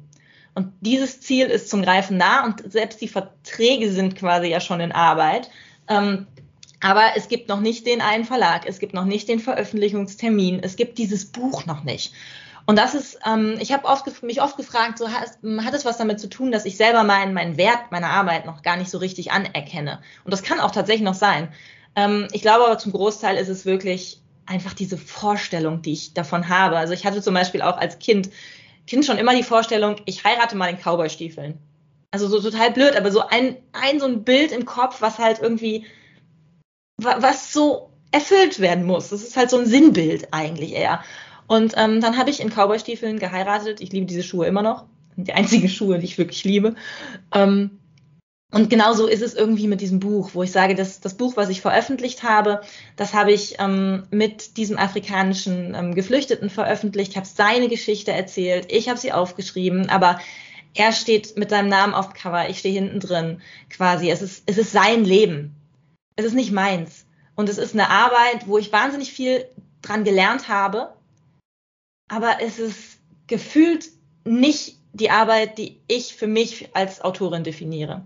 Und 0.56 0.72
dieses 0.82 1.22
Ziel 1.22 1.48
ist 1.48 1.70
zum 1.70 1.84
Greifen 1.84 2.18
nah 2.18 2.46
und 2.46 2.72
selbst 2.72 3.02
die 3.02 3.10
Verträge 3.10 3.92
sind 3.92 4.16
quasi 4.16 4.48
ja 4.48 4.62
schon 4.62 4.80
in 4.80 4.94
Arbeit. 4.94 5.50
Ähm, 5.88 6.28
aber 6.80 7.04
es 7.16 7.28
gibt 7.28 7.50
noch 7.50 7.60
nicht 7.60 7.86
den 7.86 8.02
einen 8.02 8.26
Verlag, 8.26 8.66
es 8.66 8.80
gibt 8.80 8.94
noch 8.94 9.06
nicht 9.06 9.28
den 9.28 9.40
Veröffentlichungstermin, 9.40 10.60
es 10.62 10.76
gibt 10.76 10.98
dieses 10.98 11.26
Buch 11.26 11.66
noch 11.66 11.84
nicht. 11.84 12.14
Und 12.66 12.80
das 12.80 12.96
ist, 12.96 13.20
ähm, 13.26 13.58
ich 13.60 13.74
habe 13.74 13.86
oft, 13.86 14.24
mich 14.24 14.42
oft 14.42 14.58
gefragt, 14.58 14.98
so 14.98 15.10
hat, 15.10 15.38
hat 15.64 15.74
es 15.74 15.86
was 15.86 15.98
damit 15.98 16.20
zu 16.20 16.30
tun, 16.30 16.52
dass 16.52 16.66
ich 16.66 16.78
selber 16.78 17.04
meinen, 17.04 17.34
meinen 17.34 17.58
Wert 17.58 17.92
meiner 17.92 18.10
Arbeit 18.10 18.46
noch 18.46 18.64
gar 18.64 18.78
nicht 18.78 18.90
so 18.90 18.98
richtig 18.98 19.32
anerkenne. 19.32 20.00
Und 20.24 20.34
das 20.34 20.42
kann 20.42 20.60
auch 20.60 20.72
tatsächlich 20.72 21.06
noch 21.06 21.14
sein. 21.14 21.50
Ähm, 21.96 22.28
ich 22.32 22.42
glaube 22.42 22.66
aber 22.66 22.78
zum 22.78 22.92
Großteil 22.92 23.38
ist 23.38 23.50
es 23.50 23.66
wirklich 23.66 24.22
einfach 24.48 24.74
diese 24.74 24.98
Vorstellung, 24.98 25.82
die 25.82 25.94
ich 25.94 26.14
davon 26.14 26.50
habe. 26.50 26.78
Also 26.78 26.94
ich 26.94 27.06
hatte 27.06 27.22
zum 27.22 27.34
Beispiel 27.34 27.62
auch 27.62 27.78
als 27.78 28.00
Kind, 28.00 28.30
Kind 28.88 29.06
schon 29.06 29.18
immer 29.18 29.36
die 29.36 29.44
Vorstellung, 29.44 29.98
ich 30.06 30.24
heirate 30.24 30.56
mal 30.56 30.68
in 30.68 30.78
Cowboy-Stiefeln. 30.78 31.58
Also 32.12 32.28
so 32.28 32.40
total 32.40 32.72
blöd, 32.72 32.96
aber 32.96 33.12
so 33.12 33.22
ein, 33.28 33.58
ein 33.74 34.00
so 34.00 34.06
ein 34.06 34.24
Bild 34.24 34.52
im 34.52 34.66
Kopf, 34.66 35.02
was 35.02 35.18
halt 35.18 35.40
irgendwie 35.40 35.86
was 36.98 37.52
so 37.52 37.90
erfüllt 38.12 38.60
werden 38.60 38.86
muss. 38.86 39.10
Das 39.10 39.22
ist 39.22 39.36
halt 39.36 39.50
so 39.50 39.58
ein 39.58 39.66
Sinnbild 39.66 40.30
eigentlich 40.32 40.74
eher. 40.74 41.04
Und 41.48 41.74
ähm, 41.76 42.02
dann 42.02 42.18
habe 42.18 42.30
ich 42.30 42.40
in 42.40 42.50
Cowboystiefeln 42.50 43.20
geheiratet. 43.20 43.82
Ich 43.82 43.92
liebe 43.92 44.06
diese 44.06 44.24
Schuhe 44.24 44.48
immer 44.48 44.62
noch. 44.62 44.86
Die 45.18 45.34
einzigen 45.34 45.70
Schuhe, 45.70 46.00
die 46.00 46.06
ich 46.06 46.18
wirklich 46.18 46.44
liebe. 46.44 46.76
Ähm, 47.34 47.80
Und 48.56 48.70
genauso 48.70 49.06
ist 49.08 49.22
es 49.22 49.34
irgendwie 49.34 49.68
mit 49.68 49.82
diesem 49.82 50.00
Buch, 50.00 50.30
wo 50.32 50.42
ich 50.42 50.54
sage, 50.54 50.76
dass 50.76 51.02
das 51.02 51.16
Buch, 51.16 51.36
was 51.36 51.50
ich 51.50 51.60
veröffentlicht 51.60 52.24
habe, 52.24 52.62
das 52.96 53.14
habe 53.14 53.34
ich 53.34 53.60
ähm, 53.60 54.04
mit 54.12 54.56
diesem 54.56 54.78
afrikanischen 54.78 55.76
ähm, 55.76 55.94
Geflüchteten 55.94 56.50
veröffentlicht, 56.50 57.12
ich 57.12 57.18
habe 57.18 57.28
seine 57.28 57.68
Geschichte 57.68 58.14
erzählt, 58.14 58.72
ich 58.72 58.88
habe 58.88 58.98
sie 58.98 59.12
aufgeschrieben, 59.12 59.90
aber 59.90 60.22
er 60.74 60.94
steht 60.94 61.36
mit 61.36 61.50
seinem 61.50 61.68
Namen 61.68 61.94
auf 61.94 62.08
dem 62.08 62.14
Cover, 62.14 62.50
ich 62.50 62.60
stehe 62.60 62.80
hinten 62.80 63.02
drin 63.02 63.42
quasi. 63.70 64.10
Es 64.10 64.22
ist, 64.22 64.44
es 64.46 64.58
ist 64.58 64.72
sein 64.72 65.04
Leben. 65.04 65.54
Es 66.16 66.24
ist 66.24 66.34
nicht 66.34 66.54
meins. 66.54 67.06
Und 67.36 67.50
es 67.50 67.58
ist 67.58 67.74
eine 67.74 67.90
Arbeit, 67.90 68.48
wo 68.48 68.58
ich 68.58 68.72
wahnsinnig 68.72 69.12
viel 69.12 69.44
dran 69.82 70.06
gelernt 70.06 70.48
habe, 70.48 70.94
aber 72.08 72.38
es 72.42 72.60
ist 72.60 73.00
gefühlt 73.28 73.90
nicht 74.24 74.78
die 74.94 75.10
Arbeit, 75.10 75.58
die 75.58 75.82
ich 75.90 76.16
für 76.16 76.28
mich 76.28 76.70
als 76.74 77.02
Autorin 77.02 77.44
definiere. 77.44 78.06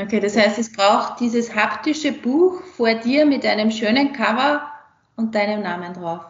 Okay, 0.00 0.20
das 0.20 0.36
heißt, 0.36 0.58
es 0.58 0.72
braucht 0.72 1.20
dieses 1.20 1.54
haptische 1.54 2.12
Buch 2.12 2.62
vor 2.76 2.94
dir 2.94 3.26
mit 3.26 3.44
einem 3.44 3.70
schönen 3.70 4.12
Cover 4.12 4.62
und 5.16 5.34
deinem 5.34 5.62
Namen 5.62 5.92
drauf. 5.94 6.20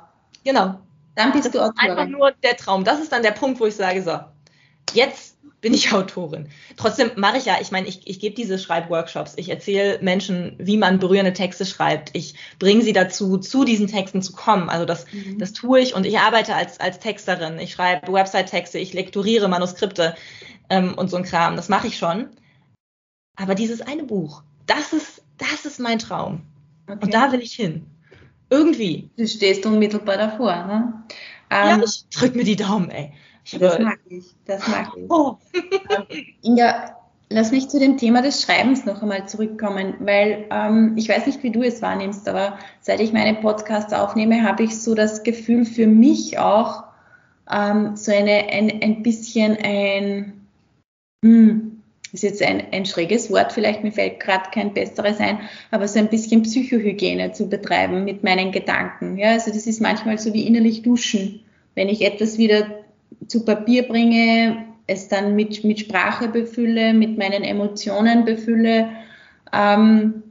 Genau. 0.44 0.78
Dann 1.14 1.33
bist 1.33 1.46
das 1.46 1.52
du 1.52 1.61
Autorin. 1.61 1.90
Einfach 1.90 2.07
nur 2.07 2.33
der 2.42 2.57
Traum. 2.57 2.85
Das 2.85 3.00
ist 3.00 3.12
dann 3.12 3.22
der 3.22 3.33
Punkt, 3.33 3.61
wo 3.61 3.66
ich 3.66 3.74
sage, 3.74 4.02
so, 4.02 4.18
jetzt 4.94 5.37
bin 5.61 5.74
ich 5.74 5.92
Autorin. 5.92 6.48
Trotzdem 6.76 7.11
mache 7.16 7.38
ich 7.38 7.44
ja, 7.44 7.57
ich 7.61 7.70
meine, 7.70 7.88
ich, 7.88 8.07
ich 8.07 8.20
gebe 8.20 8.35
diese 8.35 8.59
Schreibworkshops. 8.59 9.35
Ich 9.37 9.48
erzähle 9.48 9.98
Menschen, 10.00 10.54
wie 10.59 10.76
man 10.76 10.98
berührende 10.98 11.33
Texte 11.33 11.66
schreibt. 11.66 12.11
Ich 12.14 12.35
bringe 12.59 12.83
sie 12.83 12.92
dazu, 12.92 13.37
zu 13.38 13.64
diesen 13.64 13.88
Texten 13.88 14.22
zu 14.22 14.33
kommen. 14.33 14.70
Also 14.70 14.85
das, 14.85 15.07
mhm. 15.12 15.38
das 15.38 15.52
tue 15.52 15.81
ich 15.81 15.94
und 15.94 16.07
ich 16.07 16.18
arbeite 16.18 16.54
als, 16.54 16.81
als 16.81 17.00
Texterin. 17.00 17.59
Ich 17.59 17.72
schreibe 17.72 18.12
Website-Texte, 18.12 18.78
ich 18.78 18.94
lektoriere 18.94 19.48
Manuskripte 19.48 20.14
ähm, 20.70 20.94
und 20.94 21.11
so 21.11 21.16
ein 21.16 21.24
Kram. 21.24 21.57
Das 21.57 21.68
mache 21.68 21.88
ich 21.88 21.98
schon. 21.98 22.28
Aber 23.38 23.55
dieses 23.55 23.81
eine 23.81 24.03
Buch, 24.03 24.42
das 24.66 24.92
ist, 24.92 25.22
das 25.38 25.64
ist 25.64 25.81
mein 25.81 25.98
Traum. 25.98 26.42
Okay. 26.87 26.98
Und 27.01 27.14
da 27.14 27.33
will 27.33 27.40
ich 27.40 27.55
hin. 27.55 27.87
Irgendwie. 28.51 29.11
Du 29.16 29.27
stehst 29.27 29.64
unmittelbar 29.64 30.16
davor, 30.16 30.66
ne? 30.66 31.05
ja, 31.51 31.74
ähm, 31.74 31.85
ich 31.85 32.05
drück 32.09 32.35
mir 32.35 32.44
die 32.44 32.57
Daumen, 32.57 32.90
ey. 32.90 33.12
Ich 33.44 33.59
das 33.59 33.79
mag 33.79 33.98
ich, 34.09 34.35
das 34.44 34.66
mag 34.68 34.88
ich. 34.96 35.11
Oh. 35.11 35.37
Ähm, 35.55 36.27
Inga, 36.42 36.96
lass 37.31 37.51
mich 37.51 37.68
zu 37.68 37.79
dem 37.79 37.96
Thema 37.96 38.22
des 38.22 38.42
Schreibens 38.42 38.85
noch 38.85 39.01
einmal 39.01 39.29
zurückkommen, 39.29 39.94
weil 40.01 40.46
ähm, 40.51 40.94
ich 40.96 41.09
weiß 41.09 41.27
nicht, 41.27 41.42
wie 41.42 41.51
du 41.51 41.62
es 41.62 41.81
wahrnimmst, 41.81 42.29
aber 42.29 42.59
seit 42.81 43.01
ich 43.01 43.12
meine 43.12 43.38
Podcasts 43.38 43.92
aufnehme, 43.92 44.42
habe 44.42 44.64
ich 44.64 44.79
so 44.81 44.94
das 44.94 45.22
Gefühl 45.22 45.64
für 45.64 45.87
mich 45.87 46.38
auch 46.38 46.85
ähm, 47.51 47.96
so 47.96 48.12
eine, 48.12 48.48
ein, 48.51 48.83
ein 48.83 49.03
bisschen 49.03 49.57
ein, 49.62 50.46
hm, 51.24 51.67
ist 52.12 52.23
jetzt 52.23 52.42
ein, 52.42 52.62
ein 52.73 52.87
schräges 52.87 53.31
Wort, 53.31 53.53
vielleicht 53.53 53.85
mir 53.85 53.92
fällt 53.92 54.21
gerade 54.21 54.51
kein 54.53 54.73
besseres 54.73 55.18
ein, 55.18 55.40
aber 55.71 55.88
so 55.88 55.99
ein 55.99 56.09
bisschen 56.09 56.42
Psychohygiene 56.42 57.33
zu 57.33 57.49
betreiben 57.49 58.05
mit 58.05 58.25
meinen 58.25 58.53
Gedanken. 58.53 59.18
Ja, 59.18 59.33
also 59.33 59.51
das 59.51 59.66
ist 59.66 59.81
manchmal 59.81 60.18
so 60.18 60.33
wie 60.33 60.47
innerlich 60.47 60.83
duschen. 60.83 61.40
Wenn 61.75 61.88
ich 61.88 62.03
etwas 62.03 62.38
wieder 62.38 62.66
zu 63.27 63.44
Papier 63.44 63.87
bringe, 63.87 64.64
es 64.87 65.09
dann 65.09 65.37
mit, 65.37 65.64
mit 65.64 65.81
Sprache 65.81 66.29
befülle, 66.29 66.94
mit 66.94 67.18
meinen 67.18 67.44
Emotionen 67.44 68.25
befülle, 68.25 68.88
ähm, 69.53 70.23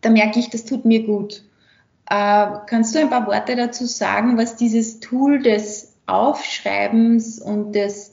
da 0.00 0.10
merke 0.10 0.40
ich, 0.40 0.50
das 0.50 0.64
tut 0.64 0.84
mir 0.84 1.04
gut. 1.04 1.44
Äh, 2.08 2.46
kannst 2.66 2.94
du 2.94 2.98
ein 2.98 3.10
paar 3.10 3.26
Worte 3.26 3.54
dazu 3.54 3.86
sagen, 3.86 4.36
was 4.36 4.56
dieses 4.56 5.00
Tool 5.00 5.42
des 5.42 5.94
Aufschreibens 6.06 7.40
und 7.40 7.72
des 7.72 8.11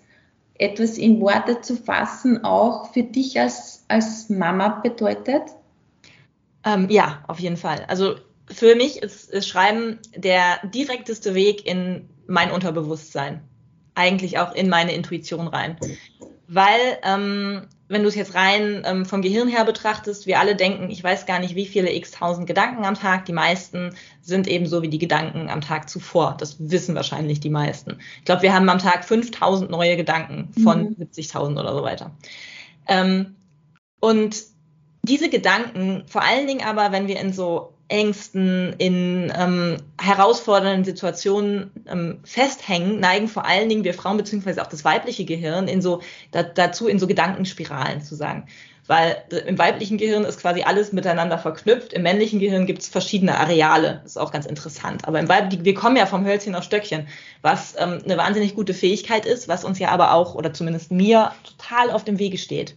etwas 0.60 0.98
in 0.98 1.20
Worte 1.22 1.62
zu 1.62 1.76
fassen 1.76 2.44
auch 2.44 2.94
für 2.94 3.04
dich 3.04 3.40
als, 3.40 3.86
als 3.88 4.30
Mama 4.30 4.82
bedeutet? 4.84 5.44
Ähm, 6.66 6.90
ja, 6.90 7.24
auf 7.28 7.40
jeden 7.40 7.58
Fall. 7.58 7.86
Also 7.88 8.16
für 8.48 8.76
mich 8.76 9.02
ist, 9.02 9.30
ist 9.32 9.48
Schreiben 9.48 10.00
der 10.16 10.60
direkteste 10.68 11.34
Weg 11.34 11.66
in 11.66 12.10
mein 12.28 12.52
Unterbewusstsein. 12.52 13.42
Eigentlich 13.96 14.38
auch 14.38 14.54
in 14.54 14.70
meine 14.70 14.94
Intuition 14.94 15.48
rein. 15.48 15.78
Weil 16.48 17.00
ähm, 17.04 17.68
wenn 17.90 18.04
du 18.04 18.08
es 18.08 18.16
jetzt 18.16 18.36
rein 18.36 18.84
ähm, 18.86 19.06
vom 19.06 19.24
Gehirn 19.24 19.50
her 19.50 19.66
betrachtest, 19.66 20.28
wir 20.28 20.40
alle 20.40 20.56
denken, 20.56 20.92
ich 20.92 21.04
weiß 21.04 21.26
gar 21.26 21.40
nicht, 21.40 21.56
wie 21.56 21.66
viele 21.66 21.92
x 21.92 22.12
tausend 22.12 22.46
Gedanken 22.46 22.86
am 22.86 22.94
Tag. 22.94 23.26
Die 23.26 23.34
meisten 23.34 23.96
sind 24.22 24.48
ebenso 24.48 24.84
wie 24.84 24.90
die 24.90 25.00
Gedanken 25.00 25.50
am 25.50 25.62
Tag 25.62 25.90
zuvor. 25.90 26.38
Das 26.40 26.58
wissen 26.60 26.94
wahrscheinlich 26.94 27.40
die 27.40 27.50
meisten. 27.50 27.98
Ich 28.20 28.26
glaube, 28.26 28.44
wir 28.44 28.54
haben 28.54 28.70
am 28.70 28.78
Tag 28.78 29.04
5000 29.04 29.72
neue 29.72 29.98
Gedanken 29.98 30.54
von 30.62 30.96
mhm. 30.98 31.04
70.000 31.04 31.60
oder 31.60 31.74
so 31.74 31.82
weiter. 31.82 32.12
Ähm, 32.88 33.36
und 34.00 34.44
diese 35.04 35.30
Gedanken, 35.30 36.04
vor 36.08 36.22
allen 36.22 36.46
Dingen 36.46 36.64
aber, 36.64 36.92
wenn 36.92 37.08
wir 37.08 37.20
in 37.20 37.34
so 37.34 37.74
Ängsten, 37.90 38.74
in 38.78 39.34
ähm, 39.36 39.78
herausfordernden 40.00 40.86
Situationen 40.86 41.72
ähm, 41.88 42.20
festhängen, 42.24 43.00
neigen 43.00 43.28
vor 43.28 43.46
allen 43.46 43.68
Dingen 43.68 43.84
wir 43.84 43.94
Frauen 43.94 44.18
beziehungsweise 44.18 44.62
auch 44.62 44.68
das 44.68 44.86
weibliche 44.86 45.26
Gehirn 45.26 45.68
in 45.68 45.82
so 45.82 46.02
da, 46.32 46.44
dazu 46.44 46.88
in 46.88 47.00
so 47.00 47.08
Gedankenspiralen 47.08 48.02
zu 48.02 48.16
sagen. 48.16 48.48
Weil 48.86 49.24
im 49.46 49.60
weiblichen 49.60 50.00
Gehirn 50.00 50.24
ist 50.24 50.40
quasi 50.40 50.64
alles 50.64 50.94
miteinander 50.94 51.38
verknüpft. 51.38 51.94
Im 51.94 52.02
männlichen 52.02 52.40
Gehirn 52.40 52.66
gibt 52.66 52.82
es 52.82 52.88
verschiedene 52.88 53.38
Areale. 53.38 54.00
Das 54.02 54.14
ist 54.14 54.18
auch 54.18 54.32
ganz 54.32 54.48
interessant. 54.48 55.08
Aber 55.08 55.20
im 55.20 55.30
Weib 55.30 55.64
wir 55.64 55.74
kommen 55.76 55.96
ja 55.96 56.08
vom 56.08 56.26
Hölzchen 56.26 56.56
auf 56.56 56.64
Stöckchen, 56.64 57.08
was 57.44 57.76
ähm, 57.78 58.02
eine 58.04 58.18
wahnsinnig 58.18 58.56
gute 58.56 58.74
Fähigkeit 58.74 59.28
ist, 59.28 59.48
was 59.48 59.64
uns 59.64 59.78
ja 59.78 59.90
aber 59.90 60.14
auch, 60.14 60.34
oder 60.34 60.54
zumindest 60.54 60.92
mir, 60.92 61.32
total 61.44 61.92
auf 61.92 62.04
dem 62.04 62.18
Wege 62.18 62.40
steht. 62.40 62.76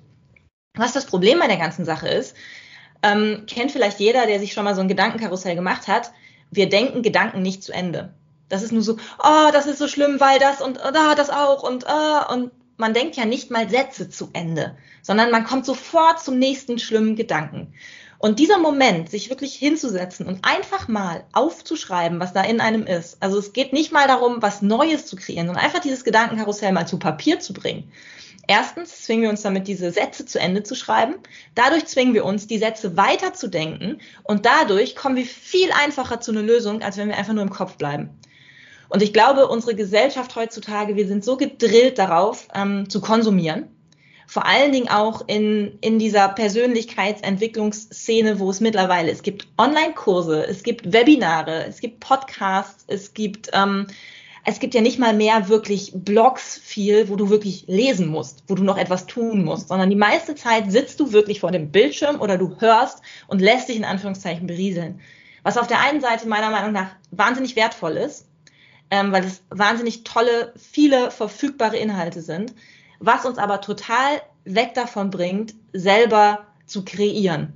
Was 0.76 0.92
das 0.92 1.06
Problem 1.06 1.38
bei 1.38 1.48
der 1.48 1.56
ganzen 1.56 1.86
Sache 1.86 2.08
ist, 2.08 2.34
ähm, 3.02 3.44
kennt 3.46 3.72
vielleicht 3.72 4.00
jeder, 4.00 4.26
der 4.26 4.40
sich 4.40 4.52
schon 4.52 4.64
mal 4.64 4.74
so 4.74 4.80
ein 4.80 4.88
Gedankenkarussell 4.88 5.54
gemacht 5.54 5.88
hat. 5.88 6.12
Wir 6.50 6.68
denken 6.68 7.02
Gedanken 7.02 7.42
nicht 7.42 7.62
zu 7.62 7.72
Ende. 7.72 8.12
Das 8.48 8.62
ist 8.62 8.72
nur 8.72 8.82
so, 8.82 8.98
oh, 9.18 9.48
das 9.52 9.66
ist 9.66 9.78
so 9.78 9.88
schlimm, 9.88 10.20
weil 10.20 10.38
das 10.38 10.60
und 10.60 10.78
oh, 10.84 11.14
das 11.16 11.30
auch 11.30 11.62
und 11.62 11.86
oh, 11.88 12.34
und 12.34 12.50
man 12.76 12.94
denkt 12.94 13.16
ja 13.16 13.24
nicht 13.24 13.50
mal 13.50 13.68
Sätze 13.68 14.10
zu 14.10 14.30
Ende, 14.32 14.76
sondern 15.02 15.30
man 15.30 15.44
kommt 15.44 15.64
sofort 15.64 16.22
zum 16.22 16.38
nächsten 16.38 16.78
schlimmen 16.78 17.16
Gedanken. 17.16 17.72
Und 18.18 18.38
dieser 18.38 18.58
Moment, 18.58 19.10
sich 19.10 19.30
wirklich 19.30 19.54
hinzusetzen 19.54 20.26
und 20.26 20.44
einfach 20.44 20.86
mal 20.86 21.24
aufzuschreiben, 21.32 22.20
was 22.20 22.32
da 22.32 22.42
in 22.42 22.60
einem 22.60 22.86
ist. 22.86 23.16
Also 23.20 23.38
es 23.38 23.52
geht 23.52 23.72
nicht 23.72 23.90
mal 23.90 24.06
darum, 24.06 24.42
was 24.42 24.62
Neues 24.62 25.06
zu 25.06 25.16
kreieren, 25.16 25.46
sondern 25.46 25.64
einfach 25.64 25.80
dieses 25.80 26.04
Gedankenkarussell 26.04 26.72
mal 26.72 26.86
zu 26.86 27.00
Papier 27.00 27.40
zu 27.40 27.52
bringen. 27.52 27.90
Erstens 28.48 29.02
zwingen 29.02 29.22
wir 29.22 29.30
uns 29.30 29.42
damit, 29.42 29.68
diese 29.68 29.92
Sätze 29.92 30.26
zu 30.26 30.40
Ende 30.40 30.62
zu 30.62 30.74
schreiben. 30.74 31.16
Dadurch 31.54 31.86
zwingen 31.86 32.14
wir 32.14 32.24
uns, 32.24 32.46
die 32.46 32.58
Sätze 32.58 32.96
weiterzudenken. 32.96 34.00
Und 34.24 34.46
dadurch 34.46 34.96
kommen 34.96 35.16
wir 35.16 35.26
viel 35.26 35.70
einfacher 35.72 36.20
zu 36.20 36.32
einer 36.32 36.42
Lösung, 36.42 36.82
als 36.82 36.96
wenn 36.96 37.08
wir 37.08 37.16
einfach 37.16 37.34
nur 37.34 37.44
im 37.44 37.50
Kopf 37.50 37.76
bleiben. 37.76 38.10
Und 38.88 39.02
ich 39.02 39.12
glaube, 39.12 39.48
unsere 39.48 39.74
Gesellschaft 39.74 40.36
heutzutage, 40.36 40.96
wir 40.96 41.06
sind 41.06 41.24
so 41.24 41.36
gedrillt 41.36 41.98
darauf, 41.98 42.48
ähm, 42.54 42.90
zu 42.90 43.00
konsumieren. 43.00 43.68
Vor 44.26 44.46
allen 44.46 44.72
Dingen 44.72 44.88
auch 44.88 45.28
in, 45.28 45.78
in 45.80 45.98
dieser 45.98 46.28
Persönlichkeitsentwicklungsszene, 46.28 48.38
wo 48.38 48.50
es 48.50 48.60
mittlerweile, 48.60 49.10
es 49.10 49.22
gibt 49.22 49.48
Online-Kurse, 49.58 50.46
es 50.46 50.62
gibt 50.62 50.92
Webinare, 50.92 51.64
es 51.66 51.80
gibt 51.80 52.00
Podcasts, 52.00 52.84
es 52.88 53.14
gibt 53.14 53.50
ähm, 53.52 53.86
es 54.44 54.58
gibt 54.58 54.74
ja 54.74 54.80
nicht 54.80 54.98
mal 54.98 55.14
mehr 55.14 55.48
wirklich 55.48 55.92
Blogs 55.94 56.58
viel, 56.58 57.08
wo 57.08 57.16
du 57.16 57.30
wirklich 57.30 57.64
lesen 57.68 58.08
musst, 58.08 58.42
wo 58.48 58.54
du 58.54 58.64
noch 58.64 58.76
etwas 58.76 59.06
tun 59.06 59.44
musst, 59.44 59.68
sondern 59.68 59.90
die 59.90 59.96
meiste 59.96 60.34
Zeit 60.34 60.70
sitzt 60.70 60.98
du 60.98 61.12
wirklich 61.12 61.40
vor 61.40 61.52
dem 61.52 61.70
Bildschirm 61.70 62.20
oder 62.20 62.38
du 62.38 62.56
hörst 62.58 63.02
und 63.28 63.40
lässt 63.40 63.68
dich 63.68 63.76
in 63.76 63.84
Anführungszeichen 63.84 64.46
berieseln. 64.46 65.00
Was 65.44 65.58
auf 65.58 65.68
der 65.68 65.80
einen 65.80 66.00
Seite 66.00 66.26
meiner 66.28 66.50
Meinung 66.50 66.72
nach 66.72 66.90
wahnsinnig 67.10 67.54
wertvoll 67.54 67.96
ist, 67.96 68.26
ähm, 68.90 69.12
weil 69.12 69.24
es 69.24 69.42
wahnsinnig 69.48 70.04
tolle, 70.04 70.52
viele 70.56 71.10
verfügbare 71.10 71.76
Inhalte 71.76 72.20
sind, 72.20 72.52
was 72.98 73.24
uns 73.24 73.38
aber 73.38 73.60
total 73.60 74.20
weg 74.44 74.74
davon 74.74 75.10
bringt, 75.10 75.54
selber 75.72 76.46
zu 76.66 76.84
kreieren. 76.84 77.52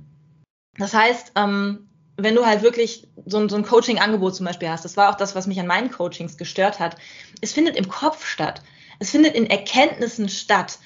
Das 0.77 0.93
heißt, 0.93 1.33
ähm, 1.35 1.86
wenn 2.17 2.35
du 2.35 2.45
halt 2.45 2.63
wirklich 2.63 3.07
so 3.25 3.37
ein, 3.37 3.47
so 3.47 3.55
ein 3.55 3.63
Coaching-Angebot 3.63 4.35
zum 4.35 4.45
Beispiel 4.45 4.69
hast, 4.69 4.83
das 4.83 4.97
war 4.97 5.09
auch 5.09 5.15
das, 5.15 5.35
was 5.35 5.47
mich 5.47 5.59
an 5.59 5.67
meinen 5.67 5.91
Coachings 5.91 6.37
gestört 6.37 6.79
hat, 6.79 6.97
es 7.41 7.53
findet 7.53 7.75
im 7.75 7.87
Kopf 7.87 8.25
statt. 8.25 8.63
Es 8.99 9.11
findet 9.11 9.35
in 9.35 9.47
Erkenntnissen 9.47 10.27
statt. 10.27 10.79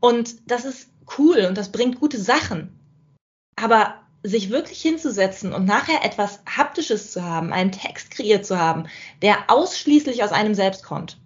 Und 0.00 0.50
das 0.50 0.64
ist 0.64 0.88
cool 1.18 1.44
und 1.46 1.58
das 1.58 1.70
bringt 1.70 2.00
gute 2.00 2.18
Sachen. 2.18 2.78
Aber 3.56 3.96
sich 4.22 4.50
wirklich 4.50 4.80
hinzusetzen 4.80 5.52
und 5.52 5.66
nachher 5.66 6.04
etwas 6.04 6.40
Haptisches 6.46 7.12
zu 7.12 7.24
haben, 7.24 7.52
einen 7.52 7.72
Text 7.72 8.10
kreiert 8.10 8.46
zu 8.46 8.58
haben, 8.58 8.84
der 9.22 9.50
ausschließlich 9.50 10.22
aus 10.24 10.32
einem 10.32 10.54
selbst 10.54 10.82
kommt, 10.82 11.18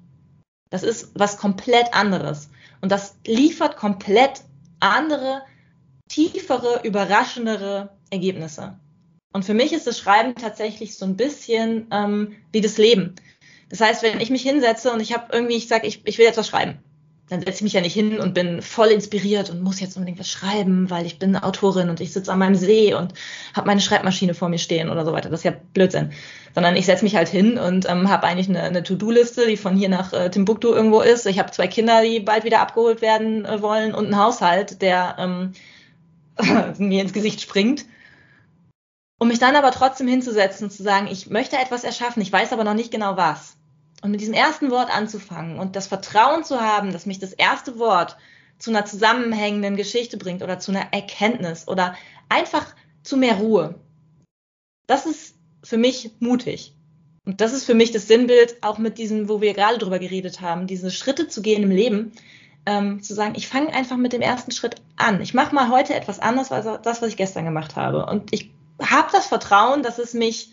das 0.70 0.82
ist 0.82 1.10
was 1.14 1.38
komplett 1.38 1.94
anderes. 1.94 2.50
Und 2.80 2.90
das 2.90 3.16
liefert 3.26 3.76
komplett 3.76 4.42
andere, 4.80 5.42
tiefere, 6.08 6.80
überraschendere 6.84 7.96
Ergebnisse. 8.10 8.78
Und 9.34 9.44
für 9.44 9.52
mich 9.52 9.72
ist 9.72 9.88
das 9.88 9.98
Schreiben 9.98 10.36
tatsächlich 10.36 10.96
so 10.96 11.04
ein 11.04 11.16
bisschen 11.16 11.88
ähm, 11.90 12.36
wie 12.52 12.60
das 12.60 12.78
Leben. 12.78 13.16
Das 13.68 13.80
heißt, 13.80 14.04
wenn 14.04 14.20
ich 14.20 14.30
mich 14.30 14.42
hinsetze 14.42 14.92
und 14.92 15.00
ich 15.00 15.12
habe 15.12 15.26
irgendwie, 15.32 15.56
ich 15.56 15.66
sage, 15.66 15.88
ich, 15.88 16.02
ich 16.04 16.18
will 16.18 16.24
jetzt 16.24 16.38
was 16.38 16.46
schreiben, 16.46 16.78
dann 17.28 17.40
setze 17.40 17.56
ich 17.56 17.62
mich 17.62 17.72
ja 17.72 17.80
nicht 17.80 17.94
hin 17.94 18.20
und 18.20 18.32
bin 18.32 18.62
voll 18.62 18.88
inspiriert 18.88 19.50
und 19.50 19.60
muss 19.60 19.80
jetzt 19.80 19.96
unbedingt 19.96 20.20
was 20.20 20.30
schreiben, 20.30 20.88
weil 20.88 21.04
ich 21.04 21.18
bin 21.18 21.36
Autorin 21.36 21.90
und 21.90 22.00
ich 22.00 22.12
sitze 22.12 22.30
an 22.30 22.38
meinem 22.38 22.54
See 22.54 22.94
und 22.94 23.14
habe 23.54 23.66
meine 23.66 23.80
Schreibmaschine 23.80 24.34
vor 24.34 24.48
mir 24.48 24.58
stehen 24.58 24.88
oder 24.88 25.04
so 25.04 25.12
weiter. 25.12 25.30
Das 25.30 25.40
ist 25.40 25.44
ja 25.44 25.54
Blödsinn. 25.72 26.12
Sondern 26.54 26.76
ich 26.76 26.86
setze 26.86 27.02
mich 27.02 27.16
halt 27.16 27.28
hin 27.28 27.58
und 27.58 27.90
ähm, 27.90 28.08
habe 28.08 28.28
eigentlich 28.28 28.48
eine, 28.48 28.62
eine 28.62 28.84
To-Do-Liste, 28.84 29.48
die 29.48 29.56
von 29.56 29.76
hier 29.76 29.88
nach 29.88 30.12
äh, 30.12 30.30
Timbuktu 30.30 30.68
irgendwo 30.68 31.00
ist. 31.00 31.26
Ich 31.26 31.40
habe 31.40 31.50
zwei 31.50 31.66
Kinder, 31.66 32.02
die 32.02 32.20
bald 32.20 32.44
wieder 32.44 32.60
abgeholt 32.60 33.02
werden 33.02 33.44
äh, 33.46 33.60
wollen 33.60 33.96
und 33.96 34.04
einen 34.04 34.18
Haushalt, 34.18 34.80
der 34.80 35.16
ähm, 35.18 35.52
mir 36.78 37.02
ins 37.02 37.12
Gesicht 37.12 37.40
springt. 37.40 37.84
Um 39.24 39.28
mich 39.28 39.38
dann 39.38 39.56
aber 39.56 39.70
trotzdem 39.70 40.06
hinzusetzen 40.06 40.64
und 40.64 40.70
zu 40.70 40.82
sagen, 40.82 41.06
ich 41.06 41.30
möchte 41.30 41.56
etwas 41.56 41.82
erschaffen, 41.82 42.20
ich 42.20 42.30
weiß 42.30 42.52
aber 42.52 42.62
noch 42.62 42.74
nicht 42.74 42.90
genau 42.90 43.16
was 43.16 43.56
und 44.02 44.10
mit 44.10 44.20
diesem 44.20 44.34
ersten 44.34 44.70
Wort 44.70 44.94
anzufangen 44.94 45.58
und 45.58 45.76
das 45.76 45.86
Vertrauen 45.86 46.44
zu 46.44 46.60
haben, 46.60 46.92
dass 46.92 47.06
mich 47.06 47.20
das 47.20 47.32
erste 47.32 47.78
Wort 47.78 48.18
zu 48.58 48.68
einer 48.68 48.84
zusammenhängenden 48.84 49.76
Geschichte 49.76 50.18
bringt 50.18 50.42
oder 50.42 50.58
zu 50.58 50.72
einer 50.72 50.92
Erkenntnis 50.92 51.66
oder 51.68 51.94
einfach 52.28 52.66
zu 53.02 53.16
mehr 53.16 53.36
Ruhe. 53.36 53.76
Das 54.86 55.06
ist 55.06 55.36
für 55.62 55.78
mich 55.78 56.10
mutig. 56.20 56.74
Und 57.24 57.40
das 57.40 57.54
ist 57.54 57.64
für 57.64 57.72
mich 57.72 57.92
das 57.92 58.06
Sinnbild, 58.06 58.62
auch 58.62 58.76
mit 58.76 58.98
diesem, 58.98 59.30
wo 59.30 59.40
wir 59.40 59.54
gerade 59.54 59.78
drüber 59.78 60.00
geredet 60.00 60.42
haben, 60.42 60.66
diese 60.66 60.90
Schritte 60.90 61.28
zu 61.28 61.40
gehen 61.40 61.62
im 61.62 61.70
Leben, 61.70 62.12
ähm, 62.66 63.02
zu 63.02 63.14
sagen, 63.14 63.32
ich 63.36 63.48
fange 63.48 63.72
einfach 63.72 63.96
mit 63.96 64.12
dem 64.12 64.20
ersten 64.20 64.50
Schritt 64.50 64.82
an. 64.96 65.22
Ich 65.22 65.32
mache 65.32 65.54
mal 65.54 65.70
heute 65.70 65.94
etwas 65.94 66.20
anderes 66.20 66.52
als 66.52 66.66
das, 66.82 67.00
was 67.00 67.08
ich 67.08 67.16
gestern 67.16 67.46
gemacht 67.46 67.74
habe. 67.76 68.04
Und 68.04 68.30
ich 68.34 68.53
habe 68.80 69.08
das 69.12 69.26
Vertrauen, 69.26 69.82
dass 69.82 69.98
es 69.98 70.14
mich 70.14 70.52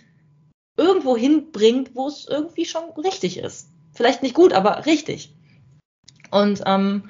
irgendwo 0.77 1.17
hinbringt, 1.17 1.91
wo 1.95 2.07
es 2.07 2.27
irgendwie 2.27 2.65
schon 2.65 2.83
richtig 2.97 3.37
ist. 3.37 3.69
Vielleicht 3.93 4.23
nicht 4.23 4.35
gut, 4.35 4.53
aber 4.53 4.85
richtig. 4.85 5.33
Und 6.29 6.63
ähm, 6.65 7.09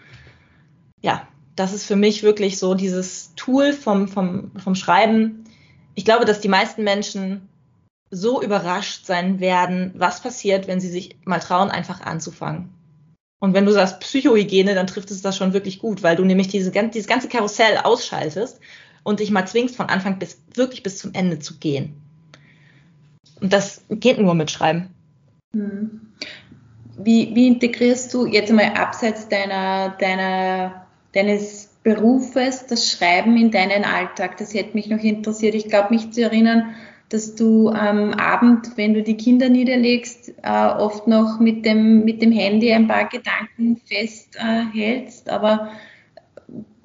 ja, 1.02 1.28
das 1.56 1.74
ist 1.74 1.86
für 1.86 1.96
mich 1.96 2.24
wirklich 2.24 2.58
so 2.58 2.74
dieses 2.74 3.36
Tool 3.36 3.74
vom, 3.74 4.08
vom, 4.08 4.52
vom 4.58 4.76
Schreiben. 4.76 5.44
Ich 5.96 6.06
glaube, 6.06 6.26
dass 6.26 6.42
die 6.42 6.48
meisten 6.48 6.84
Menschen 6.84 7.48
so 8.10 8.42
überrascht 8.42 9.06
sein 9.06 9.40
werden, 9.40 9.94
was 9.96 10.22
passiert, 10.22 10.68
wenn 10.68 10.82
sie 10.82 10.90
sich 10.90 11.18
mal 11.24 11.40
trauen, 11.40 11.70
einfach 11.70 12.02
anzufangen. 12.02 12.74
Und 13.40 13.54
wenn 13.54 13.66
du 13.66 13.72
sagst 13.72 14.00
Psychohygiene, 14.02 14.76
dann 14.76 14.88
trifft 14.88 15.12
es 15.12 15.22
das 15.22 15.38
schon 15.38 15.54
wirklich 15.54 15.80
gut, 15.80 16.04
weil 16.04 16.16
du 16.16 16.24
nämlich 16.24 16.48
diese, 16.48 16.72
dieses 16.72 17.08
ganze 17.08 17.28
Karussell 17.28 17.78
ausschaltest 17.78 18.60
und 19.04 19.20
dich 19.20 19.32
mal 19.32 19.46
zwingst, 19.46 19.76
von 19.76 19.88
Anfang 19.88 20.20
bis 20.20 20.42
wirklich 20.54 20.84
bis 20.84 20.98
zum 20.98 21.14
Ende 21.14 21.40
zu 21.40 21.58
gehen. 21.58 21.94
Und 23.40 23.52
das 23.52 23.84
geht 23.90 24.20
nur 24.20 24.36
mit 24.36 24.52
Schreiben. 24.52 24.90
Hm. 25.54 26.02
Wie, 26.98 27.34
wie 27.34 27.48
integrierst 27.48 28.14
du 28.14 28.26
jetzt 28.26 28.52
einmal 28.52 28.74
abseits 28.74 29.28
deiner, 29.28 29.90
deiner, 30.00 30.86
deines 31.14 31.70
Berufes 31.84 32.68
das 32.68 32.92
Schreiben 32.92 33.38
in 33.38 33.50
deinen 33.50 33.84
Alltag? 33.84 34.38
Das 34.38 34.54
hätte 34.54 34.76
mich 34.76 34.88
noch 34.88 35.00
interessiert. 35.00 35.56
Ich 35.56 35.68
glaube, 35.68 35.94
mich 35.94 36.12
zu 36.12 36.22
erinnern, 36.22 36.76
dass 37.10 37.36
du 37.36 37.70
am 37.70 38.14
Abend, 38.14 38.78
wenn 38.78 38.94
du 38.94 39.04
die 39.04 39.18
Kinder 39.18 39.50
niederlegst, 39.50 40.34
äh, 40.44 40.68
oft 40.68 41.08
noch 41.08 41.40
mit 41.40 41.66
dem, 41.66 42.06
mit 42.06 42.22
dem 42.22 42.32
Handy 42.32 42.72
ein 42.72 42.88
paar 42.88 43.10
Gedanken 43.10 43.82
festhältst. 43.86 45.28
Äh, 45.28 45.32
Aber 45.32 45.72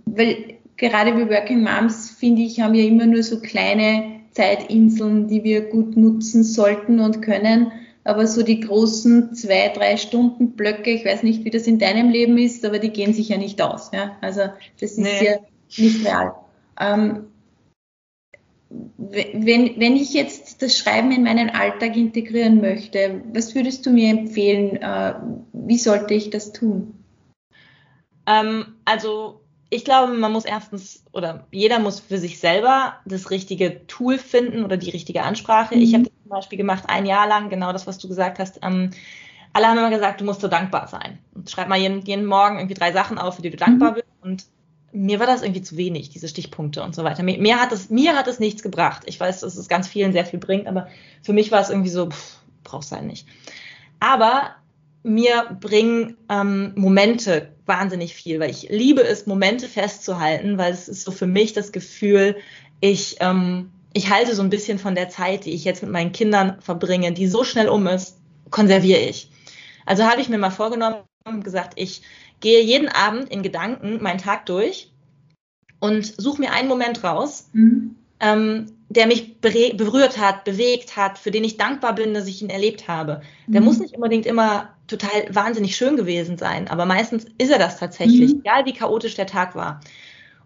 weil 0.04 0.55
gerade 0.76 1.16
wir 1.16 1.28
Working 1.28 1.62
Moms, 1.62 2.10
finde 2.10 2.42
ich, 2.42 2.60
haben 2.60 2.74
ja 2.74 2.84
immer 2.84 3.06
nur 3.06 3.22
so 3.22 3.40
kleine 3.40 4.20
Zeitinseln, 4.32 5.28
die 5.28 5.44
wir 5.44 5.62
gut 5.62 5.96
nutzen 5.96 6.44
sollten 6.44 7.00
und 7.00 7.22
können. 7.22 7.72
Aber 8.04 8.26
so 8.26 8.42
die 8.42 8.60
großen 8.60 9.34
zwei, 9.34 9.68
drei 9.70 9.96
Stunden 9.96 10.52
Blöcke, 10.52 10.90
ich 10.90 11.04
weiß 11.04 11.22
nicht, 11.24 11.44
wie 11.44 11.50
das 11.50 11.66
in 11.66 11.78
deinem 11.78 12.10
Leben 12.10 12.38
ist, 12.38 12.64
aber 12.64 12.78
die 12.78 12.90
gehen 12.90 13.12
sich 13.12 13.30
ja 13.30 13.38
nicht 13.38 13.60
aus. 13.60 13.90
Ja? 13.92 14.16
Also 14.20 14.42
das 14.80 14.92
ist 14.92 14.98
nee. 14.98 15.24
ja 15.24 15.38
nicht 15.76 16.06
real. 16.06 16.34
Ähm, 16.78 17.26
wenn, 18.68 19.80
wenn 19.80 19.96
ich 19.96 20.12
jetzt 20.12 20.62
das 20.62 20.76
Schreiben 20.76 21.10
in 21.12 21.22
meinen 21.22 21.50
Alltag 21.50 21.96
integrieren 21.96 22.60
möchte, 22.60 23.22
was 23.32 23.54
würdest 23.54 23.86
du 23.86 23.90
mir 23.90 24.10
empfehlen? 24.10 24.76
Äh, 24.76 25.14
wie 25.52 25.78
sollte 25.78 26.14
ich 26.14 26.30
das 26.30 26.52
tun? 26.52 26.94
Ähm, 28.26 28.76
also 28.84 29.40
ich 29.68 29.84
glaube, 29.84 30.12
man 30.12 30.32
muss 30.32 30.44
erstens 30.44 31.02
oder 31.12 31.46
jeder 31.50 31.78
muss 31.78 31.98
für 32.00 32.18
sich 32.18 32.38
selber 32.38 32.94
das 33.04 33.30
richtige 33.30 33.86
Tool 33.86 34.18
finden 34.18 34.64
oder 34.64 34.76
die 34.76 34.90
richtige 34.90 35.22
Ansprache. 35.22 35.74
Mhm. 35.74 35.82
Ich 35.82 35.94
habe 35.94 36.04
das 36.04 36.12
zum 36.22 36.30
Beispiel 36.30 36.58
gemacht 36.58 36.84
ein 36.86 37.06
Jahr 37.06 37.26
lang, 37.26 37.50
genau 37.50 37.72
das, 37.72 37.86
was 37.86 37.98
du 37.98 38.08
gesagt 38.08 38.38
hast. 38.38 38.60
Ähm, 38.62 38.90
alle 39.52 39.66
haben 39.66 39.78
immer 39.78 39.90
gesagt, 39.90 40.20
du 40.20 40.24
musst 40.24 40.40
so 40.40 40.48
dankbar 40.48 40.86
sein. 40.86 41.18
Und 41.34 41.50
schreib 41.50 41.68
mal 41.68 41.78
jeden, 41.78 42.02
jeden 42.02 42.26
Morgen 42.26 42.58
irgendwie 42.58 42.74
drei 42.74 42.92
Sachen 42.92 43.18
auf, 43.18 43.36
für 43.36 43.42
die 43.42 43.50
du 43.50 43.56
dankbar 43.56 43.92
mhm. 43.92 43.94
bist. 43.94 44.06
Und 44.22 44.44
mir 44.92 45.18
war 45.18 45.26
das 45.26 45.42
irgendwie 45.42 45.62
zu 45.62 45.76
wenig, 45.76 46.10
diese 46.10 46.28
Stichpunkte 46.28 46.82
und 46.82 46.94
so 46.94 47.04
weiter. 47.04 47.22
Mir, 47.22 47.38
mir, 47.38 47.60
hat 47.60 47.72
es, 47.72 47.90
mir 47.90 48.16
hat 48.16 48.28
es 48.28 48.38
nichts 48.38 48.62
gebracht. 48.62 49.02
Ich 49.06 49.18
weiß, 49.18 49.40
dass 49.40 49.56
es 49.56 49.68
ganz 49.68 49.88
vielen 49.88 50.12
sehr 50.12 50.26
viel 50.26 50.38
bringt, 50.38 50.66
aber 50.66 50.88
für 51.22 51.32
mich 51.32 51.50
war 51.50 51.60
es 51.60 51.70
irgendwie 51.70 51.90
so, 51.90 52.10
pff, 52.10 52.38
brauchst 52.64 52.92
du 52.92 52.96
halt 52.96 53.06
nicht. 53.06 53.26
Aber 53.98 54.54
mir 55.06 55.56
bringen 55.60 56.16
ähm, 56.28 56.72
Momente 56.74 57.52
wahnsinnig 57.64 58.14
viel, 58.14 58.40
weil 58.40 58.50
ich 58.50 58.68
liebe 58.70 59.02
es, 59.02 59.26
Momente 59.26 59.68
festzuhalten, 59.68 60.58
weil 60.58 60.72
es 60.72 60.88
ist 60.88 61.04
so 61.04 61.12
für 61.12 61.28
mich 61.28 61.52
das 61.52 61.70
Gefühl, 61.70 62.36
ich, 62.80 63.16
ähm, 63.20 63.70
ich 63.92 64.10
halte 64.10 64.34
so 64.34 64.42
ein 64.42 64.50
bisschen 64.50 64.78
von 64.78 64.96
der 64.96 65.08
Zeit, 65.08 65.44
die 65.44 65.52
ich 65.52 65.64
jetzt 65.64 65.82
mit 65.82 65.92
meinen 65.92 66.12
Kindern 66.12 66.60
verbringe, 66.60 67.12
die 67.12 67.28
so 67.28 67.44
schnell 67.44 67.68
um 67.68 67.86
ist, 67.86 68.18
konserviere 68.50 69.00
ich. 69.00 69.30
Also 69.84 70.04
habe 70.04 70.20
ich 70.20 70.28
mir 70.28 70.38
mal 70.38 70.50
vorgenommen 70.50 71.04
und 71.24 71.44
gesagt, 71.44 71.74
ich 71.76 72.02
gehe 72.40 72.62
jeden 72.62 72.88
Abend 72.88 73.30
in 73.30 73.42
Gedanken 73.42 74.02
meinen 74.02 74.18
Tag 74.18 74.46
durch 74.46 74.90
und 75.78 76.20
suche 76.20 76.40
mir 76.40 76.52
einen 76.52 76.68
Moment 76.68 77.04
raus, 77.04 77.48
mhm. 77.52 77.94
ähm, 78.18 78.75
der 78.88 79.06
mich 79.06 79.40
berührt 79.40 80.18
hat, 80.18 80.44
bewegt 80.44 80.96
hat, 80.96 81.18
für 81.18 81.30
den 81.30 81.44
ich 81.44 81.56
dankbar 81.56 81.94
bin, 81.94 82.14
dass 82.14 82.26
ich 82.26 82.42
ihn 82.42 82.50
erlebt 82.50 82.88
habe. 82.88 83.20
Der 83.46 83.60
mhm. 83.60 83.66
muss 83.66 83.78
nicht 83.78 83.94
unbedingt 83.94 84.26
immer 84.26 84.70
total 84.86 85.10
wahnsinnig 85.28 85.76
schön 85.76 85.96
gewesen 85.96 86.38
sein, 86.38 86.68
aber 86.68 86.86
meistens 86.86 87.26
ist 87.38 87.50
er 87.50 87.58
das 87.58 87.78
tatsächlich, 87.78 88.34
mhm. 88.34 88.40
egal 88.40 88.64
wie 88.64 88.72
chaotisch 88.72 89.16
der 89.16 89.26
Tag 89.26 89.56
war. 89.56 89.80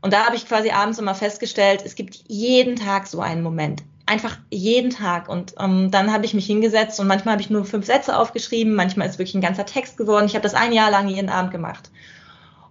Und 0.00 0.14
da 0.14 0.24
habe 0.24 0.36
ich 0.36 0.48
quasi 0.48 0.70
abends 0.70 0.98
immer 0.98 1.14
festgestellt, 1.14 1.82
es 1.84 1.94
gibt 1.94 2.20
jeden 2.26 2.76
Tag 2.76 3.06
so 3.06 3.20
einen 3.20 3.42
Moment. 3.42 3.82
Einfach 4.06 4.38
jeden 4.50 4.90
Tag. 4.90 5.28
Und 5.28 5.54
ähm, 5.60 5.90
dann 5.90 6.12
habe 6.12 6.24
ich 6.24 6.32
mich 6.32 6.46
hingesetzt 6.46 6.98
und 6.98 7.06
manchmal 7.06 7.32
habe 7.32 7.42
ich 7.42 7.50
nur 7.50 7.66
fünf 7.66 7.84
Sätze 7.84 8.16
aufgeschrieben, 8.16 8.74
manchmal 8.74 9.08
ist 9.08 9.18
wirklich 9.18 9.34
ein 9.34 9.42
ganzer 9.42 9.66
Text 9.66 9.98
geworden. 9.98 10.24
Ich 10.24 10.34
habe 10.34 10.42
das 10.42 10.54
ein 10.54 10.72
Jahr 10.72 10.90
lang 10.90 11.08
jeden 11.08 11.28
Abend 11.28 11.52
gemacht. 11.52 11.90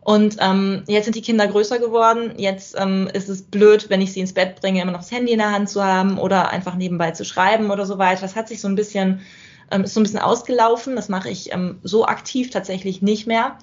Und 0.01 0.37
ähm, 0.39 0.83
jetzt 0.87 1.05
sind 1.05 1.15
die 1.15 1.21
Kinder 1.21 1.47
größer 1.47 1.77
geworden. 1.77 2.33
Jetzt 2.37 2.75
ähm, 2.79 3.09
ist 3.13 3.29
es 3.29 3.41
blöd, 3.41 3.89
wenn 3.89 4.01
ich 4.01 4.13
sie 4.13 4.21
ins 4.21 4.33
Bett 4.33 4.61
bringe, 4.61 4.81
immer 4.81 4.91
noch 4.91 5.01
das 5.01 5.11
Handy 5.11 5.33
in 5.33 5.39
der 5.39 5.51
Hand 5.51 5.69
zu 5.69 5.83
haben 5.83 6.17
oder 6.17 6.49
einfach 6.49 6.75
nebenbei 6.75 7.11
zu 7.11 7.25
schreiben 7.25 7.69
oder 7.69 7.85
so 7.85 7.97
weiter. 7.97 8.21
Das 8.21 8.35
hat 8.35 8.47
sich 8.47 8.61
so 8.61 8.67
ein 8.67 8.75
bisschen, 8.75 9.21
ähm, 9.71 9.83
ist 9.83 9.93
so 9.93 9.99
ein 9.99 10.03
bisschen 10.03 10.19
ausgelaufen. 10.19 10.95
Das 10.95 11.09
mache 11.09 11.29
ich 11.29 11.51
ähm, 11.51 11.79
so 11.83 12.05
aktiv 12.05 12.49
tatsächlich 12.49 13.01
nicht 13.01 13.27
mehr. 13.27 13.57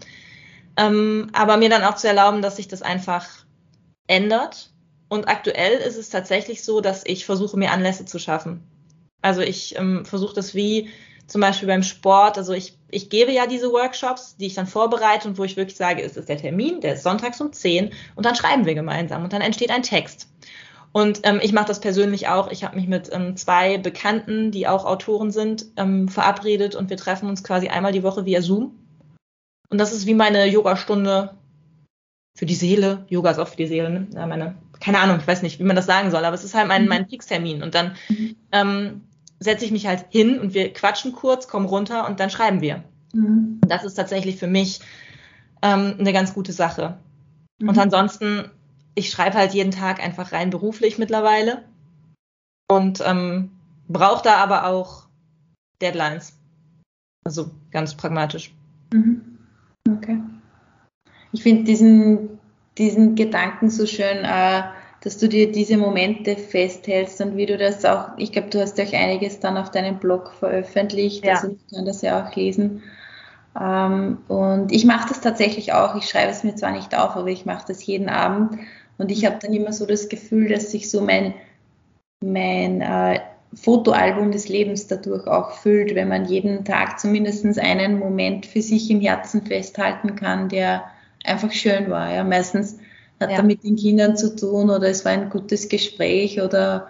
Ähm, 0.76 1.30
aber 1.32 1.56
mir 1.56 1.70
dann 1.70 1.84
auch 1.84 1.96
zu 1.96 2.06
erlauben, 2.06 2.42
dass 2.42 2.56
sich 2.56 2.68
das 2.68 2.82
einfach 2.82 3.26
ändert. 4.06 4.70
Und 5.08 5.28
aktuell 5.28 5.78
ist 5.78 5.96
es 5.96 6.10
tatsächlich 6.10 6.64
so, 6.64 6.80
dass 6.80 7.02
ich 7.06 7.24
versuche, 7.24 7.56
mir 7.56 7.70
Anlässe 7.70 8.04
zu 8.04 8.18
schaffen. 8.18 8.62
Also 9.22 9.40
ich 9.40 9.76
ähm, 9.76 10.04
versuche 10.04 10.34
das 10.34 10.54
wie 10.54 10.90
zum 11.26 11.40
Beispiel 11.40 11.68
beim 11.68 11.82
Sport, 11.82 12.38
also 12.38 12.52
ich, 12.52 12.78
ich 12.90 13.10
gebe 13.10 13.32
ja 13.32 13.46
diese 13.46 13.72
Workshops, 13.72 14.36
die 14.36 14.46
ich 14.46 14.54
dann 14.54 14.66
vorbereite 14.66 15.28
und 15.28 15.38
wo 15.38 15.44
ich 15.44 15.56
wirklich 15.56 15.76
sage, 15.76 16.02
es 16.02 16.16
ist 16.16 16.28
der 16.28 16.38
Termin, 16.38 16.80
der 16.80 16.94
ist 16.94 17.02
sonntags 17.02 17.40
um 17.40 17.52
10 17.52 17.90
und 18.14 18.24
dann 18.24 18.36
schreiben 18.36 18.64
wir 18.64 18.74
gemeinsam 18.74 19.24
und 19.24 19.32
dann 19.32 19.42
entsteht 19.42 19.70
ein 19.70 19.82
Text. 19.82 20.28
Und 20.92 21.20
ähm, 21.24 21.40
ich 21.42 21.52
mache 21.52 21.66
das 21.66 21.80
persönlich 21.80 22.28
auch. 22.28 22.50
Ich 22.50 22.64
habe 22.64 22.76
mich 22.76 22.88
mit 22.88 23.10
ähm, 23.12 23.36
zwei 23.36 23.76
Bekannten, 23.76 24.50
die 24.50 24.66
auch 24.66 24.86
Autoren 24.86 25.30
sind, 25.30 25.66
ähm, 25.76 26.08
verabredet 26.08 26.74
und 26.74 26.88
wir 26.88 26.96
treffen 26.96 27.28
uns 27.28 27.44
quasi 27.44 27.68
einmal 27.68 27.92
die 27.92 28.02
Woche 28.02 28.24
via 28.24 28.40
Zoom. 28.40 28.78
Und 29.68 29.78
das 29.78 29.92
ist 29.92 30.06
wie 30.06 30.14
meine 30.14 30.46
Yogastunde 30.46 31.34
für 32.34 32.46
die 32.46 32.54
Seele. 32.54 33.04
Yoga 33.08 33.30
ist 33.30 33.38
auch 33.38 33.48
für 33.48 33.56
die 33.56 33.66
Seele, 33.66 33.90
ne? 33.90 34.06
Ja, 34.14 34.26
meine, 34.26 34.54
keine 34.80 35.00
Ahnung, 35.00 35.18
ich 35.20 35.26
weiß 35.26 35.42
nicht, 35.42 35.58
wie 35.58 35.64
man 35.64 35.76
das 35.76 35.86
sagen 35.86 36.10
soll, 36.10 36.24
aber 36.24 36.34
es 36.34 36.44
ist 36.44 36.54
halt 36.54 36.68
mein, 36.68 36.82
mhm. 36.82 36.88
mein 36.88 37.08
Fixtermin. 37.08 37.62
Und 37.62 37.74
dann 37.74 37.96
mhm. 38.08 38.36
ähm, 38.52 39.05
setze 39.38 39.64
ich 39.64 39.70
mich 39.70 39.86
halt 39.86 40.06
hin 40.10 40.38
und 40.38 40.54
wir 40.54 40.72
quatschen 40.72 41.12
kurz, 41.12 41.48
kommen 41.48 41.66
runter 41.66 42.06
und 42.06 42.20
dann 42.20 42.30
schreiben 42.30 42.60
wir. 42.60 42.84
Mhm. 43.12 43.60
Das 43.66 43.84
ist 43.84 43.94
tatsächlich 43.94 44.36
für 44.36 44.46
mich 44.46 44.80
ähm, 45.62 45.96
eine 45.98 46.12
ganz 46.12 46.34
gute 46.34 46.52
Sache. 46.52 46.98
Mhm. 47.58 47.68
Und 47.68 47.78
ansonsten, 47.78 48.50
ich 48.94 49.10
schreibe 49.10 49.36
halt 49.36 49.54
jeden 49.54 49.72
Tag 49.72 50.02
einfach 50.02 50.32
rein 50.32 50.50
beruflich 50.50 50.98
mittlerweile 50.98 51.64
und 52.68 53.02
ähm, 53.04 53.50
brauche 53.88 54.22
da 54.22 54.36
aber 54.36 54.66
auch 54.66 55.08
Deadlines. 55.80 56.38
Also 57.24 57.50
ganz 57.70 57.94
pragmatisch. 57.94 58.54
Mhm. 58.92 59.38
Okay. 59.88 60.20
Ich 61.32 61.42
finde 61.42 61.64
diesen, 61.64 62.38
diesen 62.78 63.14
Gedanken 63.14 63.68
so 63.68 63.86
schön, 63.86 64.24
äh, 64.24 64.62
dass 65.06 65.18
du 65.18 65.28
dir 65.28 65.52
diese 65.52 65.76
Momente 65.76 66.36
festhältst 66.36 67.20
und 67.20 67.36
wie 67.36 67.46
du 67.46 67.56
das 67.56 67.84
auch, 67.84 68.08
ich 68.16 68.32
glaube, 68.32 68.50
du 68.50 68.60
hast 68.60 68.76
ja 68.76 68.84
auch 68.84 68.92
einiges 68.92 69.38
dann 69.38 69.56
auf 69.56 69.70
deinem 69.70 69.98
Blog 69.98 70.32
veröffentlicht, 70.36 71.24
ja. 71.24 71.34
also 71.34 71.50
ich 71.50 71.72
kann 71.72 71.86
das 71.86 72.02
ja 72.02 72.26
auch 72.26 72.34
lesen. 72.34 72.82
Ähm, 73.56 74.18
und 74.26 74.72
ich 74.72 74.84
mache 74.84 75.08
das 75.08 75.20
tatsächlich 75.20 75.72
auch. 75.72 75.94
Ich 75.94 76.08
schreibe 76.08 76.32
es 76.32 76.42
mir 76.42 76.56
zwar 76.56 76.72
nicht 76.72 76.98
auf, 76.98 77.14
aber 77.14 77.28
ich 77.28 77.46
mache 77.46 77.66
das 77.68 77.86
jeden 77.86 78.08
Abend. 78.08 78.58
Und 78.98 79.12
ich 79.12 79.24
habe 79.24 79.38
dann 79.40 79.52
immer 79.52 79.72
so 79.72 79.86
das 79.86 80.08
Gefühl, 80.08 80.48
dass 80.48 80.72
sich 80.72 80.90
so 80.90 81.00
mein, 81.00 81.34
mein 82.20 82.80
äh, 82.80 83.20
Fotoalbum 83.54 84.32
des 84.32 84.48
Lebens 84.48 84.88
dadurch 84.88 85.28
auch 85.28 85.52
füllt, 85.52 85.94
wenn 85.94 86.08
man 86.08 86.24
jeden 86.24 86.64
Tag 86.64 86.98
zumindest 86.98 87.46
einen 87.60 88.00
Moment 88.00 88.44
für 88.44 88.60
sich 88.60 88.90
im 88.90 89.00
Herzen 89.00 89.46
festhalten 89.46 90.16
kann, 90.16 90.48
der 90.48 90.82
einfach 91.22 91.52
schön 91.52 91.90
war. 91.90 92.12
Ja. 92.12 92.24
Meistens 92.24 92.80
hat 93.20 93.30
ja. 93.30 93.36
er 93.36 93.42
mit 93.42 93.64
den 93.64 93.76
Kindern 93.76 94.16
zu 94.16 94.34
tun 94.36 94.70
oder 94.70 94.88
es 94.88 95.04
war 95.04 95.12
ein 95.12 95.30
gutes 95.30 95.68
Gespräch 95.68 96.40
oder 96.40 96.88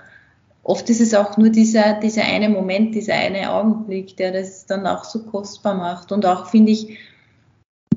oft 0.66 0.90
ist 0.90 1.00
es 1.00 1.14
auch 1.14 1.36
nur 1.36 1.50
dieser, 1.50 1.94
dieser 2.00 2.24
eine 2.24 2.48
Moment, 2.48 2.94
dieser 2.94 3.14
eine 3.14 3.52
Augenblick, 3.52 4.16
der 4.16 4.32
das 4.32 4.66
dann 4.66 4.86
auch 4.86 5.04
so 5.04 5.22
kostbar 5.22 5.74
macht. 5.74 6.10
Und 6.10 6.26
auch 6.26 6.46
finde 6.46 6.72
ich, 6.72 6.98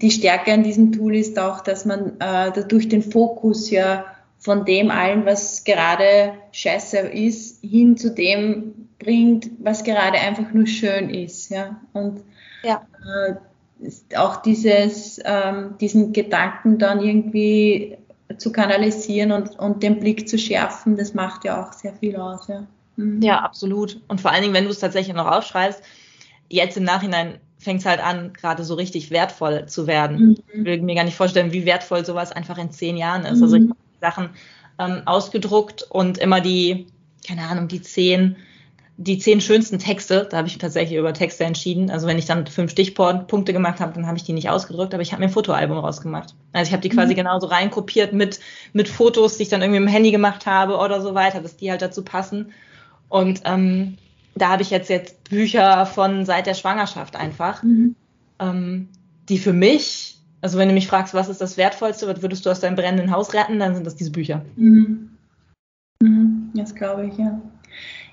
die 0.02 0.12
Stärke 0.12 0.54
an 0.54 0.64
diesem 0.64 0.92
Tool 0.92 1.16
ist 1.16 1.40
auch, 1.40 1.62
dass 1.62 1.86
man 1.86 2.12
äh, 2.20 2.52
dadurch 2.54 2.88
den 2.88 3.02
Fokus 3.02 3.70
ja 3.70 4.06
von 4.38 4.66
dem 4.66 4.92
allen, 4.92 5.26
was 5.26 5.64
gerade 5.64 6.34
scheiße 6.52 7.00
ist, 7.00 7.62
hin 7.62 7.98
zu 7.98 8.12
dem 8.12 8.90
bringt, 9.00 9.50
was 9.60 9.84
gerade 9.84 10.18
einfach 10.20 10.54
nur 10.54 10.68
schön 10.68 11.10
ist. 11.10 11.50
Ja? 11.50 11.82
Und 11.94 12.22
ja. 12.64 12.82
Äh, 13.28 13.36
auch 14.18 14.42
dieses, 14.42 15.20
ähm, 15.24 15.76
diesen 15.80 16.12
Gedanken 16.14 16.78
dann 16.78 17.02
irgendwie 17.02 17.98
zu 18.40 18.52
kanalisieren 18.52 19.32
und, 19.32 19.60
und 19.60 19.84
den 19.84 20.00
Blick 20.00 20.28
zu 20.28 20.38
schärfen, 20.38 20.98
das 20.98 21.14
macht 21.14 21.46
ja 21.46 21.64
auch 21.64 21.74
sehr 21.74 21.94
viel 21.94 22.16
aus. 22.16 22.48
Ja, 22.48 22.66
mhm. 22.96 23.22
ja 23.22 23.40
absolut. 23.40 24.02
Und 24.08 24.22
vor 24.22 24.32
allen 24.32 24.42
Dingen, 24.42 24.54
wenn 24.54 24.66
du 24.66 24.72
es 24.72 24.80
tatsächlich 24.80 25.16
noch 25.16 25.30
aufschreibst, 25.30 25.82
jetzt 26.50 26.78
im 26.78 26.84
Nachhinein 26.84 27.40
fängt 27.58 27.82
es 27.82 27.86
halt 27.86 28.02
an, 28.02 28.34
gerade 28.34 28.64
so 28.64 28.74
richtig 28.76 29.12
wertvoll 29.12 29.66
zu 29.66 29.86
werden. 29.86 30.30
Mhm. 30.30 30.38
Ich 30.54 30.66
will 30.66 30.82
mir 30.82 30.96
gar 30.96 31.04
nicht 31.04 31.18
vorstellen, 31.18 31.52
wie 31.52 31.66
wertvoll 31.66 32.06
sowas 32.06 32.32
einfach 32.32 32.58
in 32.58 32.72
zehn 32.72 32.98
Jahren 32.98 33.26
ist. 33.26 33.38
Mhm. 33.38 33.44
Also 33.44 33.56
ich 33.58 33.64
habe 33.64 33.76
Sachen 34.02 34.30
ähm, 34.80 35.02
ausgedruckt 35.06 35.84
und 35.84 36.18
immer 36.18 36.40
die, 36.40 36.88
keine 37.28 37.44
Ahnung, 37.44 37.68
die 37.68 37.82
zehn 37.82 38.38
die 39.02 39.18
zehn 39.18 39.40
schönsten 39.40 39.80
Texte, 39.80 40.28
da 40.30 40.38
habe 40.38 40.50
ich 40.50 40.58
tatsächlich 40.58 41.00
über 41.00 41.14
Texte 41.14 41.46
entschieden. 41.46 41.90
Also 41.90 42.06
wenn 42.06 42.18
ich 42.18 42.26
dann 42.26 42.46
fünf 42.46 42.70
Stichpunkte 42.72 43.54
gemacht 43.54 43.80
habe, 43.80 43.94
dann 43.94 44.06
habe 44.06 44.18
ich 44.18 44.26
die 44.26 44.34
nicht 44.34 44.50
ausgedrückt, 44.50 44.94
aber 44.94 45.02
ich 45.02 45.14
habe 45.14 45.22
mir 45.22 45.30
ein 45.30 45.34
Fotoalbum 45.34 45.78
rausgemacht. 45.78 46.36
Also 46.52 46.68
ich 46.68 46.74
habe 46.74 46.82
die 46.82 46.90
quasi 46.90 47.14
mhm. 47.14 47.18
genauso 47.18 47.48
reinkopiert 47.48 48.12
mit, 48.12 48.42
mit 48.74 48.90
Fotos, 48.90 49.38
die 49.38 49.44
ich 49.44 49.50
dann 49.50 49.62
irgendwie 49.62 49.78
im 49.78 49.88
Handy 49.88 50.12
gemacht 50.12 50.46
habe 50.46 50.76
oder 50.76 51.00
so 51.00 51.16
weiter, 51.16 51.40
dass 51.40 51.56
die 51.56 51.72
halt 51.72 51.82
dazu 51.82 52.04
passen. 52.04 52.52
Und 53.08 53.44
ähm, 53.46 53.98
da 54.36 54.50
habe 54.50 54.64
ich 54.64 54.70
jetzt 54.70 54.90
jetzt 54.90 55.24
Bücher 55.30 55.86
von 55.86 56.26
seit 56.26 56.46
der 56.46 56.54
Schwangerschaft 56.54 57.16
einfach, 57.16 57.64
mhm. 57.64 57.96
ähm, 58.40 58.90
die 59.30 59.38
für 59.38 59.54
mich, 59.54 60.18
also 60.42 60.58
wenn 60.58 60.68
du 60.68 60.74
mich 60.74 60.88
fragst, 60.88 61.14
was 61.14 61.30
ist 61.30 61.40
das 61.40 61.56
Wertvollste, 61.56 62.06
was 62.06 62.22
würdest 62.22 62.46
du 62.46 62.50
aus 62.50 62.60
deinem 62.60 62.76
brennenden 62.76 63.12
Haus 63.12 63.34
retten, 63.34 63.60
dann 63.60 63.76
sind 63.76 63.88
das 63.88 63.96
diese 63.96 64.12
Bücher. 64.12 64.44
Mhm. 64.58 65.12
Mhm. 66.04 66.52
Das 66.54 66.76
glaube 66.76 67.08
ich, 67.08 67.18
ja. 67.18 67.40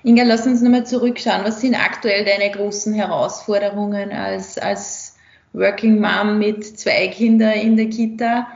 Inga, 0.07 0.23
lass 0.23 0.47
uns 0.47 0.61
nochmal 0.61 0.85
zurückschauen. 0.85 1.43
Was 1.43 1.59
sind 1.59 1.75
aktuell 1.75 2.23
deine 2.23 2.49
großen 2.49 2.93
Herausforderungen 2.93 4.13
als, 4.13 4.57
als 4.57 5.17
Working 5.51 5.99
Mom 5.99 6.39
mit 6.39 6.63
zwei 6.63 7.09
Kindern 7.09 7.51
in 7.51 7.75
der 7.75 7.89
Kita? 7.89 8.47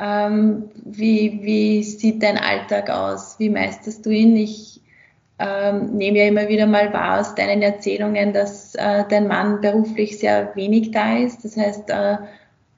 Ähm, 0.00 0.70
wie, 0.82 1.40
wie 1.42 1.82
sieht 1.82 2.22
dein 2.22 2.38
Alltag 2.38 2.88
aus? 2.88 3.38
Wie 3.38 3.50
meisterst 3.50 4.06
du 4.06 4.08
ihn? 4.08 4.34
Ich 4.34 4.80
ähm, 5.38 5.94
nehme 5.94 6.20
ja 6.20 6.24
immer 6.24 6.48
wieder 6.48 6.66
mal 6.66 6.90
wahr 6.94 7.20
aus 7.20 7.34
deinen 7.34 7.60
Erzählungen, 7.60 8.32
dass 8.32 8.74
äh, 8.74 9.04
dein 9.06 9.28
Mann 9.28 9.60
beruflich 9.60 10.18
sehr 10.18 10.56
wenig 10.56 10.92
da 10.92 11.18
ist. 11.18 11.44
Das 11.44 11.58
heißt, 11.58 11.90
äh, 11.90 12.16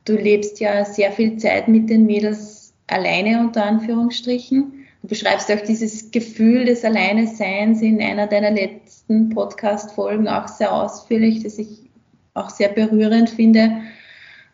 du 0.05 0.15
lebst 0.15 0.59
ja 0.59 0.85
sehr 0.85 1.13
viel 1.13 1.37
Zeit 1.37 1.69
mit 1.69 1.89
den 1.89 2.07
Mädels 2.07 2.75
alleine 2.89 3.39
unter 3.39 3.65
Anführungsstrichen. 3.65 4.76
Du 5.03 5.09
beschreibst 5.09 5.51
auch 5.53 5.61
dieses 5.61 6.11
Gefühl 6.11 6.65
des 6.65 6.85
Alleineseins 6.85 7.83
in 7.83 8.01
einer 8.01 8.27
deiner 8.27 8.51
letzten 8.51 9.31
Podcast-Folgen 9.31 10.29
auch 10.29 10.49
sehr 10.49 10.73
ausführlich, 10.73 11.43
das 11.43 11.59
ich 11.59 11.91
auch 12.35 12.51
sehr 12.51 12.69
berührend 12.69 13.31
finde. 13.31 13.83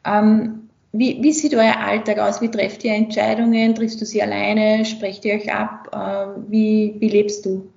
Ähm, 0.05 0.69
wie, 0.93 1.23
wie, 1.23 1.33
sieht 1.33 1.55
euer 1.55 1.79
Alltag 1.79 2.19
aus? 2.19 2.43
Wie 2.43 2.51
trefft 2.51 2.85
ihr 2.85 2.93
Entscheidungen? 2.93 3.75
Triffst 3.75 4.01
du 4.01 4.05
sie 4.05 4.23
alleine? 4.23 4.85
Sprecht 4.85 5.25
ihr 5.25 5.35
euch 5.35 5.53
ab? 5.53 5.89
Äh, 5.93 6.51
wie, 6.51 6.97
wie 6.99 7.09
lebst 7.09 7.47
du? 7.47 7.73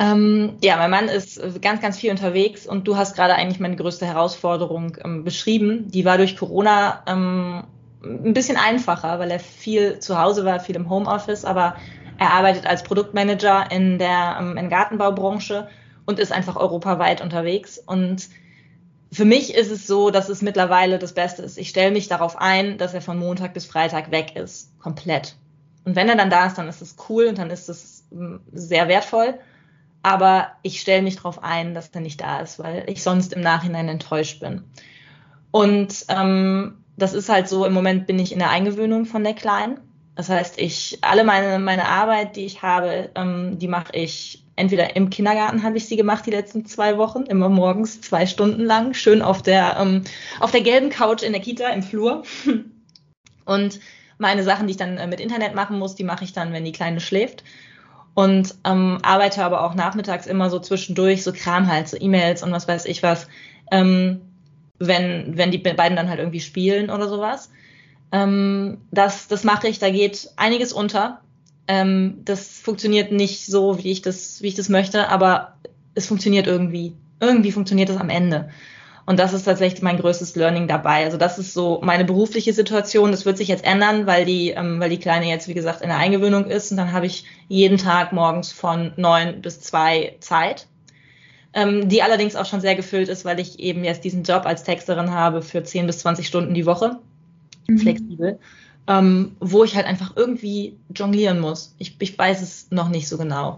Ähm, 0.00 0.54
ja, 0.62 0.76
mein 0.76 0.90
Mann 0.90 1.08
ist 1.08 1.40
ganz, 1.60 1.80
ganz 1.80 1.98
viel 1.98 2.12
unterwegs 2.12 2.68
und 2.68 2.86
du 2.86 2.96
hast 2.96 3.16
gerade 3.16 3.34
eigentlich 3.34 3.58
meine 3.58 3.74
größte 3.74 4.06
Herausforderung 4.06 4.96
ähm, 5.04 5.24
beschrieben. 5.24 5.90
Die 5.90 6.04
war 6.04 6.18
durch 6.18 6.36
Corona 6.36 7.02
ähm, 7.08 7.64
ein 8.02 8.32
bisschen 8.32 8.56
einfacher, 8.56 9.18
weil 9.18 9.30
er 9.30 9.40
viel 9.40 9.98
zu 9.98 10.18
Hause 10.18 10.44
war, 10.44 10.60
viel 10.60 10.76
im 10.76 10.88
Homeoffice, 10.88 11.44
aber 11.44 11.76
er 12.18 12.32
arbeitet 12.32 12.66
als 12.66 12.82
Produktmanager 12.82 13.70
in 13.70 13.98
der, 13.98 14.38
ähm, 14.40 14.56
in 14.56 14.68
Gartenbaubranche 14.68 15.68
und 16.06 16.18
ist 16.18 16.32
einfach 16.32 16.56
europaweit 16.56 17.20
unterwegs. 17.20 17.78
Und 17.78 18.28
für 19.12 19.24
mich 19.24 19.54
ist 19.54 19.70
es 19.70 19.86
so, 19.86 20.10
dass 20.10 20.28
es 20.28 20.42
mittlerweile 20.42 20.98
das 20.98 21.14
Beste 21.14 21.42
ist. 21.42 21.58
Ich 21.58 21.68
stelle 21.68 21.92
mich 21.92 22.08
darauf 22.08 22.36
ein, 22.40 22.78
dass 22.78 22.94
er 22.94 23.00
von 23.00 23.18
Montag 23.18 23.54
bis 23.54 23.66
Freitag 23.66 24.10
weg 24.10 24.36
ist. 24.36 24.78
Komplett. 24.80 25.36
Und 25.84 25.96
wenn 25.96 26.08
er 26.08 26.16
dann 26.16 26.30
da 26.30 26.46
ist, 26.46 26.58
dann 26.58 26.68
ist 26.68 26.82
es 26.82 26.96
cool 27.08 27.26
und 27.26 27.38
dann 27.38 27.50
ist 27.50 27.68
es 27.68 28.04
ähm, 28.12 28.40
sehr 28.52 28.88
wertvoll. 28.88 29.38
Aber 30.02 30.48
ich 30.62 30.80
stelle 30.80 31.02
mich 31.02 31.16
darauf 31.16 31.42
ein, 31.42 31.74
dass 31.74 31.88
er 31.88 32.00
nicht 32.00 32.20
da 32.20 32.40
ist, 32.40 32.58
weil 32.58 32.84
ich 32.88 33.02
sonst 33.02 33.32
im 33.32 33.40
Nachhinein 33.40 33.88
enttäuscht 33.88 34.40
bin. 34.40 34.64
Und 35.50 36.04
ähm, 36.08 36.84
das 36.98 37.14
ist 37.14 37.28
halt 37.28 37.48
so, 37.48 37.64
im 37.64 37.72
Moment 37.72 38.06
bin 38.06 38.18
ich 38.18 38.32
in 38.32 38.38
der 38.38 38.50
Eingewöhnung 38.50 39.06
von 39.06 39.24
der 39.24 39.34
Kleinen. 39.34 39.80
Das 40.14 40.28
heißt, 40.28 40.58
ich, 40.58 40.98
alle 41.02 41.22
meine, 41.24 41.58
meine 41.60 41.86
Arbeit, 41.86 42.36
die 42.36 42.44
ich 42.44 42.62
habe, 42.62 43.10
ähm, 43.14 43.58
die 43.58 43.68
mache 43.68 43.92
ich 43.94 44.44
entweder 44.56 44.96
im 44.96 45.08
Kindergarten 45.08 45.62
habe 45.62 45.76
ich 45.76 45.86
sie 45.86 45.96
gemacht 45.96 46.26
die 46.26 46.32
letzten 46.32 46.66
zwei 46.66 46.98
Wochen, 46.98 47.22
immer 47.22 47.48
morgens 47.48 48.00
zwei 48.00 48.26
Stunden 48.26 48.64
lang, 48.64 48.92
schön 48.92 49.22
auf 49.22 49.40
der, 49.40 49.76
ähm, 49.78 50.02
auf 50.40 50.50
der 50.50 50.62
gelben 50.62 50.90
Couch 50.90 51.22
in 51.22 51.32
der 51.32 51.40
Kita 51.40 51.68
im 51.68 51.84
Flur. 51.84 52.24
Und 53.44 53.80
meine 54.18 54.42
Sachen, 54.42 54.66
die 54.66 54.72
ich 54.72 54.76
dann 54.76 54.98
äh, 54.98 55.06
mit 55.06 55.20
Internet 55.20 55.54
machen 55.54 55.78
muss, 55.78 55.94
die 55.94 56.04
mache 56.04 56.24
ich 56.24 56.32
dann, 56.32 56.52
wenn 56.52 56.64
die 56.64 56.72
Kleine 56.72 57.00
schläft. 57.00 57.44
Und 58.14 58.56
ähm, 58.64 58.98
arbeite 59.02 59.44
aber 59.44 59.62
auch 59.62 59.76
nachmittags 59.76 60.26
immer 60.26 60.50
so 60.50 60.58
zwischendurch, 60.58 61.22
so 61.22 61.32
Kram 61.32 61.68
halt, 61.68 61.86
so 61.86 61.96
E-Mails 61.96 62.42
und 62.42 62.50
was 62.50 62.66
weiß 62.66 62.86
ich 62.86 63.04
was. 63.04 63.28
Ähm, 63.70 64.27
wenn, 64.78 65.36
wenn 65.36 65.50
die 65.50 65.58
beiden 65.58 65.96
dann 65.96 66.08
halt 66.08 66.18
irgendwie 66.18 66.40
spielen 66.40 66.90
oder 66.90 67.08
sowas. 67.08 67.50
Ähm, 68.12 68.78
das, 68.90 69.28
das 69.28 69.44
mache 69.44 69.68
ich, 69.68 69.78
da 69.78 69.90
geht 69.90 70.30
einiges 70.36 70.72
unter. 70.72 71.20
Ähm, 71.66 72.20
das 72.24 72.58
funktioniert 72.60 73.12
nicht 73.12 73.46
so, 73.46 73.82
wie 73.82 73.90
ich 73.90 74.02
das, 74.02 74.40
wie 74.42 74.48
ich 74.48 74.54
das 74.54 74.68
möchte, 74.68 75.08
aber 75.08 75.58
es 75.94 76.06
funktioniert 76.06 76.46
irgendwie. 76.46 76.94
Irgendwie 77.20 77.52
funktioniert 77.52 77.90
es 77.90 77.96
am 77.96 78.10
Ende. 78.10 78.48
Und 79.04 79.18
das 79.18 79.32
ist 79.32 79.44
tatsächlich 79.44 79.82
mein 79.82 79.98
größtes 79.98 80.36
Learning 80.36 80.68
dabei. 80.68 81.04
Also 81.04 81.16
das 81.16 81.38
ist 81.38 81.54
so 81.54 81.80
meine 81.82 82.04
berufliche 82.04 82.52
Situation. 82.52 83.10
Das 83.10 83.24
wird 83.24 83.38
sich 83.38 83.48
jetzt 83.48 83.64
ändern, 83.64 84.06
weil 84.06 84.26
die, 84.26 84.50
ähm, 84.50 84.80
weil 84.80 84.90
die 84.90 84.98
Kleine 84.98 85.26
jetzt, 85.26 85.48
wie 85.48 85.54
gesagt, 85.54 85.80
in 85.80 85.88
der 85.88 85.96
Eingewöhnung 85.96 86.44
ist. 86.44 86.70
Und 86.70 86.76
dann 86.76 86.92
habe 86.92 87.06
ich 87.06 87.24
jeden 87.48 87.78
Tag 87.78 88.12
morgens 88.12 88.52
von 88.52 88.92
neun 88.96 89.40
bis 89.40 89.60
zwei 89.60 90.16
Zeit 90.20 90.66
ähm, 91.58 91.88
die 91.88 92.02
allerdings 92.02 92.36
auch 92.36 92.46
schon 92.46 92.60
sehr 92.60 92.76
gefüllt 92.76 93.08
ist, 93.08 93.24
weil 93.24 93.40
ich 93.40 93.58
eben 93.58 93.82
jetzt 93.82 94.04
diesen 94.04 94.22
Job 94.22 94.46
als 94.46 94.62
Texterin 94.62 95.10
habe 95.10 95.42
für 95.42 95.64
10 95.64 95.86
bis 95.86 95.98
20 95.98 96.26
Stunden 96.26 96.54
die 96.54 96.66
Woche, 96.66 97.00
mhm. 97.66 97.78
flexibel, 97.78 98.38
ähm, 98.86 99.34
wo 99.40 99.64
ich 99.64 99.74
halt 99.74 99.86
einfach 99.86 100.12
irgendwie 100.14 100.78
jonglieren 100.94 101.40
muss. 101.40 101.74
Ich, 101.78 101.96
ich 101.98 102.16
weiß 102.16 102.42
es 102.42 102.70
noch 102.70 102.88
nicht 102.88 103.08
so 103.08 103.18
genau. 103.18 103.56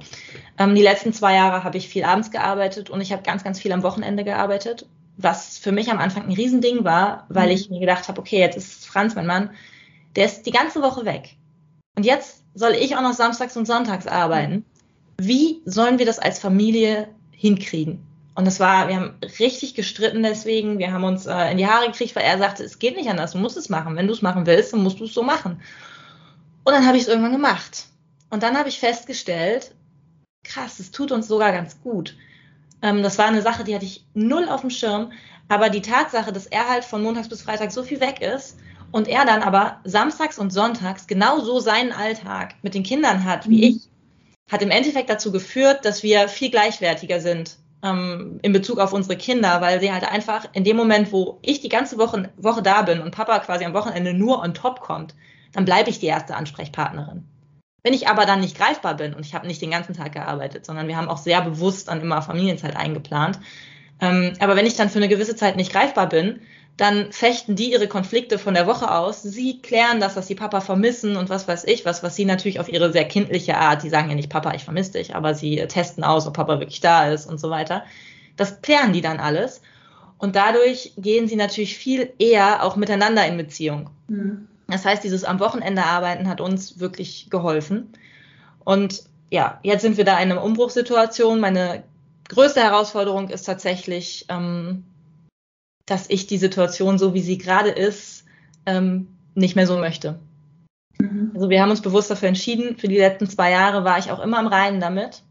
Ähm, 0.59 0.74
die 0.74 0.82
letzten 0.82 1.12
zwei 1.12 1.34
Jahre 1.34 1.62
habe 1.62 1.76
ich 1.76 1.88
viel 1.88 2.05
abends 2.05 2.30
gearbeitet 2.30 2.88
und 2.88 3.03
ich 3.03 3.12
habe 3.12 3.22
ganz, 3.22 3.44
ganz 3.44 3.61
viel 3.61 3.72
am 3.72 3.82
Wochenende 3.82 4.24
gearbeitet, 4.24 4.86
was 5.18 5.59
für 5.59 5.70
mich 5.70 5.90
am 5.90 5.98
Anfang 5.98 6.24
ein 6.24 6.32
Riesending 6.32 6.84
war, 6.84 7.26
weil 7.28 7.48
mhm. 7.48 7.53
ich 7.53 7.68
mir 7.68 7.80
gedacht 7.80 8.09
habe, 8.09 8.18
okay, 8.18 8.38
jetzt 8.38 8.57
ist 8.57 8.86
Franz, 8.86 9.14
mein 9.14 9.26
Mann, 9.26 9.51
der 10.16 10.24
ist 10.24 10.46
die 10.46 10.53
ganze 10.53 10.80
Woche 10.80 11.05
weg. 11.05 11.36
Und 11.96 12.07
jetzt 12.07 12.44
soll 12.55 12.72
ich 12.72 12.96
auch 12.96 13.03
noch 13.03 13.12
samstags 13.12 13.59
und 13.59 13.66
sonntags 13.66 14.07
arbeiten. 14.07 14.64
Wie 15.18 15.61
sollen 15.66 15.98
wir 15.98 16.07
das 16.07 16.18
als 16.18 16.38
Familie 16.38 17.09
hinkriegen. 17.41 18.07
Und 18.34 18.47
das 18.47 18.61
war, 18.61 18.88
wir 18.88 18.97
haben 18.97 19.14
richtig 19.38 19.74
gestritten 19.74 20.22
deswegen. 20.22 20.78
Wir 20.78 20.93
haben 20.93 21.05
uns 21.05 21.26
äh, 21.26 21.51
in 21.51 21.59
die 21.59 21.66
Haare 21.66 21.86
gekriegt, 21.86 22.14
weil 22.14 22.24
er 22.24 22.38
sagte, 22.38 22.62
es 22.62 22.78
geht 22.78 22.97
nicht 22.97 23.09
anders, 23.09 23.32
du 23.32 23.38
musst 23.38 23.57
es 23.57 23.70
machen. 23.70 23.97
Wenn 23.97 24.07
du 24.07 24.12
es 24.12 24.22
machen 24.22 24.47
willst, 24.47 24.72
dann 24.72 24.82
musst 24.82 25.01
du 25.01 25.05
es 25.05 25.14
so 25.14 25.22
machen. 25.22 25.61
Und 26.64 26.72
dann 26.72 26.86
habe 26.86 26.97
ich 26.97 27.05
es 27.05 27.09
irgendwann 27.09 27.32
gemacht. 27.32 27.86
Und 28.28 28.43
dann 28.43 28.57
habe 28.57 28.68
ich 28.68 28.78
festgestellt, 28.78 29.74
krass, 30.45 30.78
es 30.78 30.91
tut 30.91 31.12
uns 31.12 31.28
sogar 31.28 31.53
ganz 31.53 31.80
gut. 31.82 32.14
Ähm, 32.82 33.03
das 33.03 33.18
war 33.18 33.26
eine 33.26 33.43
Sache, 33.43 33.64
die 33.64 33.74
hatte 33.74 33.86
ich 33.86 34.05
null 34.14 34.49
auf 34.49 34.61
dem 34.61 34.70
Schirm. 34.70 35.12
Aber 35.49 35.70
die 35.70 35.82
Tatsache, 35.82 36.32
dass 36.32 36.47
er 36.47 36.68
halt 36.68 36.84
von 36.84 37.03
montags 37.03 37.28
bis 37.28 37.43
freitags 37.43 37.74
so 37.74 37.82
viel 37.82 38.01
weg 38.01 38.20
ist 38.20 38.59
und 38.93 39.09
er 39.09 39.24
dann 39.24 39.43
aber 39.43 39.80
samstags 39.84 40.38
und 40.38 40.53
sonntags 40.53 41.07
genauso 41.07 41.59
seinen 41.59 41.93
Alltag 41.93 42.55
mit 42.62 42.74
den 42.74 42.82
Kindern 42.82 43.24
hat 43.24 43.49
wie 43.49 43.57
mhm. 43.57 43.76
ich, 43.76 43.89
hat 44.51 44.62
im 44.62 44.70
Endeffekt 44.70 45.09
dazu 45.09 45.32
geführt, 45.32 45.84
dass 45.84 46.03
wir 46.03 46.28
viel 46.28 46.51
gleichwertiger 46.51 47.20
sind 47.20 47.57
ähm, 47.82 48.40
in 48.42 48.53
Bezug 48.53 48.78
auf 48.78 48.92
unsere 48.92 49.16
Kinder, 49.16 49.61
weil 49.61 49.80
sie 49.80 49.92
halt 49.92 50.05
einfach 50.11 50.48
in 50.53 50.64
dem 50.64 50.76
Moment, 50.76 51.12
wo 51.12 51.38
ich 51.42 51.61
die 51.61 51.68
ganze 51.68 51.98
Woche, 51.98 52.30
Woche 52.36 52.62
da 52.62 52.82
bin 52.82 53.01
und 53.01 53.14
Papa 53.14 53.38
quasi 53.38 53.64
am 53.64 53.74
Wochenende 53.74 54.12
nur 54.12 54.40
on 54.42 54.55
top 54.55 54.80
kommt, 54.80 55.14
dann 55.53 55.64
bleibe 55.64 55.90
ich 55.90 56.01
die 56.01 56.07
erste 56.07 56.36
Ansprechpartnerin. 56.36 57.24
Wenn 57.82 57.94
ich 57.94 58.09
aber 58.09 58.26
dann 58.26 58.40
nicht 58.40 58.59
greifbar 58.59 58.94
bin 58.96 59.14
und 59.14 59.24
ich 59.24 59.34
habe 59.34 59.46
nicht 59.46 59.62
den 59.62 59.70
ganzen 59.70 59.94
Tag 59.94 60.12
gearbeitet, 60.12 60.66
sondern 60.66 60.86
wir 60.86 60.96
haben 60.96 61.09
auch 61.09 61.16
sehr 61.16 61.40
bewusst 61.40 61.88
dann 61.88 62.03
immer 62.03 62.20
Familienzeit 62.20 62.76
eingeplant, 62.76 63.40
ähm, 64.01 64.32
aber 64.40 64.57
wenn 64.57 64.66
ich 64.66 64.76
dann 64.76 64.90
für 64.90 64.98
eine 64.98 65.09
gewisse 65.09 65.36
Zeit 65.36 65.57
nicht 65.57 65.72
greifbar 65.72 66.09
bin, 66.09 66.40
dann 66.77 67.12
fechten 67.12 67.57
die 67.57 67.73
ihre 67.73 67.89
Konflikte 67.89 68.39
von 68.39 68.55
der 68.55 68.66
Woche 68.66 68.91
aus. 68.91 69.23
Sie 69.23 69.61
klären 69.61 70.01
das, 70.01 70.14
dass 70.14 70.27
sie 70.27 70.35
Papa 70.35 70.61
vermissen 70.61 71.16
und 71.16 71.29
was 71.29 71.47
weiß 71.47 71.64
ich, 71.64 71.85
was, 71.85 72.03
was 72.03 72.16
sie 72.16 72.25
natürlich 72.25 72.59
auf 72.59 72.71
ihre 72.71 72.91
sehr 72.91 73.07
kindliche 73.07 73.57
Art, 73.57 73.83
die 73.83 73.91
sagen 73.91 74.09
ja 74.09 74.14
nicht, 74.14 74.31
Papa, 74.31 74.55
ich 74.55 74.64
vermisse 74.64 74.93
dich, 74.93 75.14
aber 75.14 75.35
sie 75.35 75.57
testen 75.68 76.05
aus, 76.05 76.27
ob 76.27 76.35
Papa 76.35 76.59
wirklich 76.59 76.81
da 76.81 77.11
ist 77.11 77.27
und 77.27 77.39
so 77.39 77.51
weiter. 77.51 77.85
Das 78.37 78.62
klären 78.62 78.93
die 78.93 79.03
dann 79.03 79.21
alles. 79.21 79.61
Und 80.16 80.37
dadurch 80.37 80.93
gehen 80.97 81.29
sie 81.29 81.37
natürlich 81.37 81.77
viel 81.77 82.12
eher 82.18 82.62
auch 82.62 82.77
miteinander 82.77 83.27
in 83.27 83.37
Beziehung. 83.37 83.91
Mhm. 84.09 84.49
Das 84.68 84.85
heißt, 84.85 85.03
dieses 85.03 85.25
am 85.25 85.41
Wochenende 85.41 85.85
arbeiten 85.85 86.29
hat 86.29 86.41
uns 86.41 86.79
wirklich 86.79 87.29
geholfen. 87.31 87.93
Und 88.64 89.03
ja, 89.31 89.59
jetzt 89.62 89.83
sind 89.83 89.97
wir 89.97 90.05
da 90.05 90.18
in 90.18 90.31
einer 90.31 90.43
Umbruchssituation. 90.43 91.41
Meine 91.41 91.85
größte 92.29 92.61
Herausforderung 92.61 93.29
ist 93.29 93.45
tatsächlich, 93.45 94.27
ähm, 94.29 94.85
dass 95.91 96.09
ich 96.09 96.26
die 96.26 96.38
Situation, 96.38 96.99
so 96.99 97.14
wie 97.14 97.20
sie 97.20 97.36
gerade 97.36 97.70
ist, 97.70 98.24
ähm, 98.64 99.09
nicht 99.34 99.57
mehr 99.57 99.66
so 99.66 99.76
möchte. 99.76 100.20
Mhm. 100.99 101.32
Also 101.34 101.51
wir 101.51 101.61
haben 101.61 101.70
uns 101.70 101.82
bewusst 101.82 102.11
dafür 102.11 102.28
entschieden. 102.28 102.76
Für 102.76 102.88
die 102.88 102.99
letzten 102.99 103.28
zwei 103.28 103.51
Jahre 103.51 103.84
war 103.84 103.99
ich 103.99 104.11
auch 104.11 104.20
immer 104.20 104.38
im 104.38 104.47
Reinen 104.47 104.80
damit. 104.80 105.22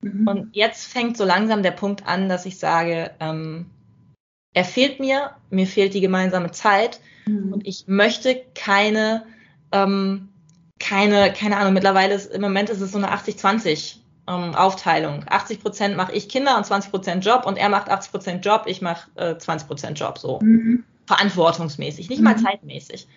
Mhm. 0.00 0.26
Und 0.26 0.56
jetzt 0.56 0.86
fängt 0.86 1.16
so 1.16 1.24
langsam 1.24 1.62
der 1.62 1.72
Punkt 1.72 2.06
an, 2.06 2.28
dass 2.28 2.46
ich 2.46 2.58
sage, 2.58 3.10
ähm, 3.20 3.66
er 4.54 4.64
fehlt 4.64 4.98
mir, 4.98 5.32
mir 5.50 5.66
fehlt 5.66 5.92
die 5.92 6.00
gemeinsame 6.00 6.52
Zeit 6.52 7.00
mhm. 7.26 7.52
und 7.52 7.66
ich 7.66 7.84
möchte 7.86 8.40
keine, 8.54 9.26
ähm, 9.72 10.30
keine, 10.80 11.32
keine 11.32 11.58
Ahnung, 11.58 11.74
mittlerweile 11.74 12.14
ist, 12.14 12.32
im 12.32 12.40
Moment 12.40 12.70
ist 12.70 12.80
es 12.80 12.92
so 12.92 12.98
eine 12.98 13.12
80-20 13.12 13.96
ähm, 14.28 14.54
Aufteilung. 14.54 15.24
80 15.28 15.62
Prozent 15.62 15.96
mache 15.96 16.12
ich 16.12 16.28
Kinder 16.28 16.56
und 16.56 16.64
20 16.64 16.90
Prozent 16.90 17.24
Job 17.24 17.46
und 17.46 17.56
er 17.56 17.68
macht 17.68 17.88
80 17.88 18.12
Prozent 18.12 18.44
Job, 18.44 18.64
ich 18.66 18.82
mache 18.82 19.10
äh, 19.16 19.36
20 19.36 19.66
Prozent 19.66 19.98
Job, 19.98 20.18
so. 20.18 20.38
Mhm. 20.40 20.84
Verantwortungsmäßig, 21.06 22.10
nicht 22.10 22.18
mhm. 22.18 22.24
mal 22.24 22.36
zeitmäßig. 22.36 23.08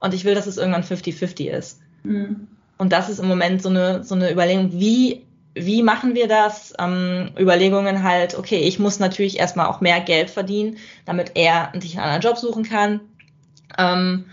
Und 0.00 0.14
ich 0.14 0.24
will, 0.24 0.34
dass 0.34 0.46
es 0.46 0.58
irgendwann 0.58 0.82
50-50 0.82 1.48
ist. 1.48 1.80
Mhm. 2.02 2.46
Und 2.76 2.92
das 2.92 3.08
ist 3.08 3.18
im 3.18 3.28
Moment 3.28 3.62
so 3.62 3.70
eine, 3.70 4.04
so 4.04 4.14
eine 4.14 4.30
Überlegung, 4.30 4.72
wie, 4.72 5.24
wie 5.54 5.82
machen 5.82 6.14
wir 6.14 6.28
das? 6.28 6.74
Ähm, 6.78 7.30
Überlegungen 7.38 8.02
halt, 8.02 8.38
okay, 8.38 8.60
ich 8.60 8.78
muss 8.78 8.98
natürlich 8.98 9.38
erstmal 9.38 9.66
auch 9.66 9.80
mehr 9.80 10.00
Geld 10.00 10.30
verdienen, 10.30 10.76
damit 11.06 11.32
er 11.34 11.72
sich 11.80 11.96
einen 11.96 12.04
anderen 12.04 12.22
Job 12.22 12.38
suchen 12.38 12.64
kann. 12.64 13.00
Ähm, 13.78 14.26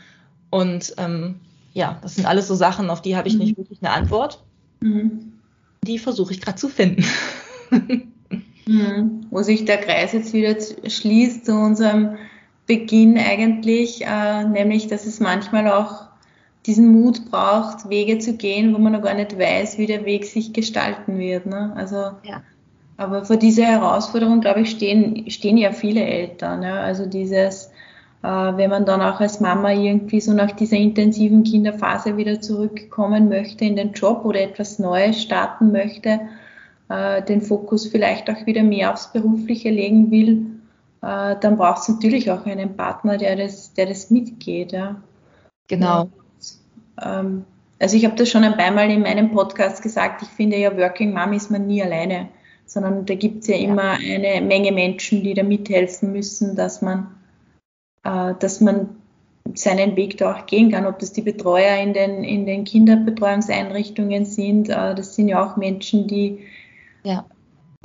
und 0.50 0.94
ähm, 0.98 1.40
ja, 1.74 2.00
das 2.02 2.16
sind 2.16 2.26
alles 2.26 2.48
so 2.48 2.56
Sachen, 2.56 2.90
auf 2.90 3.02
die 3.02 3.16
habe 3.16 3.28
ich 3.28 3.36
mhm. 3.36 3.40
nicht 3.40 3.58
wirklich 3.58 3.80
eine 3.82 3.92
Antwort. 3.92 4.42
Mhm 4.82 5.37
die 5.84 6.00
versuche 6.00 6.34
ich 6.34 6.42
gerade 6.42 6.58
zu 6.58 6.70
finden. 6.70 7.04
Mhm. 8.66 9.26
Wo 9.30 9.42
sich 9.42 9.66
der 9.66 9.78
Kreis 9.78 10.14
jetzt 10.14 10.34
wieder 10.34 10.56
schließt 10.88 11.46
zu 11.46 11.54
unserem 11.54 12.18
Beginn 12.66 13.18
eigentlich, 13.18 14.06
äh, 14.06 14.44
nämlich 14.44 14.88
dass 14.88 15.06
es 15.06 15.20
manchmal 15.20 15.72
auch 15.72 16.08
diesen 16.66 16.90
Mut 16.90 17.32
braucht, 17.32 17.90
Wege 17.90 18.20
zu 18.20 18.36
gehen, 18.36 18.74
wo 18.74 18.78
man 18.78 18.92
noch 18.92 19.02
gar 19.02 19.14
nicht 19.14 19.40
weiß, 19.40 19.78
wie 19.78 19.86
der 19.86 20.04
Weg 20.06 20.26
sich 20.26 20.52
gestalten 20.52 21.18
wird. 21.18 21.46
Ne? 21.46 21.72
Also, 21.78 21.96
ja. 22.24 22.44
aber 22.98 23.24
vor 23.24 23.38
dieser 23.38 23.64
Herausforderung, 23.64 24.42
glaube 24.42 24.62
ich, 24.62 24.72
stehen, 24.72 25.30
stehen 25.32 25.58
ja 25.58 25.72
viele 25.72 26.02
Eltern. 26.02 26.62
Ja? 26.62 26.82
Also 26.82 27.06
dieses, 27.06 27.72
wenn 28.22 28.70
man 28.70 28.86
dann 28.86 29.02
auch 29.02 29.20
als 29.20 29.40
Mama 29.40 29.72
irgendwie 29.72 30.20
so 30.20 30.34
nach 30.34 30.52
dieser 30.52 30.76
intensiven 30.76 31.44
Kinderphase 31.44 32.18
wieder 32.18 32.42
zurückkommen 32.42 33.30
möchte 33.30 33.64
in 33.64 33.76
den 33.76 33.94
Job 33.94 34.26
oder 34.26 34.42
etwas 34.42 34.80
Neues 34.80 35.22
starten 35.22 35.72
möchte, 35.72 36.22
äh, 36.90 37.22
den 37.22 37.42
Fokus 37.42 37.88
vielleicht 37.88 38.30
auch 38.30 38.46
wieder 38.46 38.64
mehr 38.64 38.94
aufs 38.94 39.12
Berufliche 39.12 39.70
legen 39.70 40.10
will, 40.12 40.46
äh, 41.02 41.36
dann 41.40 41.58
braucht 41.58 41.82
es 41.82 41.90
natürlich 41.90 42.32
auch 42.32 42.46
einen 42.46 42.76
Partner, 42.76 43.18
der 43.18 43.36
das, 43.36 43.74
der 43.74 43.88
das 43.88 44.10
mitgeht. 44.10 44.72
Ja. 44.72 45.02
Genau. 45.68 46.04
Und, 46.04 46.12
ähm, 47.02 47.46
also 47.80 47.96
ich 47.96 48.06
habe 48.06 48.16
das 48.16 48.30
schon 48.30 48.44
ein 48.44 48.58
paar 48.58 48.72
Mal 48.72 48.90
in 48.90 49.02
meinem 49.02 49.32
Podcast 49.32 49.84
gesagt, 49.84 50.22
ich 50.22 50.30
finde 50.30 50.58
ja, 50.58 50.76
Working 50.76 51.14
Mom 51.14 51.34
ist 51.34 51.52
man 51.52 51.68
nie 51.68 51.84
alleine, 51.84 52.30
sondern 52.66 53.06
da 53.06 53.14
gibt 53.14 53.44
es 53.44 53.48
ja 53.48 53.58
immer 53.58 53.92
eine 53.92 54.42
Menge 54.42 54.72
Menschen, 54.72 55.24
die 55.24 55.34
da 55.34 55.44
mithelfen 55.44 56.12
müssen, 56.12 56.56
dass 56.56 56.82
man 56.82 57.00
äh, 57.00 57.17
dass 58.40 58.62
man 58.62 58.90
seinen 59.56 59.96
Weg 59.96 60.18
da 60.18 60.34
auch 60.34 60.46
gehen 60.46 60.72
kann, 60.72 60.86
ob 60.86 61.00
das 61.00 61.14
die 61.14 61.22
Betreuer 61.22 61.78
in 61.78 61.94
den, 61.94 62.24
in 62.24 62.46
den 62.46 62.64
Kinderbetreuungseinrichtungen 62.64 64.26
sind. 64.26 64.70
Äh, 64.70 64.96
das 64.96 65.16
sind 65.16 65.28
ja 65.28 65.46
auch 65.46 65.58
Menschen, 65.58 66.08
die, 66.08 66.40
ja. 67.04 67.26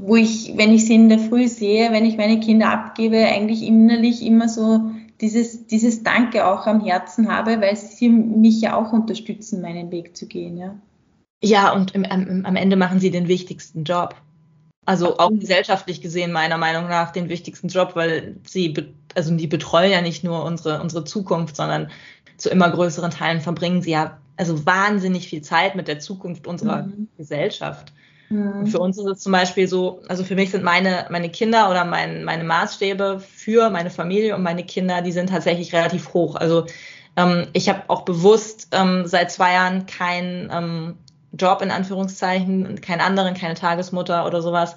wo 0.01 0.16
ich, 0.16 0.55
wenn 0.57 0.73
ich 0.73 0.87
sie 0.87 0.95
in 0.95 1.09
der 1.09 1.18
Früh 1.18 1.49
sehe, 1.49 1.93
wenn 1.93 2.05
ich 2.05 2.16
meine 2.16 2.41
Kinder 2.41 2.70
abgebe, 2.70 3.18
eigentlich 3.18 3.62
innerlich 3.62 4.25
immer 4.25 4.49
so 4.49 4.91
dieses, 5.20 5.66
dieses 5.66 6.03
Danke 6.03 6.47
auch 6.47 6.66
am 6.66 6.85
Herzen 6.85 7.31
habe, 7.31 7.61
weil 7.61 7.77
sie 7.77 8.09
mich 8.09 8.61
ja 8.61 8.77
auch 8.77 8.93
unterstützen, 8.93 9.61
meinen 9.61 9.91
Weg 9.93 10.16
zu 10.16 10.27
gehen. 10.27 10.57
Ja, 10.57 10.75
ja 11.43 11.73
und 11.73 11.95
im, 11.95 12.05
am, 12.05 12.45
am 12.45 12.57
Ende 12.57 12.77
machen 12.77 12.99
sie 12.99 13.11
den 13.11 13.29
wichtigsten 13.29 13.85
Job. 13.85 14.16
Also 14.85 15.18
auch 15.18 15.31
gesellschaftlich 15.31 16.01
gesehen 16.01 16.33
meiner 16.33 16.59
Meinung 16.59 16.89
nach 16.89 17.12
den 17.12 17.29
wichtigsten 17.29 17.68
Job, 17.68 17.93
weil 17.95 18.35
sie, 18.45 18.75
also 19.15 19.35
die 19.35 19.47
betreuen 19.47 19.91
ja 19.91 20.01
nicht 20.01 20.25
nur 20.25 20.45
unsere, 20.45 20.81
unsere 20.81 21.05
Zukunft, 21.05 21.57
sondern 21.57 21.91
zu 22.37 22.51
immer 22.51 22.71
größeren 22.71 23.11
Teilen 23.11 23.41
verbringen 23.41 23.83
sie 23.83 23.93
ja 23.93 24.19
also 24.37 24.67
wahnsinnig 24.67 25.29
viel 25.29 25.43
Zeit 25.43 25.75
mit 25.75 25.89
der 25.89 26.01
Zukunft 26.01 26.47
unserer 26.47 26.85
mhm. 26.85 27.09
Gesellschaft. 27.17 27.93
Mhm. 28.33 28.67
für 28.67 28.79
uns 28.79 28.97
ist 28.97 29.05
es 29.05 29.21
zum 29.21 29.33
Beispiel 29.33 29.69
so, 29.69 30.01
also 30.09 30.25
für 30.25 30.35
mich 30.35 30.51
sind 30.51 30.65
meine, 30.65 31.07
meine 31.11 31.29
Kinder 31.29 31.71
oder 31.71 31.85
mein, 31.85 32.25
meine 32.25 32.45
Maßstäbe 32.45 33.21
für 33.21 33.69
meine 33.69 33.91
Familie 33.91 34.35
und 34.35 34.43
meine 34.43 34.65
Kinder, 34.65 35.03
die 35.03 35.13
sind 35.13 35.29
tatsächlich 35.29 35.75
relativ 35.75 36.15
hoch. 36.15 36.37
Also 36.37 36.65
ähm, 37.17 37.49
ich 37.53 37.69
habe 37.69 37.83
auch 37.89 38.03
bewusst 38.03 38.69
ähm, 38.73 39.07
seit 39.07 39.31
zwei 39.31 39.53
Jahren 39.53 39.85
kein 39.85 40.51
ähm, 40.51 40.95
Job 41.39 41.61
in 41.61 41.71
Anführungszeichen, 41.71 42.81
keinen 42.81 43.01
anderen, 43.01 43.35
keine 43.35 43.55
Tagesmutter 43.55 44.27
oder 44.27 44.41
sowas, 44.41 44.77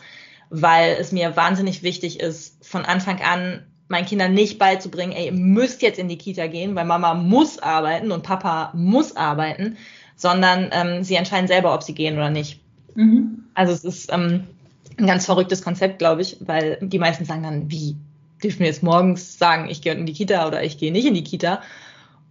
weil 0.50 0.98
es 1.00 1.14
mir 1.14 1.38
wahnsinnig 1.38 1.82
wichtig 1.82 2.20
ist, 2.20 2.66
von 2.66 2.84
Anfang 2.84 3.22
an 3.22 3.66
meinen 3.88 4.06
Kindern 4.06 4.34
nicht 4.34 4.58
beizubringen, 4.58 5.14
ey, 5.14 5.28
ihr 5.28 5.32
müsst 5.32 5.82
jetzt 5.82 6.00
in 6.00 6.08
die 6.08 6.18
Kita 6.18 6.48
gehen, 6.48 6.76
weil 6.76 6.86
Mama 6.86 7.14
muss 7.14 7.60
arbeiten 7.60 8.12
und 8.12 8.24
Papa 8.24 8.72
muss 8.74 9.16
arbeiten, 9.16 9.78
sondern 10.16 10.70
ähm, 10.72 11.04
sie 11.04 11.16
entscheiden 11.16 11.48
selber, 11.48 11.74
ob 11.74 11.84
sie 11.84 11.94
gehen 11.94 12.16
oder 12.16 12.30
nicht. 12.30 12.60
Mhm. 12.96 13.44
Also 13.54 13.74
es 13.74 13.84
ist 13.84 14.12
ähm, 14.12 14.46
ein 14.98 15.08
ganz 15.08 15.26
verrücktes 15.26 15.62
Konzept, 15.62 16.00
glaube 16.00 16.22
ich, 16.22 16.38
weil 16.40 16.78
die 16.82 17.00
meisten 17.00 17.26
sagen 17.26 17.44
dann, 17.44 17.70
wie 17.70 17.96
dürfen 18.42 18.60
wir 18.60 18.68
jetzt 18.68 18.84
morgens 18.84 19.38
sagen, 19.38 19.70
ich 19.70 19.82
gehe 19.82 19.94
in 19.94 20.06
die 20.06 20.14
Kita 20.14 20.48
oder 20.48 20.64
ich 20.64 20.78
gehe 20.78 20.92
nicht 20.92 21.06
in 21.06 21.14
die 21.14 21.24
Kita 21.24 21.62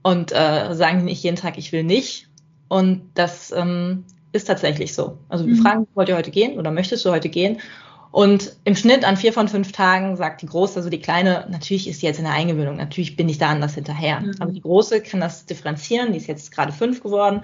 und 0.02 0.32
äh, 0.32 0.74
sagen 0.74 1.04
nicht 1.04 1.22
jeden 1.22 1.36
Tag, 1.36 1.58
ich 1.58 1.72
will 1.72 1.84
nicht. 1.84 2.28
Und 2.68 3.02
das 3.14 3.52
ähm, 3.52 4.04
ist 4.32 4.46
tatsächlich 4.46 4.94
so. 4.94 5.18
Also 5.28 5.46
wir 5.46 5.54
mhm. 5.54 5.62
fragen, 5.62 5.86
wollt 5.94 6.08
ihr 6.08 6.16
heute 6.16 6.30
gehen 6.30 6.58
oder 6.58 6.70
möchtest 6.70 7.04
du 7.04 7.10
heute 7.10 7.28
gehen? 7.28 7.60
Und 8.14 8.54
im 8.62 8.76
Schnitt 8.76 9.04
an 9.04 9.16
vier 9.16 9.32
von 9.32 9.48
fünf 9.48 9.72
Tagen 9.72 10.14
sagt 10.14 10.40
die 10.40 10.46
Große, 10.46 10.76
also 10.76 10.88
die 10.88 11.00
Kleine, 11.00 11.48
natürlich 11.50 11.88
ist 11.88 11.98
sie 11.98 12.06
jetzt 12.06 12.18
in 12.18 12.24
der 12.24 12.32
Eingewöhnung, 12.32 12.76
natürlich 12.76 13.16
bin 13.16 13.28
ich 13.28 13.38
da 13.38 13.48
anders 13.48 13.74
hinterher. 13.74 14.20
Mhm. 14.20 14.34
Aber 14.38 14.52
die 14.52 14.60
Große 14.60 15.00
kann 15.00 15.18
das 15.18 15.46
differenzieren, 15.46 16.12
die 16.12 16.18
ist 16.18 16.28
jetzt 16.28 16.52
gerade 16.52 16.70
fünf 16.70 17.02
geworden. 17.02 17.42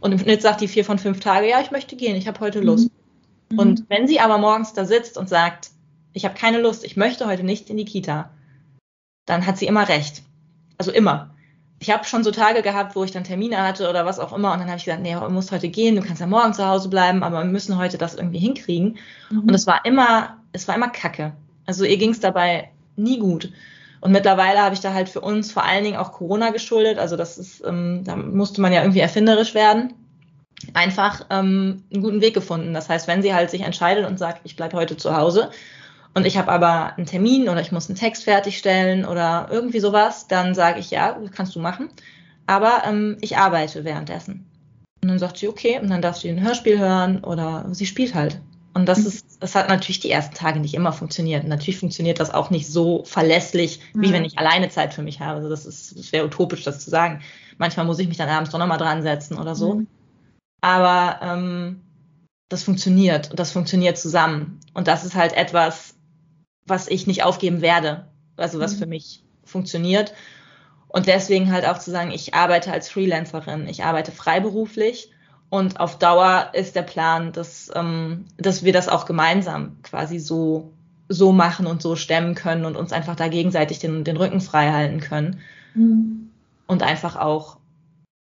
Und 0.00 0.10
im 0.10 0.18
Schnitt 0.18 0.42
sagt 0.42 0.62
die 0.62 0.66
vier 0.66 0.84
von 0.84 0.98
fünf 0.98 1.20
Tage, 1.20 1.48
ja, 1.48 1.60
ich 1.60 1.70
möchte 1.70 1.94
gehen, 1.94 2.16
ich 2.16 2.26
habe 2.26 2.40
heute 2.40 2.58
Lust. 2.58 2.90
Mhm. 3.50 3.58
Und 3.60 3.84
wenn 3.88 4.08
sie 4.08 4.18
aber 4.18 4.38
morgens 4.38 4.72
da 4.72 4.84
sitzt 4.84 5.16
und 5.16 5.28
sagt, 5.28 5.70
ich 6.12 6.24
habe 6.24 6.34
keine 6.34 6.60
Lust, 6.60 6.82
ich 6.82 6.96
möchte 6.96 7.26
heute 7.26 7.44
nicht 7.44 7.70
in 7.70 7.76
die 7.76 7.84
Kita, 7.84 8.30
dann 9.26 9.46
hat 9.46 9.58
sie 9.58 9.66
immer 9.66 9.88
recht. 9.88 10.24
Also 10.76 10.90
immer 10.90 11.36
ich 11.80 11.90
habe 11.90 12.04
schon 12.04 12.22
so 12.22 12.30
Tage 12.30 12.60
gehabt, 12.60 12.94
wo 12.94 13.04
ich 13.04 13.10
dann 13.10 13.24
Termine 13.24 13.62
hatte 13.62 13.88
oder 13.88 14.04
was 14.04 14.18
auch 14.18 14.34
immer 14.34 14.52
und 14.52 14.60
dann 14.60 14.68
habe 14.68 14.76
ich 14.76 14.84
gesagt, 14.84 15.02
nee, 15.02 15.14
du 15.14 15.28
musst 15.30 15.50
heute 15.50 15.70
gehen, 15.70 15.96
du 15.96 16.02
kannst 16.02 16.20
ja 16.20 16.26
morgen 16.26 16.52
zu 16.52 16.66
Hause 16.66 16.90
bleiben, 16.90 17.22
aber 17.22 17.38
wir 17.38 17.50
müssen 17.50 17.78
heute 17.78 17.96
das 17.96 18.14
irgendwie 18.14 18.38
hinkriegen. 18.38 18.98
Mhm. 19.30 19.40
Und 19.40 19.54
es 19.54 19.66
war 19.66 19.84
immer, 19.86 20.36
es 20.52 20.68
war 20.68 20.76
immer 20.76 20.90
Kacke. 20.90 21.32
Also 21.64 21.84
ihr 21.84 21.96
ging 21.96 22.10
es 22.10 22.20
dabei 22.20 22.68
nie 22.96 23.18
gut. 23.18 23.50
Und 24.02 24.12
mittlerweile 24.12 24.60
habe 24.60 24.74
ich 24.74 24.80
da 24.80 24.92
halt 24.92 25.08
für 25.08 25.22
uns 25.22 25.52
vor 25.52 25.64
allen 25.64 25.84
Dingen 25.84 25.96
auch 25.96 26.12
Corona 26.12 26.50
geschuldet. 26.50 26.98
Also 26.98 27.16
das 27.16 27.38
ist, 27.38 27.64
ähm, 27.66 28.02
da 28.04 28.14
musste 28.14 28.60
man 28.60 28.72
ja 28.72 28.82
irgendwie 28.82 29.00
erfinderisch 29.00 29.54
werden. 29.54 29.94
Einfach 30.74 31.26
ähm, 31.30 31.84
einen 31.92 32.02
guten 32.02 32.20
Weg 32.20 32.34
gefunden. 32.34 32.74
Das 32.74 32.90
heißt, 32.90 33.08
wenn 33.08 33.22
sie 33.22 33.32
halt 33.32 33.50
sich 33.50 33.62
entscheidet 33.62 34.06
und 34.06 34.18
sagt, 34.18 34.42
ich 34.44 34.56
bleibe 34.56 34.76
heute 34.76 34.98
zu 34.98 35.16
Hause, 35.16 35.50
und 36.14 36.26
ich 36.26 36.36
habe 36.36 36.50
aber 36.50 36.96
einen 36.96 37.06
Termin 37.06 37.48
oder 37.48 37.60
ich 37.60 37.72
muss 37.72 37.88
einen 37.88 37.98
Text 37.98 38.24
fertigstellen 38.24 39.04
oder 39.04 39.48
irgendwie 39.50 39.80
sowas, 39.80 40.26
dann 40.26 40.54
sage 40.54 40.80
ich, 40.80 40.90
ja, 40.90 41.18
kannst 41.34 41.54
du 41.54 41.60
machen. 41.60 41.90
Aber 42.46 42.82
ähm, 42.84 43.16
ich 43.20 43.36
arbeite 43.36 43.84
währenddessen. 43.84 44.46
Und 45.02 45.08
dann 45.08 45.18
sagt 45.18 45.38
sie, 45.38 45.48
okay, 45.48 45.78
und 45.78 45.88
dann 45.88 46.02
darf 46.02 46.16
sie 46.16 46.28
ein 46.28 46.42
Hörspiel 46.42 46.78
hören 46.78 47.22
oder 47.22 47.66
sie 47.70 47.86
spielt 47.86 48.14
halt. 48.14 48.40
Und 48.72 48.86
das 48.86 49.00
ist, 49.00 49.42
das 49.42 49.54
hat 49.54 49.68
natürlich 49.68 50.00
die 50.00 50.10
ersten 50.10 50.34
Tage 50.34 50.60
nicht 50.60 50.74
immer 50.74 50.92
funktioniert. 50.92 51.44
natürlich 51.44 51.78
funktioniert 51.78 52.20
das 52.20 52.32
auch 52.32 52.50
nicht 52.50 52.68
so 52.68 53.02
verlässlich, 53.04 53.80
wie 53.94 54.08
mhm. 54.08 54.12
wenn 54.12 54.24
ich 54.24 54.38
alleine 54.38 54.68
Zeit 54.68 54.94
für 54.94 55.02
mich 55.02 55.20
habe. 55.20 55.38
Also 55.38 55.48
das 55.48 55.66
ist, 55.66 55.98
das 55.98 56.12
wäre 56.12 56.26
utopisch, 56.26 56.62
das 56.62 56.80
zu 56.80 56.90
sagen. 56.90 57.20
Manchmal 57.58 57.86
muss 57.86 57.98
ich 57.98 58.08
mich 58.08 58.16
dann 58.16 58.28
abends 58.28 58.50
doch 58.50 58.58
nochmal 58.58 58.78
dran 58.78 59.02
setzen 59.02 59.38
oder 59.38 59.54
so. 59.54 59.74
Mhm. 59.74 59.86
Aber 60.60 61.20
ähm, 61.22 61.80
das 62.48 62.62
funktioniert 62.62 63.30
und 63.30 63.40
das 63.40 63.52
funktioniert 63.52 63.98
zusammen. 63.98 64.60
Und 64.74 64.88
das 64.88 65.04
ist 65.04 65.14
halt 65.14 65.32
etwas, 65.32 65.89
was 66.70 66.88
ich 66.88 67.06
nicht 67.06 67.22
aufgeben 67.24 67.60
werde. 67.60 68.08
Also 68.36 68.58
was 68.58 68.74
mhm. 68.74 68.78
für 68.78 68.86
mich 68.86 69.22
funktioniert. 69.44 70.14
Und 70.88 71.06
deswegen 71.06 71.52
halt 71.52 71.66
auch 71.66 71.78
zu 71.78 71.90
sagen, 71.90 72.10
ich 72.10 72.34
arbeite 72.34 72.72
als 72.72 72.88
Freelancerin, 72.88 73.68
ich 73.68 73.84
arbeite 73.84 74.10
freiberuflich 74.10 75.10
und 75.50 75.78
auf 75.78 75.98
Dauer 75.98 76.50
ist 76.52 76.76
der 76.76 76.82
Plan, 76.82 77.32
dass, 77.32 77.70
ähm, 77.74 78.24
dass 78.38 78.64
wir 78.64 78.72
das 78.72 78.88
auch 78.88 79.04
gemeinsam 79.04 79.76
quasi 79.82 80.18
so, 80.18 80.72
so 81.08 81.32
machen 81.32 81.66
und 81.66 81.82
so 81.82 81.96
stemmen 81.96 82.34
können 82.34 82.64
und 82.64 82.76
uns 82.76 82.92
einfach 82.92 83.16
da 83.16 83.28
gegenseitig 83.28 83.80
den, 83.80 84.04
den 84.04 84.16
Rücken 84.16 84.40
frei 84.40 84.70
halten 84.70 85.00
können. 85.00 85.40
Mhm. 85.74 86.30
Und 86.66 86.84
einfach 86.84 87.16
auch 87.16 87.58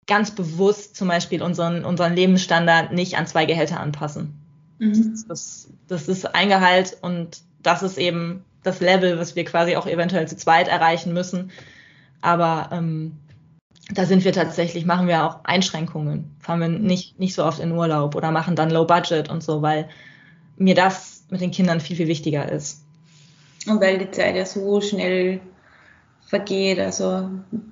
ganz 0.07 0.31
bewusst 0.31 0.97
zum 0.97 1.09
Beispiel 1.09 1.43
unseren, 1.43 1.85
unseren 1.85 2.15
Lebensstandard 2.15 2.93
nicht 2.93 3.19
an 3.19 3.27
zwei 3.27 3.45
Gehälter 3.45 3.79
anpassen. 3.79 4.35
Mhm. 4.79 5.23
Das, 5.29 5.69
das 5.87 6.09
ist 6.09 6.35
ein 6.35 6.49
Gehalt 6.49 6.97
und 7.03 7.43
das 7.63 7.83
ist 7.83 7.99
eben 7.99 8.45
das 8.63 8.81
Level, 8.81 9.19
was 9.19 9.37
wir 9.37 9.45
quasi 9.45 9.77
auch 9.77 9.87
eventuell 9.87 10.29
zu 10.29 10.37
zweit 10.37 10.69
erreichen 10.69 11.13
müssen. 11.13 11.51
Aber 12.21 12.71
ähm, 12.73 13.17
da 13.93 14.05
sind 14.05 14.25
wir 14.25 14.33
tatsächlich, 14.33 14.87
machen 14.87 15.09
wir 15.09 15.25
auch 15.25 15.45
Einschränkungen, 15.45 16.35
fahren 16.39 16.61
wir 16.61 16.69
nicht, 16.69 17.19
nicht 17.19 17.35
so 17.35 17.45
oft 17.45 17.59
in 17.59 17.73
Urlaub 17.73 18.15
oder 18.15 18.31
machen 18.31 18.57
dann 18.57 18.71
Low 18.71 18.85
Budget 18.85 19.29
und 19.29 19.43
so, 19.43 19.63
weil 19.63 19.89
mir 20.57 20.75
das 20.75 21.25
mit 21.31 21.41
den 21.41 21.51
Kindern 21.51 21.81
viel, 21.81 21.97
viel 21.97 22.09
wichtiger 22.09 22.51
ist. 22.51 22.85
Und 23.67 23.81
weil 23.81 23.99
die 23.99 24.11
Zeit 24.11 24.37
ja 24.37 24.47
so 24.47 24.81
schnell 24.81 25.41
vergeht, 26.27 26.79
also 26.79 27.29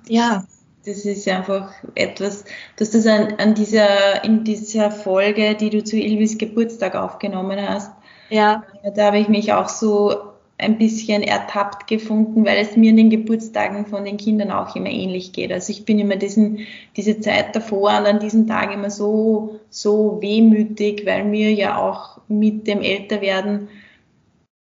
ja, 0.07 0.45
das 0.85 1.05
ist 1.05 1.27
einfach 1.27 1.71
etwas, 1.95 2.43
dass 2.77 2.91
das 2.91 3.05
an, 3.05 3.35
an 3.37 3.53
dieser, 3.53 4.23
in 4.23 4.43
dieser 4.43 4.91
Folge, 4.91 5.55
die 5.55 5.69
du 5.69 5.83
zu 5.83 5.97
Ilvis 5.97 6.37
Geburtstag 6.37 6.95
aufgenommen 6.95 7.59
hast, 7.61 7.91
ja. 8.31 8.63
da 8.95 9.05
habe 9.05 9.19
ich 9.19 9.27
mich 9.27 9.53
auch 9.53 9.69
so 9.69 10.15
ein 10.61 10.77
bisschen 10.77 11.23
ertappt 11.23 11.87
gefunden, 11.87 12.45
weil 12.45 12.59
es 12.59 12.77
mir 12.77 12.91
in 12.91 12.97
den 12.97 13.09
Geburtstagen 13.09 13.87
von 13.87 14.05
den 14.05 14.17
Kindern 14.17 14.51
auch 14.51 14.75
immer 14.75 14.89
ähnlich 14.89 15.33
geht. 15.33 15.51
Also 15.51 15.71
ich 15.71 15.85
bin 15.85 15.97
immer 15.99 16.15
diesen, 16.15 16.59
diese 16.95 17.19
Zeit 17.19 17.55
davor 17.55 17.89
und 17.99 18.05
an 18.05 18.19
diesem 18.19 18.47
Tag 18.47 18.71
immer 18.73 18.91
so, 18.91 19.59
so 19.69 20.21
wehmütig, 20.21 21.05
weil 21.05 21.25
mir 21.25 21.51
ja 21.51 21.77
auch 21.77 22.21
mit 22.27 22.67
dem 22.67 22.81
Älterwerden 22.81 23.69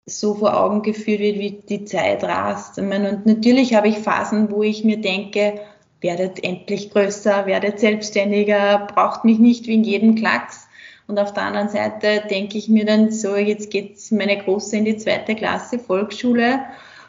so 0.06 0.34
vor 0.34 0.58
Augen 0.58 0.82
geführt 0.82 1.20
wird, 1.20 1.38
wie 1.38 1.62
die 1.68 1.84
Zeit 1.84 2.22
rast. 2.24 2.78
Und 2.78 3.26
natürlich 3.26 3.74
habe 3.74 3.88
ich 3.88 3.98
Phasen, 3.98 4.50
wo 4.50 4.62
ich 4.62 4.84
mir 4.84 5.00
denke, 5.00 5.60
werdet 6.00 6.42
endlich 6.42 6.90
größer, 6.90 7.46
werdet 7.46 7.80
selbstständiger, 7.80 8.86
braucht 8.92 9.24
mich 9.24 9.38
nicht 9.38 9.66
wie 9.66 9.74
in 9.74 9.84
jedem 9.84 10.14
Klacks. 10.14 10.61
Und 11.06 11.18
auf 11.18 11.32
der 11.32 11.44
anderen 11.44 11.68
Seite 11.68 12.22
denke 12.30 12.58
ich 12.58 12.68
mir 12.68 12.84
dann 12.84 13.10
so, 13.10 13.36
jetzt 13.36 13.70
geht 13.70 13.98
meine 14.12 14.38
Große 14.38 14.76
in 14.76 14.84
die 14.84 14.96
zweite 14.96 15.34
Klasse 15.34 15.78
Volksschule 15.78 16.60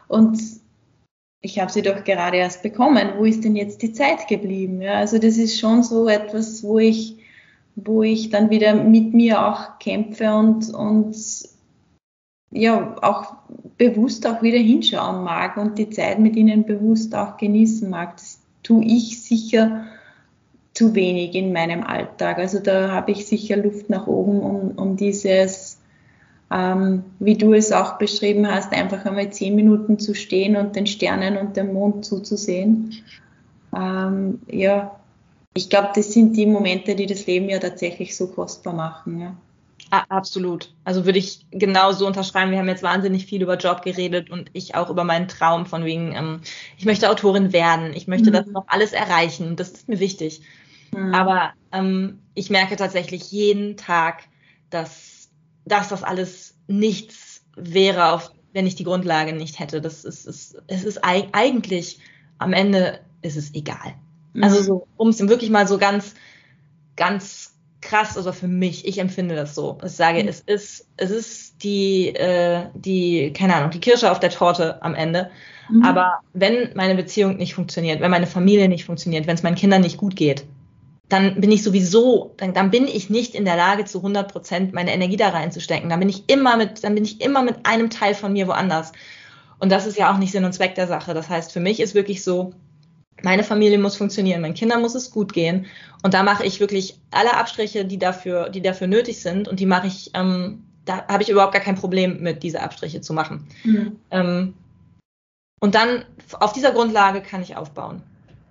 und 0.08 0.40
ich 1.42 1.60
habe 1.60 1.72
sie 1.72 1.82
doch 1.82 2.04
gerade 2.04 2.38
erst 2.38 2.64
bekommen. 2.64 3.14
Wo 3.18 3.26
ist 3.26 3.44
denn 3.44 3.56
jetzt 3.56 3.82
die 3.82 3.92
Zeit 3.92 4.28
geblieben? 4.28 4.82
Ja, 4.82 4.94
also 4.94 5.20
das 5.20 5.38
ist 5.38 5.60
schon 5.60 5.84
so 5.84 6.08
etwas, 6.08 6.64
wo 6.64 6.80
ich, 6.80 7.18
wo 7.76 8.02
ich 8.02 8.30
dann 8.30 8.50
wieder 8.50 8.74
mit 8.74 9.14
mir 9.14 9.46
auch 9.46 9.78
kämpfe 9.78 10.34
und, 10.34 10.74
und 10.74 11.16
ja, 12.52 12.96
auch 13.02 13.36
bewusst 13.78 14.26
auch 14.26 14.42
wieder 14.42 14.60
hinschauen 14.60 15.24
mag 15.24 15.58
und 15.58 15.78
die 15.78 15.90
Zeit 15.90 16.20
mit 16.20 16.36
ihnen 16.36 16.66
bewusst 16.66 17.14
auch 17.14 17.36
genießen 17.38 17.90
mag. 17.90 18.16
Das 18.18 18.40
tue 18.64 18.86
ich 18.86 19.22
sicher 19.22 19.86
zu 20.74 20.96
wenig 20.96 21.36
in 21.36 21.54
meinem 21.54 21.84
Alltag. 21.84 22.40
Also 22.40 22.60
da 22.60 22.92
habe 22.92 23.12
ich 23.12 23.26
sicher 23.26 23.58
Luft 23.58 23.90
nach 23.90 24.08
oben, 24.08 24.40
um, 24.40 24.72
um 24.72 24.98
dieses, 24.98 25.80
ähm, 26.52 27.04
wie 27.20 27.38
du 27.38 27.54
es 27.54 27.72
auch 27.72 27.98
beschrieben 27.98 28.48
hast, 28.48 28.74
einfach 28.74 29.06
einmal 29.06 29.32
zehn 29.32 29.56
Minuten 29.56 30.00
zu 30.00 30.16
stehen 30.16 30.56
und 30.56 30.76
den 30.76 30.88
Sternen 30.88 31.38
und 31.38 31.56
dem 31.58 31.74
Mond 31.74 32.06
zuzusehen. 32.06 32.96
Ähm, 33.76 34.42
ja, 34.48 35.00
ich 35.54 35.70
glaube, 35.70 35.90
das 35.96 36.12
sind 36.14 36.36
die 36.36 36.48
Momente, 36.48 36.96
die 36.96 37.06
das 37.06 37.28
Leben 37.28 37.50
ja 37.50 37.60
tatsächlich 37.60 38.16
so 38.16 38.28
kostbar 38.28 38.74
machen. 38.74 39.22
Ja. 39.22 39.36
Absolut. 40.10 40.74
Also 40.86 41.06
würde 41.06 41.20
ich 41.20 41.46
genauso 41.52 42.08
unterschreiben. 42.08 42.52
Wir 42.52 42.58
haben 42.58 42.68
jetzt 42.68 42.82
wahnsinnig 42.82 43.28
viel 43.28 43.44
über 43.44 43.58
Job 43.58 43.84
geredet 43.84 44.32
und 44.32 44.50
ich 44.54 44.74
auch 44.74 44.90
über 44.90 45.04
meinen 45.04 45.28
Traum 45.28 45.68
von 45.68 45.86
wegen, 45.86 46.16
ähm, 46.16 46.42
ich 46.80 46.86
möchte 46.86 47.12
Autorin 47.12 47.54
werden, 47.54 47.94
ich 47.94 48.08
möchte 48.08 48.30
mhm. 48.30 48.34
das 48.34 48.48
noch 48.48 48.66
alles 48.68 48.92
erreichen. 48.92 49.56
Das 49.56 49.70
ist 49.70 49.90
mir 49.90 50.00
wichtig. 50.00 50.42
Mhm. 50.94 51.14
Aber 51.14 51.54
ähm, 51.72 52.20
ich 52.36 52.50
merke 52.50 52.76
tatsächlich 52.76 53.32
jeden 53.32 53.78
Tag, 53.78 54.24
dass, 54.70 55.30
dass 55.66 55.90
das 55.90 56.04
alles 56.04 56.58
nichts 56.68 57.44
wäre, 57.56 58.12
auf, 58.12 58.32
wenn 58.54 58.68
ich 58.68 58.76
die 58.76 58.84
Grundlage 58.84 59.34
nicht 59.34 59.60
hätte. 59.60 59.82
Das 59.82 60.06
ist, 60.06 60.26
ist, 60.26 60.58
es 60.68 60.84
ist 60.84 61.00
eigentlich 61.04 62.00
am 62.40 62.54
Ende 62.54 63.00
ist 63.22 63.38
es 63.38 63.54
egal. 63.54 63.96
Mhm. 64.34 64.44
Also 64.44 64.62
so, 64.62 64.88
um 64.98 65.10
es 65.10 65.20
wirklich 65.28 65.50
mal 65.50 65.68
so 65.68 65.78
ganz, 65.78 66.16
ganz 66.96 67.54
krass, 67.82 68.18
also 68.18 68.32
für 68.32 68.48
mich, 68.48 68.88
ich 68.88 68.98
empfinde 68.98 69.36
das 69.36 69.56
so. 69.56 69.78
Ich 69.84 69.92
sage, 69.92 70.24
mhm. 70.24 70.30
es 70.30 70.40
ist, 70.42 70.88
es 70.98 71.12
ist 71.12 71.64
die, 71.64 72.16
äh, 72.16 72.68
die, 72.74 73.34
keine 73.34 73.56
Ahnung, 73.56 73.72
die 73.72 73.80
Kirsche 73.80 74.12
auf 74.12 74.20
der 74.20 74.30
Torte 74.30 74.82
am 74.82 74.96
Ende. 74.96 75.30
Mhm. 75.70 75.84
Aber 75.84 76.20
wenn 76.34 76.72
meine 76.76 76.96
Beziehung 76.96 77.38
nicht 77.38 77.54
funktioniert, 77.54 78.02
wenn 78.02 78.12
meine 78.12 78.28
Familie 78.28 78.70
nicht 78.70 78.86
funktioniert, 78.86 79.28
wenn 79.28 79.36
es 79.36 79.44
meinen 79.44 79.56
Kindern 79.56 79.82
nicht 79.82 79.98
gut 79.98 80.16
geht, 80.16 80.46
dann 81.10 81.40
bin 81.42 81.52
ich 81.52 81.64
sowieso, 81.64 82.34
dann, 82.38 82.54
dann 82.54 82.72
bin 82.72 82.88
ich 82.88 83.10
nicht 83.10 83.36
in 83.36 83.46
der 83.46 83.58
Lage, 83.58 83.86
zu 83.86 84.00
100 84.00 84.32
Prozent 84.32 84.74
meine 84.74 84.94
Energie 84.94 85.18
da 85.18 85.30
reinzustecken. 85.30 85.90
Dann 85.90 86.00
bin 86.00 86.10
ich 86.10 86.30
immer 86.30 86.58
mit, 86.58 86.84
dann 86.84 86.96
bin 86.96 87.04
ich 87.04 87.22
immer 87.22 87.44
mit 87.44 87.66
einem 87.66 87.90
Teil 87.90 88.16
von 88.16 88.34
mir 88.34 88.48
woanders. 88.48 88.92
Und 89.60 89.72
das 89.72 89.86
ist 89.86 89.98
ja 89.98 90.12
auch 90.12 90.18
nicht 90.18 90.32
Sinn 90.32 90.46
und 90.46 90.54
Zweck 90.54 90.76
der 90.76 90.88
Sache. 90.88 91.14
Das 91.14 91.30
heißt, 91.30 91.52
für 91.52 91.60
mich 91.60 91.80
ist 91.80 91.94
wirklich 91.94 92.24
so, 92.24 92.54
meine 93.22 93.44
Familie 93.44 93.78
muss 93.78 93.96
funktionieren, 93.96 94.42
meinen 94.42 94.54
Kindern 94.56 94.82
muss 94.82 94.96
es 94.96 95.12
gut 95.12 95.34
gehen. 95.34 95.68
Und 96.02 96.14
da 96.14 96.24
mache 96.24 96.46
ich 96.46 96.60
wirklich 96.60 97.00
alle 97.12 97.36
Abstriche, 97.36 97.86
die 97.86 98.00
dafür, 98.00 98.50
die 98.50 98.62
dafür 98.62 98.88
nötig 98.88 99.22
sind. 99.22 99.48
Und 99.48 99.60
die 99.60 99.66
mache 99.66 99.88
ich, 99.88 100.12
ähm, 100.14 100.64
da 100.86 101.08
habe 101.08 101.24
ich 101.24 101.30
überhaupt 101.30 101.54
gar 101.54 101.62
kein 101.62 101.76
Problem 101.76 102.22
mit, 102.22 102.44
diese 102.44 102.62
Abstriche 102.62 103.02
zu 103.02 103.14
machen. 103.14 103.48
Mhm. 103.64 104.00
Ähm, 104.12 104.54
und 105.60 105.76
dann 105.76 106.06
auf 106.40 106.52
dieser 106.52 106.72
Grundlage 106.72 107.22
kann 107.22 107.42
ich 107.42 107.56
aufbauen. 107.56 108.04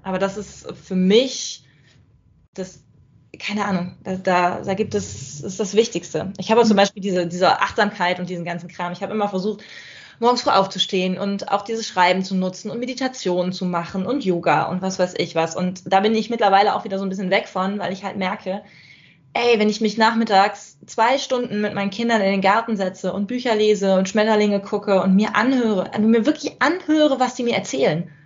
Aber 0.03 0.19
das 0.19 0.39
ist 0.39 0.67
für 0.73 0.97
mich 0.97 1.65
das, 2.55 2.83
keine 3.39 3.65
Ahnung, 3.65 3.97
da, 4.05 4.17
da, 4.17 4.61
da 4.63 4.75
gibt 4.75 4.95
es, 4.95 5.41
ist 5.41 5.59
das 5.59 5.75
Wichtigste. 5.75 6.33
Ich 6.39 6.51
habe 6.51 6.65
zum 6.65 6.77
Beispiel 6.77 7.03
diese, 7.03 7.27
diese 7.27 7.61
Achtsamkeit 7.61 8.21
und 8.21 8.29
diesen 8.29 8.45
ganzen 8.45 8.69
Kram. 8.69 8.93
Ich 8.93 9.03
habe 9.03 9.13
immer 9.13 9.29
versucht, 9.29 9.63
morgens 10.21 10.43
früh 10.43 10.51
aufzustehen 10.51 11.19
und 11.19 11.51
auch 11.51 11.63
dieses 11.63 11.87
Schreiben 11.87 12.23
zu 12.23 12.37
nutzen 12.37 12.71
und 12.71 12.79
Meditationen 12.79 13.53
zu 13.53 13.65
machen 13.65 14.07
und 14.07 14.25
Yoga 14.25 14.65
und 14.65 14.83
was 14.83 14.99
weiß 14.99 15.15
ich 15.19 15.35
was. 15.35 15.57
Und 15.57 15.93
da 15.93 16.01
bin 16.01 16.15
ich 16.15 16.31
mittlerweile 16.31 16.75
auch 16.77 16.85
wieder 16.85 16.99
so 16.99 17.05
ein 17.05 17.09
bisschen 17.09 17.31
weg 17.31 17.49
von, 17.49 17.79
weil 17.79 17.93
ich 17.93 18.05
halt 18.05 18.17
merke, 18.17 18.63
ey, 19.35 19.59
wenn 19.59 19.71
ich 19.71 19.81
mich 19.81 19.97
nachmittags 19.97 20.79
zwei 20.87 21.17
Stunden 21.19 21.61
mit 21.63 21.75
meinen 21.75 21.91
Kindern 21.91 22.21
in 22.21 22.31
den 22.31 22.43
Garten 22.43 22.77
setze 22.77 23.13
und 23.13 23.27
Bücher 23.27 23.55
lese 23.55 23.97
und 23.97 24.09
Schmetterlinge 24.09 24.61
gucke 24.61 25.03
und 25.03 25.17
mir 25.17 25.35
anhöre, 25.35 25.93
also 25.93 26.07
mir 26.07 26.27
wirklich 26.27 26.61
anhöre, 26.61 27.19
was 27.19 27.37
sie 27.37 27.45
mir 27.45 27.57
erzählen, 27.57 28.03
äh, 28.03 28.22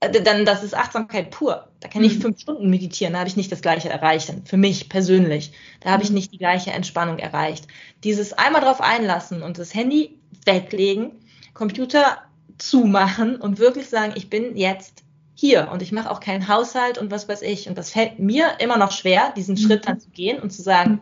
dann 0.00 0.44
das 0.44 0.62
ist 0.62 0.74
Achtsamkeit 0.74 1.30
pur. 1.30 1.68
Da 1.80 1.88
kann 1.88 2.04
ich 2.04 2.16
mhm. 2.16 2.22
fünf 2.22 2.40
Stunden 2.40 2.70
meditieren, 2.70 3.14
da 3.14 3.20
habe 3.20 3.28
ich 3.28 3.36
nicht 3.36 3.50
das 3.50 3.62
Gleiche 3.62 3.88
erreicht. 3.88 4.32
Für 4.44 4.56
mich 4.56 4.88
persönlich. 4.88 5.52
Da 5.80 5.90
habe 5.90 6.02
ich 6.02 6.10
mhm. 6.10 6.16
nicht 6.16 6.32
die 6.32 6.38
gleiche 6.38 6.70
Entspannung 6.70 7.18
erreicht. 7.18 7.66
Dieses 8.04 8.32
einmal 8.32 8.62
drauf 8.62 8.80
einlassen 8.80 9.42
und 9.42 9.58
das 9.58 9.74
Handy 9.74 10.18
weglegen, 10.44 11.12
Computer 11.54 12.18
zumachen 12.58 13.36
und 13.36 13.58
wirklich 13.58 13.88
sagen, 13.88 14.12
ich 14.16 14.30
bin 14.30 14.56
jetzt 14.56 15.02
hier 15.34 15.68
und 15.72 15.82
ich 15.82 15.92
mache 15.92 16.10
auch 16.10 16.20
keinen 16.20 16.48
Haushalt 16.48 16.98
und 16.98 17.10
was 17.10 17.28
weiß 17.28 17.42
ich. 17.42 17.68
Und 17.68 17.78
das 17.78 17.90
fällt 17.90 18.18
mir 18.18 18.56
immer 18.60 18.76
noch 18.76 18.92
schwer, 18.92 19.32
diesen 19.36 19.54
mhm. 19.54 19.58
Schritt 19.58 19.88
dann 19.88 20.00
zu 20.00 20.10
gehen 20.10 20.40
und 20.40 20.50
zu 20.50 20.62
sagen, 20.62 21.00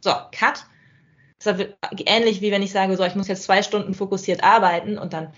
so, 0.00 0.12
cut. 0.32 0.64
Das 1.42 1.58
ist 1.58 1.68
ähnlich 2.06 2.40
wie 2.40 2.50
wenn 2.50 2.62
ich 2.62 2.72
sage, 2.72 2.96
so, 2.96 3.04
ich 3.04 3.14
muss 3.14 3.28
jetzt 3.28 3.42
zwei 3.42 3.62
Stunden 3.62 3.94
fokussiert 3.94 4.42
arbeiten 4.42 4.98
und 4.98 5.12
dann 5.12 5.32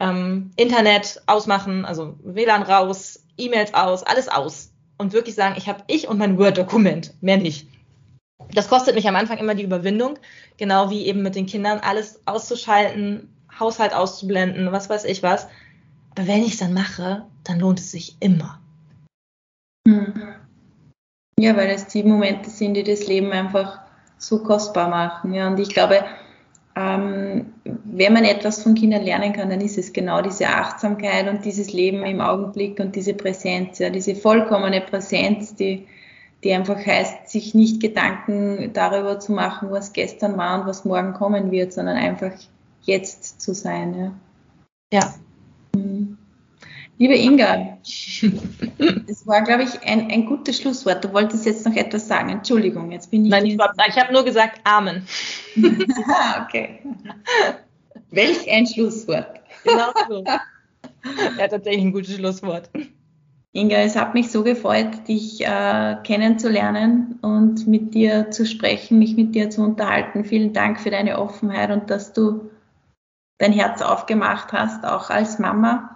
ähm, 0.00 0.50
Internet 0.56 1.22
ausmachen, 1.26 1.84
also 1.84 2.18
WLAN 2.22 2.62
raus, 2.62 3.24
E-Mails 3.36 3.74
aus, 3.74 4.02
alles 4.02 4.28
aus. 4.28 4.72
Und 4.96 5.12
wirklich 5.12 5.34
sagen, 5.34 5.54
ich 5.58 5.68
habe 5.68 5.82
ich 5.88 6.08
und 6.08 6.18
mein 6.18 6.38
Word-Dokument, 6.38 7.14
mehr 7.20 7.36
nicht. 7.36 7.68
Das 8.52 8.68
kostet 8.68 8.94
mich 8.94 9.08
am 9.08 9.16
Anfang 9.16 9.38
immer 9.38 9.54
die 9.54 9.64
Überwindung, 9.64 10.18
genau 10.56 10.90
wie 10.90 11.06
eben 11.06 11.22
mit 11.22 11.34
den 11.34 11.46
Kindern 11.46 11.80
alles 11.80 12.20
auszuschalten, 12.26 13.28
Haushalt 13.58 13.94
auszublenden, 13.94 14.70
was 14.72 14.90
weiß 14.90 15.04
ich 15.04 15.22
was. 15.22 15.48
Aber 16.12 16.26
wenn 16.26 16.42
ich 16.42 16.52
es 16.52 16.58
dann 16.58 16.74
mache, 16.74 17.26
dann 17.42 17.58
lohnt 17.58 17.80
es 17.80 17.90
sich 17.90 18.16
immer. 18.20 18.60
Hm. 19.88 20.14
Ja, 21.38 21.56
weil 21.56 21.70
es 21.70 21.86
die 21.88 22.04
Momente 22.04 22.50
sind, 22.50 22.74
die 22.74 22.84
das 22.84 23.06
Leben 23.06 23.32
einfach 23.32 23.80
so 24.18 24.42
kostbar 24.42 24.88
machen. 24.88 25.34
Ja. 25.34 25.48
Und 25.48 25.58
ich 25.58 25.70
glaube, 25.70 26.04
ähm, 26.76 27.52
wenn 27.64 28.12
man 28.12 28.24
etwas 28.24 28.62
von 28.62 28.74
Kindern 28.74 29.02
lernen 29.02 29.32
kann, 29.32 29.50
dann 29.50 29.60
ist 29.60 29.78
es 29.78 29.92
genau 29.92 30.22
diese 30.22 30.48
Achtsamkeit 30.48 31.28
und 31.28 31.44
dieses 31.44 31.72
Leben 31.72 32.02
im 32.04 32.20
Augenblick 32.20 32.80
und 32.80 32.96
diese 32.96 33.14
Präsenz, 33.14 33.78
ja, 33.78 33.90
diese 33.90 34.16
vollkommene 34.16 34.80
Präsenz, 34.80 35.54
die, 35.54 35.86
die 36.42 36.52
einfach 36.52 36.84
heißt, 36.84 37.28
sich 37.28 37.54
nicht 37.54 37.80
Gedanken 37.80 38.72
darüber 38.72 39.20
zu 39.20 39.32
machen, 39.32 39.70
was 39.70 39.92
gestern 39.92 40.36
war 40.36 40.60
und 40.60 40.66
was 40.66 40.84
morgen 40.84 41.14
kommen 41.14 41.52
wird, 41.52 41.72
sondern 41.72 41.96
einfach 41.96 42.32
jetzt 42.82 43.40
zu 43.40 43.54
sein. 43.54 43.94
Ja. 44.92 45.00
ja. 45.00 45.14
Mhm. 45.76 46.18
Liebe 46.98 47.14
Inga, 47.16 47.78
das 49.06 49.26
war, 49.26 49.42
glaube 49.42 49.64
ich, 49.64 49.82
ein, 49.82 50.10
ein 50.10 50.26
gutes 50.26 50.58
Schlusswort. 50.58 51.04
Du 51.04 51.12
wolltest 51.12 51.44
jetzt 51.44 51.66
noch 51.66 51.74
etwas 51.74 52.06
sagen. 52.06 52.28
Entschuldigung, 52.28 52.92
jetzt 52.92 53.10
bin 53.10 53.24
ich. 53.24 53.30
Nein, 53.30 53.46
ich, 53.46 53.54
ich 53.54 53.96
habe 53.96 54.12
nur 54.12 54.24
gesagt 54.24 54.60
Amen. 54.64 55.06
okay. 56.44 56.80
Welch 58.10 58.48
ein 58.48 58.66
Schlusswort. 58.66 59.40
Genau 59.64 59.92
so. 60.08 60.24
Ja, 61.38 61.48
tatsächlich 61.48 61.84
ein 61.84 61.92
gutes 61.92 62.14
Schlusswort. 62.14 62.70
Inga, 63.52 63.76
es 63.78 63.94
hat 63.94 64.14
mich 64.14 64.30
so 64.30 64.42
gefreut, 64.42 65.06
dich 65.06 65.40
äh, 65.44 65.96
kennenzulernen 66.02 67.18
und 67.22 67.66
mit 67.66 67.94
dir 67.94 68.30
zu 68.30 68.46
sprechen, 68.46 68.98
mich 68.98 69.16
mit 69.16 69.34
dir 69.34 69.50
zu 69.50 69.62
unterhalten. 69.62 70.24
Vielen 70.24 70.52
Dank 70.52 70.80
für 70.80 70.90
deine 70.90 71.18
Offenheit 71.18 71.70
und 71.70 71.88
dass 71.88 72.12
du 72.12 72.50
dein 73.38 73.52
Herz 73.52 73.80
aufgemacht 73.80 74.52
hast, 74.52 74.84
auch 74.84 75.10
als 75.10 75.38
Mama, 75.38 75.93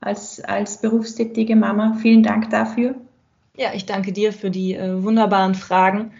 als, 0.00 0.40
als 0.40 0.80
berufstätige 0.80 1.56
Mama. 1.56 1.96
Vielen 2.00 2.22
Dank 2.22 2.50
dafür. 2.50 2.94
Ja, 3.56 3.70
ich 3.74 3.86
danke 3.86 4.12
dir 4.12 4.32
für 4.32 4.50
die 4.50 4.74
äh, 4.74 5.02
wunderbaren 5.02 5.54
Fragen. 5.54 6.12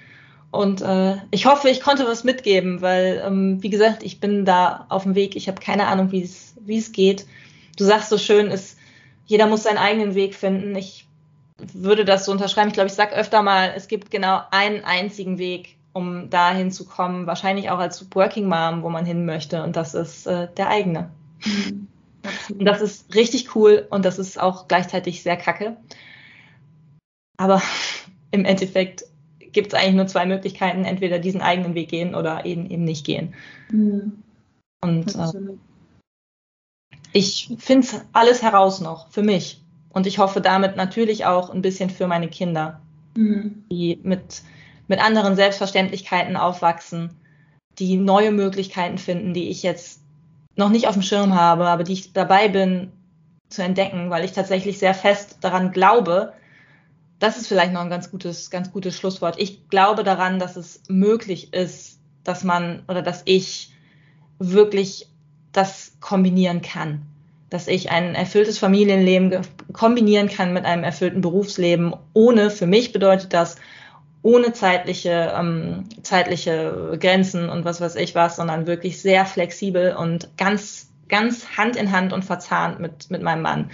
Und 0.51 0.81
äh, 0.81 1.17
ich 1.31 1.47
hoffe, 1.47 1.69
ich 1.69 1.81
konnte 1.81 2.07
was 2.07 2.25
mitgeben, 2.25 2.81
weil, 2.81 3.23
ähm, 3.25 3.63
wie 3.63 3.71
gesagt, 3.71 4.03
ich 4.03 4.19
bin 4.19 4.45
da 4.45 4.87
auf 4.89 5.03
dem 5.03 5.15
Weg. 5.15 5.37
Ich 5.37 5.47
habe 5.47 5.61
keine 5.61 5.87
Ahnung, 5.87 6.11
wie 6.11 6.23
es 6.23 6.93
geht. 6.93 7.27
Du 7.77 7.85
sagst 7.85 8.09
so 8.09 8.19
schön, 8.19 8.51
es 8.51 8.77
jeder 9.29 9.47
muss 9.47 9.63
seinen 9.63 9.79
eigenen 9.79 10.15
Weg 10.15 10.35
finden. 10.35 10.75
Ich 10.75 11.07
würde 11.59 12.05
das 12.05 12.25
so 12.25 12.33
unterschreiben. 12.33 12.69
Ich 12.69 12.75
glaube, 12.75 12.89
ich 12.89 12.95
sage 12.95 13.15
öfter 13.15 13.43
mal, 13.43 13.73
es 13.77 13.87
gibt 13.87 14.11
genau 14.11 14.41
einen 14.51 14.85
einzigen 14.85 15.39
Weg, 15.39 15.77
um 15.93 16.31
dahin 16.31 16.71
zu 16.71 16.87
kommen, 16.87 17.27
wahrscheinlich 17.27 17.71
auch 17.71 17.79
als 17.79 18.07
Working 18.15 18.49
Mom, 18.49 18.83
wo 18.83 18.89
man 18.89 19.05
hin 19.05 19.27
möchte. 19.27 19.63
Und 19.63 19.77
das 19.77 19.95
ist 19.95 20.27
äh, 20.27 20.49
der 20.57 20.71
eigene. 20.71 21.11
Und 22.51 22.65
das 22.65 22.81
ist 22.81 23.15
richtig 23.15 23.55
cool 23.55 23.87
und 23.91 24.05
das 24.05 24.19
ist 24.19 24.41
auch 24.41 24.69
gleichzeitig 24.69 25.23
sehr 25.23 25.37
kacke. 25.37 25.77
Aber 27.37 27.63
im 28.31 28.45
Endeffekt 28.45 29.05
gibt 29.53 29.73
es 29.73 29.79
eigentlich 29.79 29.95
nur 29.95 30.07
zwei 30.07 30.27
Möglichkeiten, 30.27 30.85
entweder 30.85 31.19
diesen 31.19 31.41
eigenen 31.41 31.75
Weg 31.75 31.89
gehen 31.89 32.15
oder 32.15 32.45
eben, 32.45 32.71
eben 32.71 32.85
nicht 32.85 33.05
gehen. 33.05 33.35
Mhm. 33.71 34.23
Und 34.83 35.15
äh, 35.17 35.57
ich 37.13 37.55
finde 37.59 37.89
alles 38.13 38.43
heraus 38.43 38.81
noch 38.81 39.11
für 39.11 39.23
mich. 39.23 39.63
Und 39.91 40.07
ich 40.07 40.19
hoffe 40.19 40.41
damit 40.41 40.77
natürlich 40.77 41.25
auch 41.25 41.51
ein 41.51 41.63
bisschen 41.63 41.91
für 41.91 42.07
meine 42.07 42.29
Kinder, 42.29 42.81
mhm. 43.17 43.65
die 43.71 43.99
mit, 44.03 44.43
mit 44.87 45.01
anderen 45.03 45.35
Selbstverständlichkeiten 45.35 46.37
aufwachsen, 46.37 47.17
die 47.79 47.97
neue 47.97 48.31
Möglichkeiten 48.31 48.99
finden, 48.99 49.35
die 49.35 49.49
ich 49.49 49.63
jetzt 49.63 50.03
noch 50.59 50.69
nicht 50.71 50.89
auf 50.89 50.95
dem 50.95 51.03
Schirm 51.03 51.35
habe, 51.35 51.67
aber 51.67 51.85
die 51.85 51.93
ich 51.95 52.13
dabei 52.13 52.49
bin 52.49 52.93
zu 53.49 53.63
entdecken, 53.63 54.11
weil 54.11 54.25
ich 54.25 54.33
tatsächlich 54.33 54.79
sehr 54.79 54.93
fest 54.93 55.39
daran 55.41 55.71
glaube, 55.71 56.35
das 57.19 57.37
ist 57.37 57.47
vielleicht 57.47 57.73
noch 57.73 57.81
ein 57.81 57.91
ganz 57.91 58.11
gutes, 58.11 58.51
ganz 58.51 58.71
gutes 58.73 58.97
Schlusswort. 58.97 59.37
Ich 59.39 59.69
glaube 59.71 60.05
daran, 60.05 60.39
dass 60.39 60.57
es 60.57 60.83
möglich 60.89 61.55
ist, 61.55 62.01
dass 62.25 62.45
man 62.45 62.83
oder 62.89 63.03
dass 63.03 63.23
ich 63.25 63.73
wirklich 64.39 65.09
das 65.53 65.93
kombinieren 66.01 66.61
kann. 66.61 67.03
Dass 67.51 67.67
ich 67.67 67.91
ein 67.91 68.15
erfülltes 68.15 68.59
Familienleben 68.59 69.41
kombinieren 69.73 70.29
kann 70.29 70.53
mit 70.53 70.65
einem 70.65 70.85
erfüllten 70.85 71.23
Berufsleben, 71.23 71.95
ohne, 72.13 72.51
für 72.51 72.67
mich 72.67 72.93
bedeutet 72.93 73.33
das, 73.33 73.57
ohne 74.23 74.53
zeitliche, 74.53 75.33
ähm, 75.37 75.85
zeitliche 76.03 76.97
Grenzen 77.01 77.49
und 77.49 77.65
was 77.65 77.81
weiß 77.81 77.97
ich 77.97 78.15
was, 78.15 78.37
sondern 78.37 78.67
wirklich 78.67 79.01
sehr 79.01 79.25
flexibel 79.25 79.95
und 79.95 80.37
ganz, 80.37 80.91
ganz 81.09 81.57
Hand 81.57 81.77
in 81.77 81.93
Hand 81.93 82.13
und 82.13 82.25
verzahnt 82.25 82.81
mit, 82.81 83.11
mit 83.11 83.23
meinem 83.23 83.43
Mann. 83.43 83.71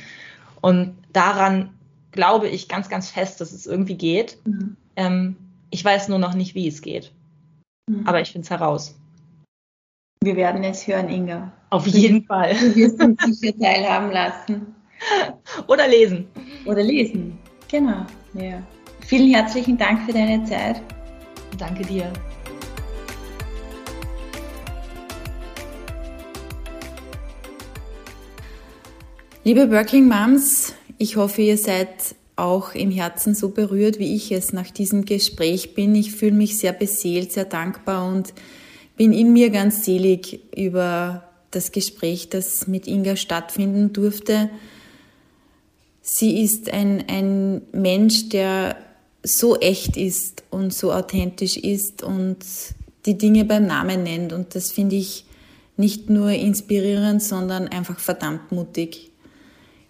Und 0.61 0.97
daran 1.12 1.70
glaube 2.12 2.49
ich 2.49 2.68
ganz, 2.68 2.88
ganz 2.88 3.11
fest, 3.11 3.40
dass 3.40 3.53
es 3.53 3.66
irgendwie 3.66 3.97
geht. 3.97 4.38
Mhm. 4.47 4.76
Ähm, 4.97 5.36
ich 5.70 5.84
weiß 5.84 6.09
nur 6.09 6.18
noch 6.18 6.34
nicht, 6.34 6.55
wie 6.55 6.68
es 6.68 6.82
geht. 6.82 7.12
Mhm. 7.88 8.07
Aber 8.07 8.20
ich 8.20 8.30
finde 8.30 8.45
es 8.45 8.51
heraus. 8.51 8.95
Wir 10.22 10.36
werden 10.36 10.62
es 10.64 10.86
hören, 10.86 11.09
Inga. 11.09 11.53
Auf 11.70 11.86
jeden 11.86 12.24
Fall. 12.24 12.55
Du 12.55 12.74
wirst 12.76 13.03
uns 13.03 13.40
sicher 13.40 13.59
teilhaben 13.59 14.11
lassen. 14.11 14.74
Oder 15.66 15.88
lesen. 15.88 16.28
Oder 16.64 16.82
lesen. 16.82 17.38
Genau. 17.68 18.07
Ja. 18.34 18.62
Vielen 19.07 19.34
herzlichen 19.34 19.76
Dank 19.76 20.07
für 20.07 20.12
deine 20.12 20.44
Zeit. 20.44 20.80
Danke 21.59 21.84
dir. 21.84 22.11
Liebe 29.44 29.70
Working 29.70 30.09
Moms, 30.09 30.72
ich 30.96 31.16
hoffe, 31.16 31.42
ihr 31.42 31.59
seid 31.59 32.14
auch 32.34 32.74
im 32.74 32.90
Herzen 32.90 33.34
so 33.34 33.50
berührt, 33.50 33.98
wie 33.98 34.16
ich 34.16 34.32
es 34.32 34.55
nach 34.55 34.70
diesem 34.70 35.05
Gespräch 35.05 35.74
bin. 35.74 35.94
Ich 35.94 36.12
fühle 36.12 36.32
mich 36.32 36.57
sehr 36.57 36.72
beseelt, 36.72 37.30
sehr 37.30 37.44
dankbar 37.44 38.11
und 38.11 38.32
bin 38.96 39.12
in 39.12 39.34
mir 39.34 39.50
ganz 39.50 39.84
selig 39.84 40.40
über 40.57 41.24
das 41.50 41.72
Gespräch, 41.72 42.30
das 42.30 42.66
mit 42.66 42.86
Inga 42.86 43.16
stattfinden 43.16 43.92
durfte. 43.92 44.48
Sie 46.00 46.42
ist 46.42 46.72
ein, 46.72 47.05
ein 47.07 47.62
Mensch, 47.72 48.30
der 48.30 48.76
so 49.25 49.57
echt 49.57 49.97
ist 49.97 50.45
und 50.51 50.72
so 50.72 50.93
authentisch 50.93 51.57
ist 51.57 52.03
und 52.03 52.39
die 53.07 53.18
Dinge 53.18 53.45
beim 53.45 53.66
Namen 53.66 54.05
nennt. 54.05 54.33
Und 54.33 54.55
das 54.55 54.70
finde 54.70 54.97
ich 54.97 55.25
nicht 55.77 56.09
nur 56.09 56.31
inspirierend, 56.31 57.22
sondern 57.22 57.66
einfach 57.66 57.99
verdammt 57.99 58.53
mutig. 58.53 59.11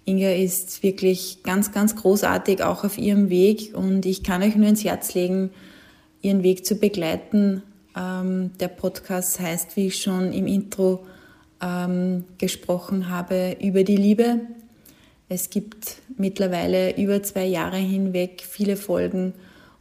Inga 0.06 0.30
ist 0.30 0.82
wirklich 0.82 1.42
ganz, 1.42 1.72
ganz 1.72 1.96
großartig 1.96 2.62
auch 2.62 2.84
auf 2.84 2.96
ihrem 2.96 3.28
Weg 3.28 3.74
und 3.74 4.06
ich 4.06 4.22
kann 4.22 4.42
euch 4.42 4.56
nur 4.56 4.68
ins 4.68 4.84
Herz 4.84 5.14
legen, 5.14 5.50
ihren 6.22 6.42
Weg 6.42 6.64
zu 6.64 6.76
begleiten 6.76 7.62
ähm, 7.96 8.50
der 8.58 8.68
Podcast 8.68 9.40
heißt, 9.40 9.76
wie 9.76 9.86
ich 9.88 10.02
schon 10.02 10.32
im 10.32 10.46
Intro 10.46 11.06
ähm, 11.60 12.24
gesprochen 12.38 13.08
habe, 13.08 13.56
über 13.62 13.84
die 13.84 13.96
Liebe. 13.96 14.40
Es 15.28 15.50
gibt 15.50 15.96
mittlerweile 16.16 16.96
über 16.96 17.22
zwei 17.22 17.44
Jahre 17.44 17.78
hinweg 17.78 18.44
viele 18.48 18.76
Folgen 18.76 19.34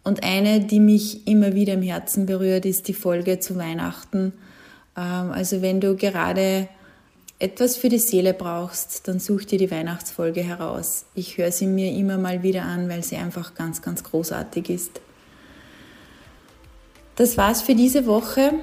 und 0.03 0.23
eine, 0.23 0.59
die 0.59 0.79
mich 0.79 1.27
immer 1.27 1.53
wieder 1.53 1.73
im 1.73 1.81
Herzen 1.81 2.25
berührt, 2.25 2.65
ist 2.65 2.87
die 2.87 2.93
Folge 2.93 3.39
zu 3.39 3.55
Weihnachten. 3.55 4.33
Ähm, 4.97 5.31
also 5.31 5.61
wenn 5.61 5.79
du 5.79 5.95
gerade 5.95 6.67
etwas 7.39 7.75
für 7.77 7.89
die 7.89 7.99
Seele 7.99 8.33
brauchst, 8.33 9.07
dann 9.07 9.19
such 9.19 9.45
dir 9.45 9.57
die 9.57 9.71
Weihnachtsfolge 9.71 10.41
heraus. 10.41 11.05
Ich 11.15 11.37
höre 11.37 11.51
sie 11.51 11.67
mir 11.67 11.91
immer 11.91 12.17
mal 12.17 12.43
wieder 12.43 12.63
an, 12.63 12.89
weil 12.89 13.03
sie 13.03 13.17
einfach 13.17 13.55
ganz, 13.55 13.81
ganz 13.81 14.03
großartig 14.03 14.69
ist. 14.69 15.01
Das 17.15 17.37
war's 17.37 17.61
für 17.61 17.75
diese 17.75 18.05
Woche. 18.05 18.53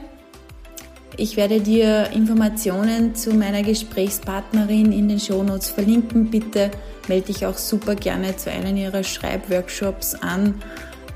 Ich 1.20 1.36
werde 1.36 1.60
dir 1.60 2.12
Informationen 2.14 3.14
zu 3.14 3.34
meiner 3.34 3.62
Gesprächspartnerin 3.62 4.90
in 4.90 5.06
den 5.06 5.20
Shownotes 5.20 5.68
verlinken. 5.68 6.30
Bitte 6.30 6.70
melde 7.08 7.26
dich 7.26 7.44
auch 7.44 7.58
super 7.58 7.94
gerne 7.94 8.38
zu 8.38 8.50
einem 8.50 8.74
ihrer 8.78 9.04
Schreibworkshops 9.04 10.14
an. 10.14 10.62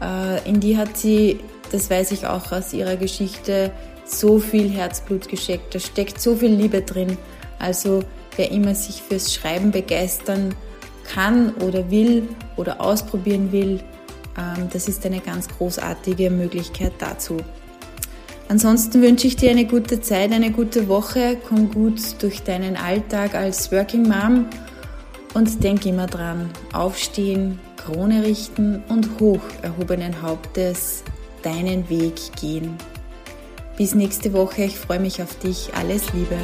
Äh, 0.02 0.46
in 0.46 0.60
die 0.60 0.76
hat 0.76 0.98
sie, 0.98 1.40
das 1.72 1.88
weiß 1.88 2.12
ich 2.12 2.26
auch 2.26 2.52
aus 2.52 2.74
ihrer 2.74 2.96
Geschichte, 2.96 3.72
so 4.04 4.38
viel 4.40 4.68
Herzblut 4.68 5.26
geschickt. 5.26 5.74
Da 5.74 5.78
steckt 5.78 6.20
so 6.20 6.36
viel 6.36 6.52
Liebe 6.52 6.82
drin. 6.82 7.16
Also 7.58 8.02
wer 8.36 8.50
immer 8.50 8.74
sich 8.74 9.00
fürs 9.00 9.32
Schreiben 9.32 9.70
begeistern 9.70 10.54
kann 11.14 11.54
oder 11.54 11.90
will 11.90 12.28
oder 12.58 12.82
ausprobieren 12.82 13.52
will, 13.52 13.80
ähm, 14.36 14.68
das 14.70 14.86
ist 14.86 15.06
eine 15.06 15.20
ganz 15.20 15.48
großartige 15.48 16.28
Möglichkeit 16.28 16.92
dazu. 16.98 17.38
Ansonsten 18.48 19.00
wünsche 19.02 19.26
ich 19.26 19.36
dir 19.36 19.50
eine 19.50 19.64
gute 19.64 20.00
Zeit, 20.00 20.32
eine 20.32 20.50
gute 20.50 20.88
Woche, 20.88 21.38
komm 21.48 21.70
gut 21.70 22.22
durch 22.22 22.42
deinen 22.42 22.76
Alltag 22.76 23.34
als 23.34 23.72
Working 23.72 24.06
Mom 24.06 24.46
und 25.32 25.64
denk 25.64 25.86
immer 25.86 26.06
dran, 26.06 26.50
aufstehen, 26.72 27.58
Krone 27.76 28.22
richten 28.22 28.82
und 28.88 29.18
hoch 29.18 29.42
erhobenen 29.62 30.22
Hauptes 30.22 31.02
deinen 31.42 31.88
Weg 31.88 32.14
gehen. 32.40 32.76
Bis 33.76 33.94
nächste 33.94 34.32
Woche, 34.32 34.64
ich 34.64 34.78
freue 34.78 35.00
mich 35.00 35.22
auf 35.22 35.38
dich, 35.38 35.70
alles 35.74 36.12
Liebe. 36.12 36.36